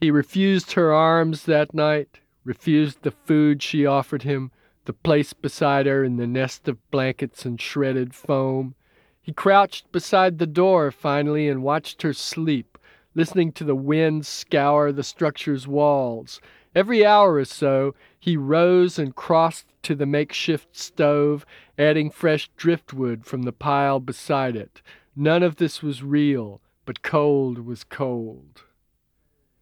He 0.01 0.11
refused 0.11 0.73
her 0.73 0.93
arms 0.93 1.45
that 1.45 1.73
night, 1.73 2.19
refused 2.43 3.03
the 3.03 3.13
food 3.13 3.63
she 3.63 3.87
offered 3.87 4.25
him, 4.25 4.51
the 4.85 4.95
place 4.95 5.33
beside 5.33 5.87
her 5.87 6.03
in 6.03 6.17
the 6.17 6.27
nest 6.27 6.67
of 6.67 6.91
blankets 6.91 7.45
and 7.45 7.61
shredded 7.61 8.17
foam. 8.17 8.75
He 9.23 9.33
crouched 9.33 9.93
beside 9.93 10.41
the 10.41 10.47
door 10.49 10.91
finally 10.91 11.49
and 11.49 11.63
watched 11.63 12.03
her 12.03 12.13
sleep, 12.13 12.79
listening 13.15 13.53
to 13.53 13.63
the 13.63 13.77
wind 13.77 14.27
scour 14.27 14.91
the 14.91 15.05
structure's 15.05 15.69
walls. 15.69 16.41
Every 16.75 17.07
hour 17.07 17.35
or 17.35 17.45
so, 17.45 17.95
he 18.19 18.37
rose 18.37 18.99
and 18.99 19.15
crossed 19.15 19.67
to 19.85 19.95
the 19.95 20.07
makeshift 20.07 20.77
stove, 20.77 21.47
adding 21.79 22.11
fresh 22.11 22.51
driftwood 22.57 23.25
from 23.25 23.43
the 23.43 23.53
pile 23.53 24.01
beside 24.01 24.57
it. 24.57 24.83
None 25.15 25.43
of 25.43 25.57
this 25.57 25.83
was 25.83 26.03
real, 26.03 26.61
but 26.87 27.03
cold 27.03 27.59
was 27.59 27.85
cold. 27.85 28.65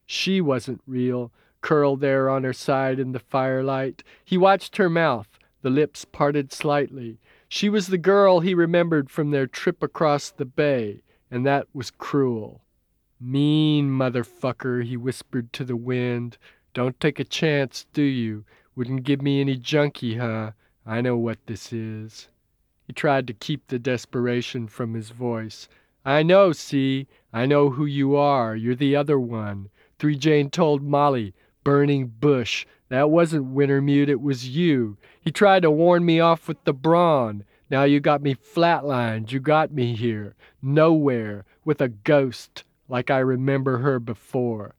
She 0.07 0.41
wasn't 0.41 0.81
real, 0.87 1.33
curled 1.61 2.01
there 2.01 2.31
on 2.31 2.45
her 2.45 2.53
side 2.53 2.99
in 2.99 3.13
the 3.13 3.19
firelight. 3.19 4.03
He 4.25 4.39
watched 4.39 4.77
her 4.77 4.89
mouth, 4.89 5.39
the 5.63 5.71
lips 5.71 6.05
parted 6.05 6.53
slightly. 6.53 7.19
She 7.49 7.69
was 7.69 7.89
the 7.89 7.99
girl 7.99 8.41
he 8.41 8.55
remembered 8.55 9.11
from 9.11 9.31
their 9.31 9.47
trip 9.47 9.83
across 9.83 10.31
the 10.31 10.45
bay, 10.45 11.03
and 11.31 11.45
that 11.47 11.67
was 11.75 11.91
cruel. 11.91 12.63
Mean 13.21 13.91
motherfucker, 13.91 14.85
he 14.85 14.97
whispered 14.97 15.53
to 15.53 15.65
the 15.65 15.77
wind. 15.77 16.39
Don't 16.73 16.99
take 17.01 17.19
a 17.19 17.25
chance, 17.25 17.87
do 17.93 18.03
you? 18.03 18.45
Wouldn't 18.77 19.03
give 19.03 19.21
me 19.21 19.41
any 19.41 19.57
junkie, 19.57 20.17
huh? 20.17 20.53
I 20.87 21.01
know 21.01 21.17
what 21.17 21.39
this 21.47 21.73
is. 21.73 22.29
He 22.91 22.93
tried 22.93 23.29
to 23.29 23.35
keep 23.35 23.69
the 23.69 23.79
desperation 23.79 24.67
from 24.67 24.95
his 24.95 25.11
voice. 25.11 25.69
I 26.05 26.25
know, 26.25 26.51
see? 26.51 27.07
I 27.33 27.47
know 27.47 27.71
who 27.71 27.87
you 27.87 28.17
are. 28.17 28.57
You're 28.57 28.75
the 28.75 28.97
other 28.97 29.17
one. 29.17 29.69
Three 30.01 30.17
Jane 30.17 30.51
told 30.51 30.83
Molly. 30.83 31.33
Burning 31.63 32.09
bush. 32.09 32.67
That 32.89 33.09
wasn't 33.09 33.55
Wintermute, 33.55 34.09
it 34.09 34.21
was 34.21 34.49
you. 34.49 34.97
He 35.21 35.31
tried 35.31 35.63
to 35.63 35.71
warn 35.71 36.05
me 36.05 36.19
off 36.19 36.49
with 36.49 36.65
the 36.65 36.73
Braun. 36.73 37.45
Now 37.71 37.85
you 37.85 38.01
got 38.01 38.23
me 38.23 38.35
flatlined. 38.35 39.31
You 39.31 39.39
got 39.39 39.71
me 39.71 39.95
here. 39.95 40.35
Nowhere. 40.61 41.45
With 41.65 41.81
a 41.81 41.91
ghost. 41.91 42.65
Like 42.89 43.09
I 43.09 43.21
remember 43.21 43.79
her 43.79 44.01
before. 44.01 44.75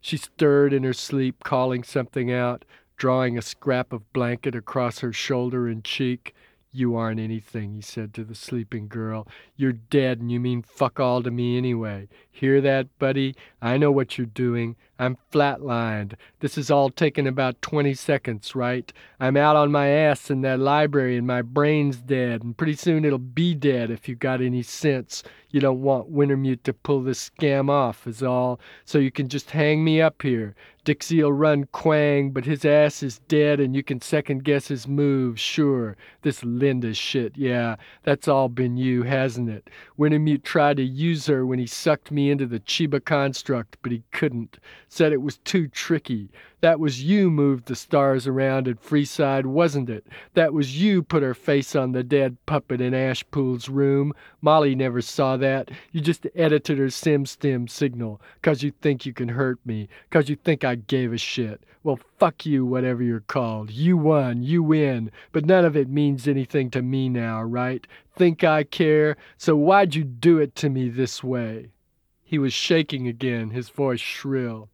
She 0.00 0.16
stirred 0.16 0.72
in 0.72 0.84
her 0.84 0.92
sleep, 0.92 1.42
calling 1.42 1.82
something 1.82 2.30
out, 2.30 2.64
drawing 2.96 3.36
a 3.36 3.42
scrap 3.42 3.92
of 3.92 4.12
blanket 4.12 4.54
across 4.54 5.00
her 5.00 5.12
shoulder 5.12 5.66
and 5.66 5.82
cheek. 5.82 6.32
You 6.76 6.94
aren't 6.94 7.20
anything, 7.20 7.74
he 7.76 7.80
said 7.80 8.12
to 8.12 8.22
the 8.22 8.34
sleeping 8.34 8.86
girl. 8.86 9.26
You're 9.56 9.72
dead, 9.72 10.20
and 10.20 10.30
you 10.30 10.38
mean 10.38 10.60
fuck 10.60 11.00
all 11.00 11.22
to 11.22 11.30
me 11.30 11.56
anyway. 11.56 12.06
Hear 12.30 12.60
that, 12.60 12.98
buddy? 12.98 13.34
I 13.62 13.78
know 13.78 13.90
what 13.90 14.18
you're 14.18 14.26
doing. 14.26 14.76
I'm 14.98 15.18
flatlined. 15.32 16.14
This 16.40 16.56
is 16.56 16.70
all 16.70 16.90
taking 16.90 17.26
about 17.26 17.60
20 17.62 17.94
seconds, 17.94 18.54
right? 18.54 18.92
I'm 19.20 19.36
out 19.36 19.56
on 19.56 19.70
my 19.70 19.88
ass 19.88 20.30
in 20.30 20.40
that 20.42 20.58
library, 20.58 21.16
and 21.16 21.26
my 21.26 21.42
brain's 21.42 21.96
dead, 21.98 22.42
and 22.42 22.56
pretty 22.56 22.76
soon 22.76 23.04
it'll 23.04 23.18
be 23.18 23.54
dead 23.54 23.90
if 23.90 24.08
you 24.08 24.14
got 24.14 24.40
any 24.40 24.62
sense. 24.62 25.22
You 25.50 25.60
don't 25.60 25.82
want 25.82 26.12
Wintermute 26.12 26.64
to 26.64 26.72
pull 26.72 27.02
this 27.02 27.30
scam 27.30 27.70
off, 27.70 28.06
is 28.06 28.22
all. 28.22 28.60
So 28.84 28.98
you 28.98 29.10
can 29.10 29.28
just 29.28 29.50
hang 29.50 29.84
me 29.84 30.00
up 30.02 30.22
here. 30.22 30.54
Dixie'll 30.84 31.32
run 31.32 31.64
Kuang, 31.66 32.32
but 32.32 32.44
his 32.44 32.64
ass 32.64 33.02
is 33.02 33.18
dead, 33.26 33.58
and 33.58 33.74
you 33.74 33.82
can 33.82 34.00
second 34.00 34.44
guess 34.44 34.68
his 34.68 34.86
moves, 34.86 35.40
sure. 35.40 35.96
This 36.22 36.44
Linda 36.44 36.94
shit, 36.94 37.36
yeah, 37.36 37.76
that's 38.04 38.28
all 38.28 38.48
been 38.48 38.76
you, 38.76 39.02
hasn't 39.02 39.48
it? 39.48 39.68
Wintermute 39.98 40.44
tried 40.44 40.76
to 40.76 40.84
use 40.84 41.26
her 41.26 41.44
when 41.44 41.58
he 41.58 41.66
sucked 41.66 42.10
me 42.10 42.30
into 42.30 42.46
the 42.46 42.60
Chiba 42.60 43.04
construct, 43.04 43.78
but 43.82 43.90
he 43.90 44.04
couldn't. 44.12 44.58
Said 44.96 45.12
it 45.12 45.20
was 45.20 45.36
too 45.36 45.68
tricky. 45.68 46.30
That 46.62 46.80
was 46.80 47.02
you 47.02 47.30
moved 47.30 47.66
the 47.66 47.76
stars 47.76 48.26
around 48.26 48.66
at 48.66 48.82
Freeside, 48.82 49.44
wasn't 49.44 49.90
it? 49.90 50.06
That 50.32 50.54
was 50.54 50.80
you 50.80 51.02
put 51.02 51.22
her 51.22 51.34
face 51.34 51.76
on 51.76 51.92
the 51.92 52.02
dead 52.02 52.38
puppet 52.46 52.80
in 52.80 52.94
Ashpool's 52.94 53.68
room. 53.68 54.14
Molly 54.40 54.74
never 54.74 55.02
saw 55.02 55.36
that. 55.36 55.70
You 55.92 56.00
just 56.00 56.26
edited 56.34 56.78
her 56.78 56.88
sim-stim 56.88 57.68
signal, 57.68 58.22
'cause 58.40 58.62
you 58.62 58.70
think 58.70 59.04
you 59.04 59.12
can 59.12 59.28
hurt 59.28 59.58
me, 59.66 59.90
'cause 60.08 60.30
you 60.30 60.36
think 60.36 60.64
I 60.64 60.76
gave 60.76 61.12
a 61.12 61.18
shit. 61.18 61.62
Well, 61.82 62.00
fuck 62.16 62.46
you, 62.46 62.64
whatever 62.64 63.02
you're 63.02 63.20
called. 63.20 63.70
You 63.70 63.98
won, 63.98 64.42
you 64.42 64.62
win, 64.62 65.10
but 65.30 65.44
none 65.44 65.66
of 65.66 65.76
it 65.76 65.90
means 65.90 66.26
anything 66.26 66.70
to 66.70 66.80
me 66.80 67.10
now, 67.10 67.42
right? 67.42 67.86
Think 68.14 68.44
I 68.44 68.64
care? 68.64 69.18
So 69.36 69.56
why'd 69.56 69.94
you 69.94 70.04
do 70.04 70.38
it 70.38 70.54
to 70.54 70.70
me 70.70 70.88
this 70.88 71.22
way? 71.22 71.72
He 72.24 72.38
was 72.38 72.54
shaking 72.54 73.06
again, 73.06 73.50
his 73.50 73.68
voice 73.68 74.00
shrill. 74.00 74.70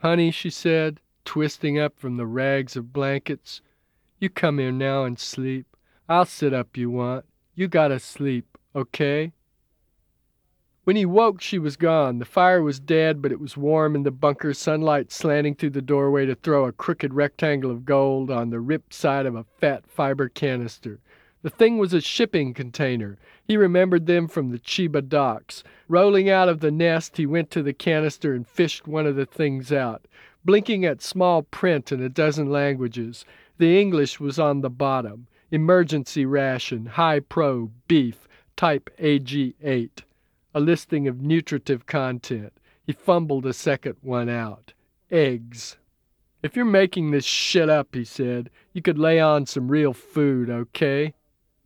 Honey, 0.00 0.30
she 0.30 0.48
said, 0.48 1.00
twisting 1.26 1.78
up 1.78 1.98
from 1.98 2.16
the 2.16 2.26
rags 2.26 2.74
of 2.74 2.92
blankets, 2.92 3.60
you 4.18 4.30
come 4.30 4.58
here 4.58 4.72
now 4.72 5.04
and 5.04 5.18
sleep. 5.18 5.66
I'll 6.08 6.24
sit 6.24 6.54
up 6.54 6.76
you 6.76 6.90
want. 6.90 7.26
You 7.54 7.68
gotta 7.68 7.98
sleep, 7.98 8.56
okay? 8.74 9.32
When 10.84 10.96
he 10.96 11.04
woke, 11.04 11.42
she 11.42 11.58
was 11.58 11.76
gone. 11.76 12.18
The 12.18 12.24
fire 12.24 12.62
was 12.62 12.80
dead, 12.80 13.20
but 13.20 13.30
it 13.30 13.40
was 13.40 13.58
warm 13.58 13.94
in 13.94 14.02
the 14.02 14.10
bunker, 14.10 14.54
sunlight 14.54 15.12
slanting 15.12 15.54
through 15.54 15.70
the 15.70 15.82
doorway 15.82 16.24
to 16.24 16.34
throw 16.34 16.64
a 16.64 16.72
crooked 16.72 17.12
rectangle 17.12 17.70
of 17.70 17.84
gold 17.84 18.30
on 18.30 18.48
the 18.48 18.60
ripped 18.60 18.94
side 18.94 19.26
of 19.26 19.34
a 19.34 19.44
fat 19.58 19.84
fiber 19.86 20.30
canister. 20.30 20.98
The 21.42 21.50
thing 21.50 21.78
was 21.78 21.94
a 21.94 22.02
shipping 22.02 22.52
container. 22.52 23.16
He 23.46 23.56
remembered 23.56 24.04
them 24.04 24.28
from 24.28 24.50
the 24.50 24.58
Chiba 24.58 25.08
docks. 25.08 25.64
Rolling 25.88 26.28
out 26.28 26.50
of 26.50 26.60
the 26.60 26.70
nest, 26.70 27.16
he 27.16 27.24
went 27.24 27.50
to 27.52 27.62
the 27.62 27.72
canister 27.72 28.34
and 28.34 28.46
fished 28.46 28.86
one 28.86 29.06
of 29.06 29.16
the 29.16 29.24
things 29.24 29.72
out. 29.72 30.06
Blinking 30.44 30.84
at 30.84 31.00
small 31.00 31.42
print 31.42 31.92
in 31.92 32.02
a 32.02 32.10
dozen 32.10 32.50
languages, 32.50 33.24
the 33.56 33.80
English 33.80 34.20
was 34.20 34.38
on 34.38 34.60
the 34.60 34.68
bottom. 34.68 35.28
Emergency 35.50 36.26
ration, 36.26 36.84
high 36.84 37.20
pro, 37.20 37.70
beef, 37.88 38.28
type 38.54 38.90
AG8. 38.98 40.02
A 40.54 40.60
listing 40.60 41.08
of 41.08 41.22
nutritive 41.22 41.86
content. 41.86 42.52
He 42.84 42.92
fumbled 42.92 43.46
a 43.46 43.54
second 43.54 43.96
one 44.02 44.28
out. 44.28 44.74
Eggs. 45.10 45.78
If 46.42 46.54
you're 46.54 46.66
making 46.66 47.10
this 47.10 47.24
shit 47.24 47.70
up, 47.70 47.94
he 47.94 48.04
said, 48.04 48.50
you 48.74 48.82
could 48.82 48.98
lay 48.98 49.20
on 49.20 49.46
some 49.46 49.68
real 49.70 49.94
food, 49.94 50.50
okay? 50.50 51.14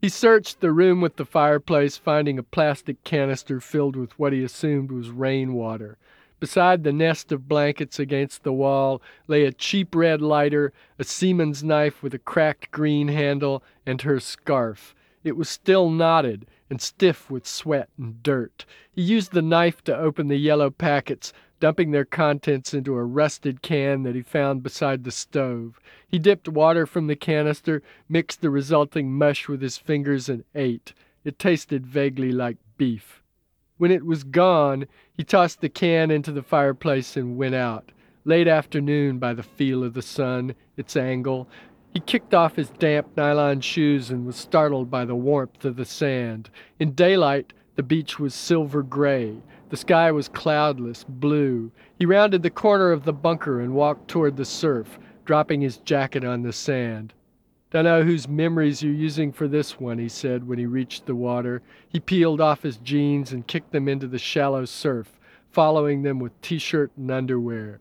He 0.05 0.11
searched 0.11 0.61
the 0.61 0.71
room 0.71 1.01
with 1.01 1.17
the 1.17 1.25
fireplace, 1.25 1.97
finding 1.97 2.39
a 2.39 2.43
plastic 2.43 3.03
canister 3.05 3.59
filled 3.59 3.97
with 3.97 4.19
what 4.19 4.35
he 4.35 4.45
assumed 4.45 4.93
was 4.93 5.09
rainwater. 5.09 5.97
Beside 6.41 6.85
the 6.85 6.93
nest 6.93 7.33
of 7.33 7.49
blankets 7.49 7.99
against 7.99 8.43
the 8.43 8.53
wall 8.53 9.01
lay 9.29 9.47
a 9.47 9.51
cheap 9.51 9.95
red 9.95 10.21
lighter, 10.21 10.75
a 10.99 11.05
seaman's 11.05 11.65
knife 11.65 12.03
with 12.03 12.13
a 12.13 12.19
cracked 12.19 12.71
green 12.71 13.09
handle, 13.09 13.63
and 13.87 14.03
her 14.03 14.21
scarf. 14.21 14.95
It 15.23 15.39
was 15.39 15.49
still 15.49 15.89
knotted 15.89 16.45
and 16.69 16.83
stiff 16.83 17.31
with 17.31 17.47
sweat 17.47 17.89
and 17.97 18.23
dirt. 18.23 18.67
He 18.93 19.01
used 19.01 19.33
the 19.33 19.41
knife 19.41 19.83
to 19.85 19.97
open 19.97 20.29
the 20.29 20.37
yellow 20.37 20.69
packets, 20.69 21.33
dumping 21.65 21.93
their 21.93 22.05
contents 22.05 22.75
into 22.75 22.95
a 22.95 23.03
rusted 23.03 23.63
can 23.63 24.03
that 24.03 24.15
he 24.15 24.21
found 24.21 24.63
beside 24.63 25.03
the 25.03 25.11
stove. 25.11 25.81
He 26.07 26.19
dipped 26.19 26.47
water 26.47 26.85
from 26.85 27.07
the 27.07 27.17
canister, 27.17 27.83
mixed 28.07 28.43
the 28.43 28.51
resulting 28.51 29.11
mush 29.11 29.49
with 29.49 29.63
his 29.63 29.79
fingers, 29.79 30.29
and 30.29 30.45
ate. 30.55 30.93
It 31.25 31.39
tasted 31.39 31.87
vaguely 31.87 32.33
like 32.33 32.59
beef. 32.77 33.23
When 33.79 33.91
it 33.91 34.05
was 34.05 34.25
gone, 34.25 34.85
he 35.15 35.25
tossed 35.25 35.63
the 35.63 35.71
can 35.71 36.11
into 36.11 36.33
the 36.33 36.43
fireplace 36.43 37.17
and 37.17 37.39
went 37.39 37.55
out. 37.55 37.93
Late 38.27 38.47
afternoon 38.47 39.19
by 39.19 39.33
the 39.33 39.43
feel 39.43 39.83
of 39.83 39.95
the 39.95 40.03
sun, 40.03 40.55
its 40.77 40.99
angle, 40.99 41.49
he 41.95 42.01
kicked 42.01 42.35
off 42.35 42.57
his 42.57 42.69
damp 42.69 43.17
nylon 43.17 43.63
shoes 43.63 44.11
and 44.11 44.27
was 44.27 44.37
startled 44.37 44.91
by 44.91 45.07
the 45.07 45.17
warmth 45.17 45.65
of 45.65 45.77
the 45.77 45.87
sand. 45.87 46.51
In 46.79 46.93
daylight, 46.93 47.55
the 47.77 47.83
beach 47.83 48.19
was 48.19 48.35
silver 48.35 48.83
gray. 48.83 49.39
The 49.71 49.77
sky 49.77 50.13
was 50.13 50.29
cloudless, 50.29 51.05
blue. 51.05 51.73
He 51.99 52.07
rounded 52.07 52.43
the 52.43 52.51
corner 52.51 52.93
of 52.93 53.05
the 53.05 53.13
bunker 53.13 53.61
and 53.61 53.75
walked 53.75 54.09
toward 54.09 54.37
the 54.37 54.45
surf, 54.45 54.99
dropping 55.25 55.61
his 55.61 55.79
jacket 55.79 56.25
on 56.25 56.43
the 56.43 56.53
sand. 56.53 57.13
Dunno 57.71 58.05
whose 58.05 58.29
memories 58.29 58.83
you're 58.83 58.93
using 58.93 59.33
for 59.33 59.49
this 59.49 59.81
one, 59.81 59.99
he 59.99 60.09
said 60.09 60.47
when 60.47 60.59
he 60.61 60.67
reached 60.67 61.07
the 61.07 61.17
water. 61.17 61.61
He 61.89 61.99
peeled 61.99 62.41
off 62.41 62.63
his 62.63 62.77
jeans 62.77 63.33
and 63.33 63.47
kicked 63.47 63.73
them 63.73 63.89
into 63.89 64.07
the 64.07 64.19
shallow 64.19 64.65
surf, 64.65 65.19
following 65.51 66.03
them 66.03 66.21
with 66.21 66.41
t-shirt 66.41 66.93
and 66.97 67.11
underwear. 67.11 67.81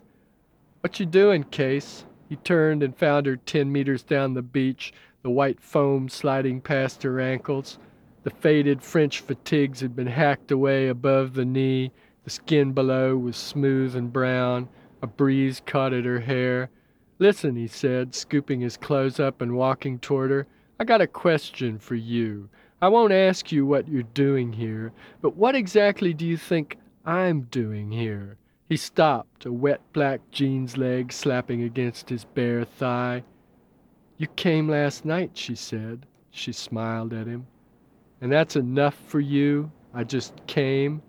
What 0.82 1.00
you 1.00 1.06
doing, 1.06 1.44
Case? 1.44 2.06
He 2.28 2.38
turned 2.38 2.82
and 2.82 2.98
found 2.98 3.28
her 3.28 3.36
ten 3.36 3.72
meters 3.72 4.02
down 4.02 4.34
the 4.34 4.42
beach, 4.42 4.94
the 5.22 5.30
white 5.30 5.62
foam 5.62 6.10
sliding 6.10 6.62
past 6.62 7.04
her 7.04 7.20
ankles. 7.20 7.78
The 8.24 8.30
faded 8.30 8.82
French 8.82 9.20
fatigues 9.20 9.82
had 9.82 9.96
been 9.96 10.08
hacked 10.08 10.52
away 10.52 10.88
above 10.88 11.34
the 11.34 11.44
knee. 11.44 11.92
The 12.24 12.30
skin 12.30 12.72
below 12.72 13.18
was 13.18 13.36
smooth 13.36 13.96
and 13.96 14.14
brown. 14.14 14.70
A 15.02 15.08
breeze 15.08 15.62
caught 15.66 15.92
at 15.94 16.06
her 16.06 16.22
hair. 16.22 16.70
Listen, 17.20 17.56
he 17.56 17.68
said, 17.68 18.16
scooping 18.16 18.62
his 18.62 18.78
clothes 18.78 19.20
up 19.20 19.42
and 19.42 19.56
walking 19.58 20.00
toward 20.00 20.32
her. 20.32 20.48
I 20.80 20.86
got 20.86 21.02
a 21.02 21.08
question 21.08 21.78
for 21.80 21.96
you. 21.96 22.50
I 22.82 22.88
won't 22.88 23.14
ask 23.14 23.52
you 23.52 23.66
what 23.66 23.88
you're 23.88 24.04
doing 24.04 24.54
here, 24.54 24.92
but 25.22 25.36
what 25.36 25.56
exactly 25.56 26.14
do 26.14 26.26
you 26.26 26.38
think 26.38 26.78
I'm 27.06 27.44
doing 27.44 27.92
here? 27.92 28.38
He 28.68 28.78
stopped, 28.78 29.46
a 29.46 29.54
wet 29.54 29.82
black 29.94 30.20
jeans 30.32 30.78
leg 30.78 31.12
slapping 31.12 31.64
against 31.64 32.10
his 32.10 32.26
bare 32.26 32.64
thigh. 32.64 33.24
You 34.18 34.28
came 34.28 34.68
last 34.70 35.06
night, 35.06 35.32
she 35.34 35.56
said. 35.56 36.06
She 36.32 36.52
smiled 36.52 37.14
at 37.14 37.28
him. 37.28 37.48
And 38.24 38.32
that's 38.32 38.56
enough 38.56 38.96
for 39.08 39.20
you? 39.20 39.70
I 39.94 40.06
just 40.06 40.48
came? 40.48 41.02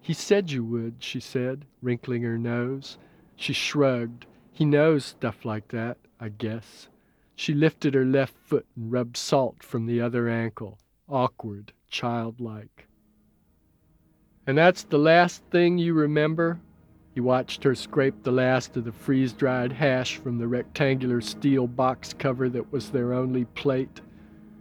He 0.00 0.12
said 0.12 0.52
you 0.52 0.64
would, 0.64 0.94
she 1.00 1.18
said, 1.18 1.64
wrinkling 1.82 2.22
her 2.22 2.38
nose. 2.38 2.98
She 3.34 3.52
shrugged. 3.52 4.26
He 4.52 4.64
knows 4.64 5.04
stuff 5.04 5.44
like 5.44 5.66
that, 5.72 5.98
I 6.20 6.28
guess. 6.28 6.86
She 7.34 7.52
lifted 7.52 7.94
her 7.94 8.04
left 8.04 8.36
foot 8.44 8.64
and 8.76 8.92
rubbed 8.92 9.16
salt 9.16 9.60
from 9.60 9.86
the 9.86 10.00
other 10.00 10.28
ankle, 10.28 10.78
awkward, 11.08 11.72
childlike. 11.90 12.86
And 14.46 14.56
that's 14.56 14.84
the 14.84 14.98
last 14.98 15.42
thing 15.50 15.78
you 15.78 15.94
remember? 15.94 16.60
He 17.12 17.20
watched 17.20 17.64
her 17.64 17.74
scrape 17.74 18.22
the 18.22 18.30
last 18.30 18.76
of 18.76 18.84
the 18.84 18.92
freeze 18.92 19.32
dried 19.32 19.72
hash 19.72 20.16
from 20.18 20.38
the 20.38 20.46
rectangular 20.46 21.22
steel 21.22 21.66
box 21.66 22.14
cover 22.16 22.48
that 22.50 22.70
was 22.70 22.90
their 22.90 23.12
only 23.12 23.46
plate. 23.46 24.00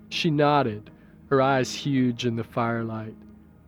She 0.09 0.31
nodded 0.31 0.89
her 1.31 1.41
eyes 1.41 1.73
huge 1.73 2.25
in 2.25 2.35
the 2.35 2.43
firelight. 2.43 3.15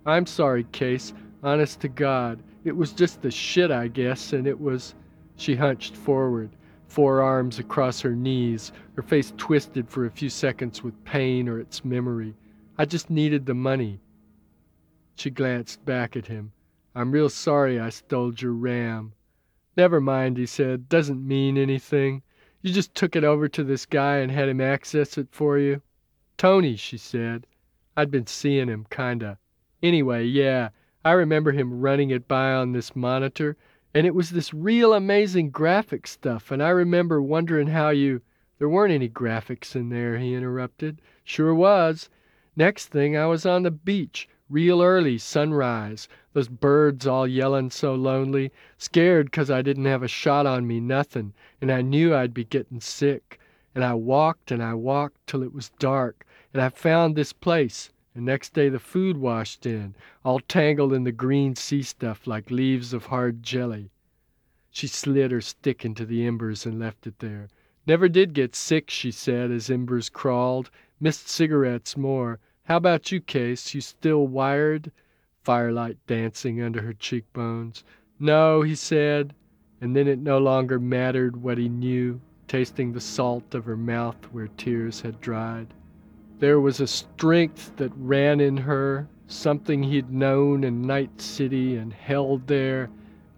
I'm 0.06 0.26
sorry, 0.26 0.66
Case, 0.74 1.14
honest 1.42 1.80
to 1.80 1.88
God. 1.88 2.44
It 2.66 2.76
was 2.76 2.92
just 2.92 3.22
the 3.22 3.32
shit, 3.32 3.72
I 3.72 3.88
guess, 3.88 4.34
and 4.34 4.46
it 4.46 4.60
was. 4.60 4.96
She 5.38 5.56
hunched 5.56 5.96
forward, 5.96 6.50
forearms 6.90 7.60
across 7.60 8.02
her 8.02 8.18
knees, 8.18 8.74
her 8.98 9.02
face 9.02 9.32
twisted 9.38 9.88
for 9.88 10.06
a 10.06 10.12
few 10.12 10.28
seconds 10.30 10.84
with 10.84 11.06
pain 11.06 11.48
or 11.48 11.58
its 11.58 11.86
memory. 11.86 12.34
I 12.78 12.84
just 12.84 13.10
needed 13.10 13.46
the 13.46 13.54
money. 13.54 14.02
She 15.16 15.30
glanced 15.30 15.86
back 15.86 16.18
at 16.18 16.28
him. 16.28 16.52
I'm 16.94 17.14
real 17.14 17.30
sorry 17.30 17.80
I 17.80 17.92
stole 17.92 18.34
your 18.34 18.52
ram. 18.52 19.14
Never 19.78 20.02
mind, 20.02 20.36
he 20.36 20.48
said. 20.48 20.90
Doesn't 20.90 21.26
mean 21.26 21.58
anything. 21.58 22.24
You 22.62 22.74
just 22.74 22.94
took 22.94 23.16
it 23.16 23.24
over 23.24 23.48
to 23.48 23.64
this 23.64 23.86
guy 23.86 24.18
and 24.18 24.30
had 24.30 24.50
him 24.50 24.60
access 24.60 25.18
it 25.18 25.30
for 25.32 25.58
you. 25.58 25.82
Tony, 26.38 26.76
she 26.76 26.98
said. 26.98 27.48
I'd 27.96 28.10
been 28.10 28.26
seeing 28.26 28.70
him, 28.70 28.88
kinda. 28.90 29.38
Anyway, 29.84 30.26
yeah, 30.26 30.70
I 31.06 31.12
remember 31.12 31.52
him 31.52 31.80
running 31.82 32.10
it 32.10 32.28
by 32.28 32.52
on 32.54 32.72
this 32.72 32.96
monitor 32.96 33.56
and 33.94 34.08
it 34.08 34.16
was 34.16 34.32
this 34.32 34.52
real 34.54 34.94
amazing 34.94 35.52
graphic 35.52 36.08
stuff, 36.08 36.50
and 36.50 36.64
I 36.64 36.70
remember 36.70 37.22
wondering 37.22 37.68
how 37.68 37.90
you. 37.90 38.22
There 38.58 38.68
weren't 38.68 38.92
any 38.94 39.08
graphics 39.08 39.76
in 39.76 39.90
there, 39.90 40.18
he 40.18 40.34
interrupted. 40.34 41.00
Sure 41.24 41.54
was. 41.54 42.10
Next 42.56 42.88
thing, 42.88 43.16
I 43.16 43.28
was 43.28 43.46
on 43.46 43.62
the 43.62 43.70
beach, 43.70 44.28
real 44.50 44.82
early, 44.82 45.20
sunrise, 45.20 46.08
those 46.34 46.48
birds 46.48 47.06
all 47.06 47.28
yellin' 47.28 47.70
so 47.70 47.94
lonely, 47.94 48.52
scared 48.80 49.32
'cause 49.32 49.52
I 49.52 49.62
didn't 49.62 49.86
have 49.86 50.02
a 50.02 50.08
shot 50.08 50.48
on 50.48 50.66
me, 50.66 50.80
nothin', 50.80 51.34
and 51.62 51.72
I 51.72 51.84
knew 51.84 52.16
I'd 52.16 52.34
be 52.34 52.46
gettin' 52.46 52.82
sick. 52.82 53.40
And 53.76 53.84
I 53.84 53.94
walked 53.94 54.50
and 54.52 54.64
I 54.64 54.74
walked 54.74 55.28
till 55.28 55.44
it 55.44 55.54
was 55.54 55.70
dark, 55.78 56.26
and 56.54 56.62
I 56.62 56.70
found 56.70 57.16
this 57.16 57.34
place, 57.34 57.90
and 58.14 58.26
next 58.26 58.54
day 58.54 58.70
the 58.70 58.80
food 58.80 59.18
washed 59.18 59.66
in, 59.66 59.96
all 60.24 60.40
tangled 60.40 60.94
in 60.94 61.04
the 61.04 61.12
green 61.12 61.56
sea 61.56 61.82
stuff 61.82 62.28
like 62.28 62.52
leaves 62.52 62.94
of 62.94 63.08
hard 63.08 63.42
jelly. 63.42 63.90
She 64.70 64.88
slid 64.88 65.32
her 65.32 65.42
stick 65.42 65.84
into 65.84 66.06
the 66.06 66.26
embers 66.26 66.66
and 66.66 66.80
left 66.80 67.08
it 67.08 67.20
there. 67.20 67.50
Never 67.86 68.08
did 68.08 68.34
get 68.34 68.56
sick, 68.56 68.90
she 68.90 69.12
said, 69.12 69.52
as 69.52 69.70
embers 69.70 70.10
crawled. 70.10 70.70
Missed 71.00 71.28
cigarettes 71.28 71.98
more. 71.98 72.40
How 72.64 72.78
about 72.78 73.12
you, 73.12 73.20
Case? 73.20 73.74
You 73.74 73.82
still 73.82 74.26
wired? 74.26 74.92
Firelight 75.44 75.98
dancing 76.08 76.62
under 76.62 76.82
her 76.82 76.94
cheekbones. 76.94 77.84
No, 78.20 78.62
he 78.62 78.76
said, 78.76 79.34
and 79.82 79.96
then 79.96 80.08
it 80.08 80.20
no 80.20 80.38
longer 80.38 80.80
mattered 80.80 81.36
what 81.36 81.58
he 81.58 81.68
knew, 81.68 82.22
tasting 82.48 82.94
the 82.94 83.02
salt 83.02 83.54
of 83.54 83.66
her 83.66 83.76
mouth 83.76 84.16
where 84.32 84.48
tears 84.48 85.02
had 85.02 85.20
dried. 85.20 85.74
There 86.40 86.60
was 86.60 86.80
a 86.80 86.88
strength 86.88 87.76
that 87.78 87.92
ran 87.98 88.40
in 88.40 88.58
her, 88.58 89.08
something 89.28 89.84
he'd 89.84 90.12
known 90.12 90.64
in 90.64 90.88
Night 90.88 91.22
City 91.22 91.76
and 91.76 91.94
held 91.94 92.48
there, 92.48 92.90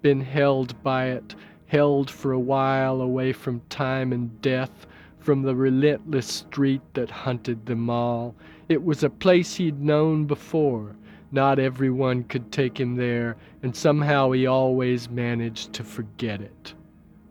been 0.02 0.22
held 0.22 0.82
by 0.84 1.08
it, 1.08 1.36
held 1.68 2.10
for 2.10 2.32
a 2.32 2.40
while 2.40 3.02
away 3.02 3.34
from 3.34 3.62
time 3.70 4.14
and 4.14 4.42
death, 4.42 4.86
from 5.18 5.42
the 5.42 5.56
relentless 5.56 6.28
street 6.28 6.82
that 6.94 7.10
hunted 7.10 7.66
them 7.66 7.90
all. 7.90 8.36
It 8.70 8.84
was 8.84 9.04
a 9.04 9.10
place 9.10 9.56
he'd 9.56 9.82
known 9.82 10.26
before. 10.26 10.96
Not 11.32 11.58
everyone 11.58 12.26
could 12.26 12.52
take 12.52 12.80
him 12.80 12.96
there, 12.96 13.36
and 13.64 13.76
somehow 13.76 14.32
he 14.32 14.46
always 14.46 15.10
managed 15.10 15.74
to 15.74 15.84
forget 15.84 16.42
it. 16.42 16.75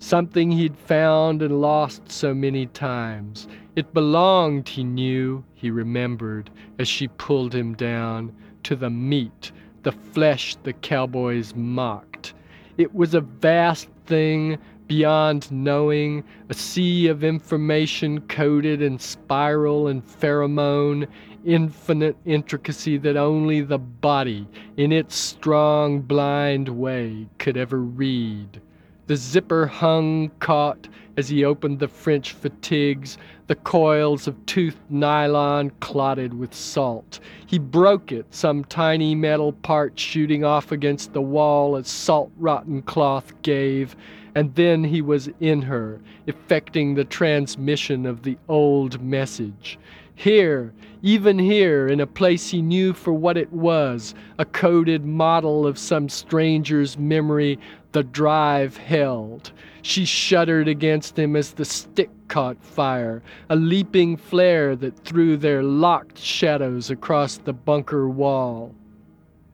Something 0.06 0.50
he'd 0.50 0.76
found 0.76 1.40
and 1.40 1.62
lost 1.62 2.12
so 2.12 2.34
many 2.34 2.66
times. 2.66 3.48
It 3.74 3.94
belonged, 3.94 4.68
he 4.68 4.84
knew, 4.84 5.44
he 5.54 5.70
remembered, 5.70 6.50
as 6.78 6.88
she 6.88 7.08
pulled 7.08 7.54
him 7.54 7.72
down, 7.72 8.36
to 8.64 8.76
the 8.76 8.90
meat, 8.90 9.50
the 9.82 9.92
flesh 9.92 10.56
the 10.62 10.74
cowboys 10.74 11.54
mocked. 11.56 12.34
It 12.76 12.94
was 12.94 13.14
a 13.14 13.22
vast 13.22 13.88
thing 14.04 14.58
beyond 14.88 15.50
knowing, 15.50 16.22
a 16.50 16.54
sea 16.54 17.06
of 17.06 17.24
information 17.24 18.20
coded 18.28 18.82
in 18.82 18.98
spiral 18.98 19.86
and 19.88 20.04
pheromone, 20.04 21.08
infinite 21.46 22.18
intricacy 22.26 22.98
that 22.98 23.16
only 23.16 23.62
the 23.62 23.78
body, 23.78 24.46
in 24.76 24.92
its 24.92 25.16
strong, 25.16 26.02
blind 26.02 26.68
way, 26.68 27.26
could 27.38 27.56
ever 27.56 27.80
read. 27.80 28.60
The 29.06 29.16
zipper 29.16 29.66
hung 29.66 30.30
caught 30.40 30.88
as 31.16 31.28
he 31.28 31.44
opened 31.44 31.78
the 31.78 31.88
French 31.88 32.32
fatigues, 32.32 33.18
the 33.46 33.54
coils 33.54 34.26
of 34.26 34.46
toothed 34.46 34.78
nylon 34.88 35.70
clotted 35.80 36.32
with 36.32 36.54
salt. 36.54 37.20
He 37.46 37.58
broke 37.58 38.12
it, 38.12 38.24
some 38.30 38.64
tiny 38.64 39.14
metal 39.14 39.52
part 39.52 39.98
shooting 39.98 40.42
off 40.42 40.72
against 40.72 41.12
the 41.12 41.20
wall 41.20 41.76
as 41.76 41.86
salt 41.86 42.32
rotten 42.38 42.80
cloth 42.80 43.34
gave, 43.42 43.94
and 44.34 44.54
then 44.54 44.82
he 44.82 45.02
was 45.02 45.28
in 45.38 45.60
her, 45.62 46.00
effecting 46.26 46.94
the 46.94 47.04
transmission 47.04 48.06
of 48.06 48.22
the 48.22 48.38
old 48.48 49.02
message. 49.02 49.78
Here, 50.16 50.72
even 51.02 51.38
here, 51.38 51.88
in 51.88 52.00
a 52.00 52.06
place 52.06 52.50
he 52.50 52.62
knew 52.62 52.92
for 52.92 53.12
what 53.12 53.36
it 53.36 53.52
was, 53.52 54.14
a 54.38 54.44
coded 54.44 55.04
model 55.04 55.66
of 55.66 55.76
some 55.76 56.08
stranger's 56.08 56.96
memory, 56.96 57.58
the 57.94 58.02
drive 58.02 58.76
held. 58.76 59.52
She 59.80 60.04
shuddered 60.04 60.66
against 60.66 61.16
him 61.16 61.36
as 61.36 61.52
the 61.52 61.64
stick 61.64 62.10
caught 62.26 62.60
fire, 62.62 63.22
a 63.48 63.54
leaping 63.54 64.16
flare 64.16 64.74
that 64.76 64.98
threw 65.04 65.36
their 65.36 65.62
locked 65.62 66.18
shadows 66.18 66.90
across 66.90 67.38
the 67.38 67.52
bunker 67.52 68.08
wall. 68.08 68.74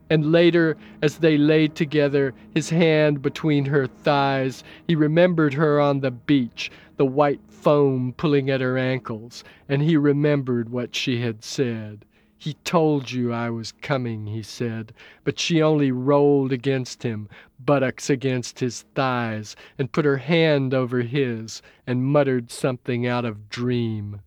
And 0.09 0.33
later, 0.33 0.79
as 1.03 1.19
they 1.19 1.37
lay 1.37 1.69
together, 1.69 2.33
his 2.55 2.71
hand 2.71 3.21
between 3.21 3.67
her 3.67 3.87
thighs, 3.87 4.65
he 4.89 4.95
remembered 4.95 5.53
her 5.55 5.79
on 5.79 6.01
the 6.01 6.11
beach, 6.11 6.71
the 6.97 7.05
white 7.05 7.43
foam 7.49 8.15
pulling 8.17 8.49
at 8.49 8.63
her 8.63 8.79
ankles, 8.79 9.45
and 9.69 9.83
he 9.83 9.99
remembered 9.99 10.71
what 10.71 10.97
she 10.97 11.21
had 11.21 11.45
said. 11.45 12.07
He 12.43 12.55
told 12.65 13.11
you 13.11 13.35
I 13.35 13.51
was 13.51 13.73
coming, 13.83 14.25
he 14.25 14.43
said, 14.43 14.95
but 15.25 15.39
she 15.39 15.61
only 15.61 15.93
rolled 15.93 16.53
against 16.53 17.03
him, 17.03 17.29
buttocks 17.63 18.09
against 18.09 18.61
his 18.61 18.87
thighs, 18.95 19.55
and 19.79 19.93
put 19.93 20.07
her 20.07 20.17
hand 20.17 20.73
over 20.73 21.03
his 21.03 21.61
and 21.87 22.03
muttered 22.03 22.51
something 22.51 23.07
out 23.07 23.27
of 23.27 23.51
dream. 23.51 24.23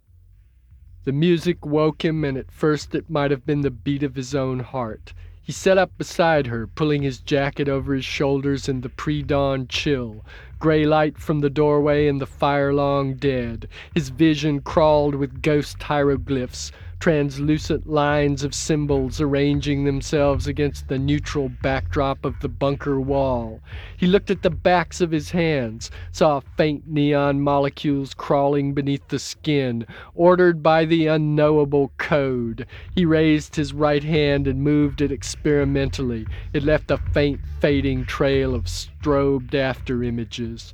The 1.05 1.11
music 1.11 1.65
woke 1.65 2.05
him, 2.05 2.23
and 2.23 2.37
at 2.37 2.51
first 2.51 2.93
it 2.93 3.09
might 3.09 3.31
have 3.31 3.47
been 3.47 3.61
the 3.61 3.71
beat 3.71 4.03
of 4.03 4.13
his 4.13 4.35
own 4.35 4.59
heart. 4.59 5.15
He 5.41 5.51
sat 5.51 5.79
up 5.79 5.97
beside 5.97 6.45
her, 6.45 6.67
pulling 6.67 7.01
his 7.01 7.19
jacket 7.19 7.67
over 7.67 7.95
his 7.95 8.05
shoulders 8.05 8.69
in 8.69 8.81
the 8.81 8.89
pre 8.89 9.23
dawn 9.23 9.67
chill, 9.67 10.23
gray 10.59 10.85
light 10.85 11.17
from 11.17 11.39
the 11.39 11.49
doorway 11.49 12.07
and 12.07 12.21
the 12.21 12.27
fire 12.27 12.73
long 12.73 13.15
dead. 13.15 13.67
His 13.95 14.09
vision 14.09 14.61
crawled 14.61 15.15
with 15.15 15.41
ghost 15.41 15.81
hieroglyphs, 15.81 16.71
translucent 17.03 17.85
lines 17.85 18.45
of 18.45 18.55
symbols 18.55 19.19
arranging 19.19 19.83
themselves 19.83 20.47
against 20.47 20.87
the 20.87 20.97
neutral 20.97 21.49
backdrop 21.61 22.23
of 22.23 22.39
the 22.39 22.47
bunker 22.47 22.97
wall. 22.97 23.59
He 23.97 24.07
looked 24.07 24.31
at 24.31 24.41
the 24.41 24.49
backs 24.49 25.01
of 25.01 25.11
his 25.11 25.31
hands, 25.31 25.91
saw 26.13 26.39
faint 26.55 26.87
neon 26.87 27.41
molecules 27.41 28.13
crawling 28.13 28.73
beneath 28.73 29.05
the 29.09 29.19
skin, 29.19 29.85
ordered 30.15 30.63
by 30.63 30.85
the 30.85 31.07
unknowable 31.07 31.91
code. 31.97 32.65
He 32.95 33.03
raised 33.03 33.57
his 33.57 33.73
right 33.73 34.05
hand 34.05 34.47
and 34.47 34.61
moved 34.61 35.01
it 35.01 35.11
experimentally. 35.11 36.25
It 36.53 36.63
left 36.63 36.89
a 36.89 36.97
faint 37.11 37.41
fading 37.59 38.05
trail 38.05 38.55
of 38.55 38.69
strobed 38.69 39.53
after 39.53 40.05
images. 40.05 40.73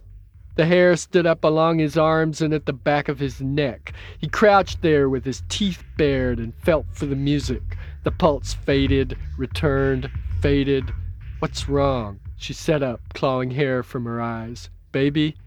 The 0.60 0.66
hair 0.66 0.98
stood 0.98 1.26
up 1.26 1.46
along 1.46 1.80
his 1.80 1.96
arms 1.96 2.42
and 2.42 2.54
at 2.54 2.66
the 2.66 2.74
back 2.74 3.08
of 3.08 3.20
his 3.20 3.40
neck. 3.40 3.94
He 4.18 4.28
crouched 4.28 4.82
there 4.82 5.08
with 5.08 5.24
his 5.24 5.42
teeth 5.48 5.86
bared 5.96 6.38
and 6.38 6.54
felt 6.54 6.86
for 6.92 7.06
the 7.06 7.16
music. 7.16 7.78
The 8.04 8.12
pulse 8.12 8.56
faded, 8.56 9.18
returned, 9.38 10.12
faded. 10.42 10.92
What's 11.40 11.70
wrong? 11.70 12.20
She 12.36 12.52
sat 12.52 12.84
up, 12.84 13.00
clawing 13.14 13.52
hair 13.52 13.84
from 13.84 14.04
her 14.04 14.20
eyes. 14.20 14.70
Baby, 14.92 15.38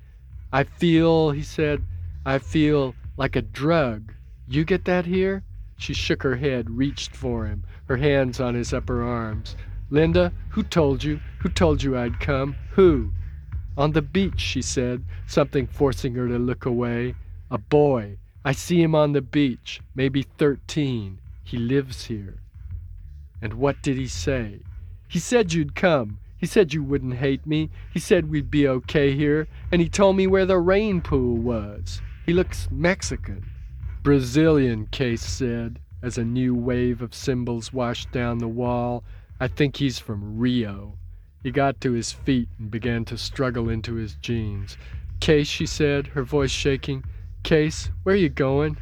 I 0.51 0.65
feel, 0.65 1.33
he 1.33 1.43
said, 1.43 1.85
I 2.25 2.39
feel 2.39 2.95
like 3.19 3.37
a 3.37 3.43
drug. 3.43 4.15
You 4.49 4.65
get 4.65 4.87
that 4.87 5.05
here? 5.05 5.45
She 5.77 5.93
shook 5.93 6.23
her 6.23 6.37
head, 6.37 6.71
reached 6.71 7.15
for 7.15 7.45
him, 7.45 7.65
her 7.85 7.99
hands 7.99 8.41
on 8.41 8.55
his 8.55 8.73
upper 8.73 9.03
arms. 9.03 9.57
Linda, 9.91 10.33
who 10.49 10.63
told 10.63 11.05
you? 11.05 11.21
Who 11.41 11.51
told 11.51 11.83
you 11.83 11.99
I'd 11.99 12.19
come? 12.19 12.57
Who? 12.71 13.13
On 13.77 13.93
the 13.93 14.03
beach, 14.03 14.41
she 14.41 14.61
said, 14.63 15.05
something 15.27 15.67
forcing 15.67 16.15
her 16.15 16.29
to 16.29 16.39
look 16.39 16.67
away. 16.67 17.15
A 17.51 17.59
boy. 17.59 18.19
I 18.45 18.53
see 18.53 18.83
him 18.83 18.95
on 18.95 19.13
the 19.13 19.23
beach, 19.23 19.81
maybe 19.95 20.23
thirteen. 20.23 21.19
He 21.45 21.57
lives 21.57 22.07
here. 22.07 22.39
And 23.41 23.55
what 23.55 23.83
did 23.83 23.97
he 23.97 24.07
say? 24.07 24.61
He 25.09 25.19
said 25.19 25.53
you'd 25.53 25.75
come. 25.75 26.19
He 26.37 26.47
said 26.47 26.73
you 26.75 26.83
wouldn't 26.83 27.15
hate 27.15 27.47
me. 27.47 27.71
He 27.93 28.01
said 28.01 28.31
we'd 28.31 28.51
be 28.51 28.67
okay 28.67 29.15
here. 29.15 29.47
And 29.71 29.81
he 29.81 29.89
told 29.89 30.17
me 30.17 30.27
where 30.27 30.47
the 30.47 30.59
rain 30.59 31.01
pool 31.01 31.37
was. 31.37 32.01
He 32.27 32.33
looks 32.33 32.69
Mexican. 32.71 33.45
Brazilian, 34.03 34.87
Case 34.87 35.23
said, 35.23 35.79
as 36.03 36.19
a 36.19 36.25
new 36.25 36.55
wave 36.55 37.01
of 37.01 37.15
symbols 37.15 37.73
washed 37.73 38.11
down 38.11 38.39
the 38.39 38.49
wall. 38.49 39.05
I 39.39 39.49
think 39.49 39.77
he's 39.77 39.99
from 39.99 40.39
Rio. 40.39 40.99
He 41.43 41.51
got 41.51 41.81
to 41.81 41.93
his 41.93 42.13
feet 42.13 42.49
and 42.59 42.71
began 42.71 43.05
to 43.07 43.19
struggle 43.19 43.69
into 43.69 43.95
his 43.95 44.15
jeans. 44.15 44.77
Case, 45.21 45.49
she 45.49 45.67
said, 45.67 46.09
her 46.09 46.23
voice 46.23 46.51
shaking. 46.51 47.05
Case, 47.43 47.91
where 48.05 48.15
you 48.15 48.29
going? 48.29 48.77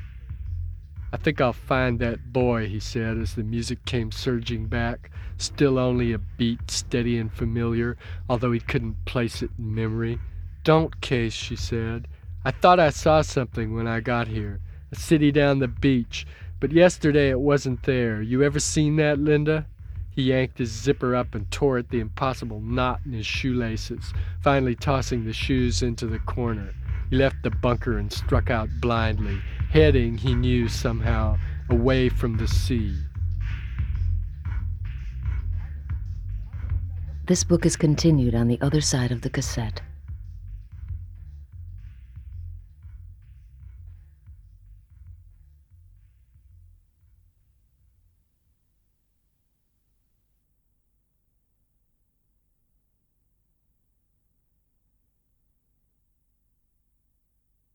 I 1.13 1.17
think 1.17 1.41
I'll 1.41 1.53
find 1.53 1.99
that 1.99 2.33
boy, 2.33 2.69
he 2.69 2.79
said 2.79 3.19
as 3.19 3.35
the 3.35 3.43
music 3.43 3.85
came 3.85 4.13
surging 4.13 4.67
back, 4.67 5.11
still 5.39 5.79
only 5.79 6.13
a 6.13 6.19
beat 6.19 6.71
steady 6.71 7.19
and 7.19 7.33
familiar, 7.33 7.97
although 8.29 8.53
he 8.53 8.61
couldn't 8.61 9.05
place 9.07 9.43
it 9.43 9.51
in 9.59 9.75
memory. 9.75 10.21
Don't, 10.63 11.01
Case, 11.01 11.33
she 11.33 11.57
said. 11.57 12.07
I 12.45 12.53
thought 12.53 12.79
I 12.79 12.91
saw 12.91 13.23
something 13.23 13.75
when 13.75 13.89
I 13.89 14.01
got 14.01 14.29
here, 14.29 14.61
a 14.93 14.97
city 14.97 15.33
down 15.33 15.59
the 15.59 15.69
beach, 15.69 16.27
but 16.61 16.73
yesterday 16.73 17.31
it 17.31 17.41
wasn't 17.41 17.83
there. 17.83 18.23
You 18.23 18.43
ever 18.43 18.61
seen 18.61 18.97
that, 18.97 19.19
Linda? 19.19 19.67
He 20.11 20.23
yanked 20.23 20.59
his 20.59 20.71
zipper 20.71 21.15
up 21.15 21.35
and 21.35 21.51
tore 21.51 21.79
at 21.79 21.91
the 21.91 22.01
impossible 22.01 22.61
knot 22.61 23.01
in 23.07 23.13
his 23.13 23.27
shoelaces, 23.27 24.13
finally 24.43 24.75
tossing 24.75 25.25
the 25.25 25.33
shoes 25.33 25.83
into 25.83 26.07
the 26.07 26.19
corner. 26.19 26.75
He 27.11 27.17
left 27.17 27.43
the 27.43 27.51
bunker 27.51 27.97
and 27.99 28.13
struck 28.13 28.51
out 28.51 28.69
blindly, 28.81 29.41
heading, 29.71 30.19
he 30.19 30.35
knew 30.35 30.69
somehow, 30.69 31.39
away 31.69 32.09
from 32.09 32.37
the 32.37 32.49
sea. 32.49 32.97
This 37.27 37.45
book 37.45 37.65
is 37.65 37.77
continued 37.77 38.35
on 38.35 38.49
the 38.49 38.61
other 38.61 38.81
side 38.81 39.13
of 39.13 39.21
the 39.23 39.31
cassette. 39.31 39.83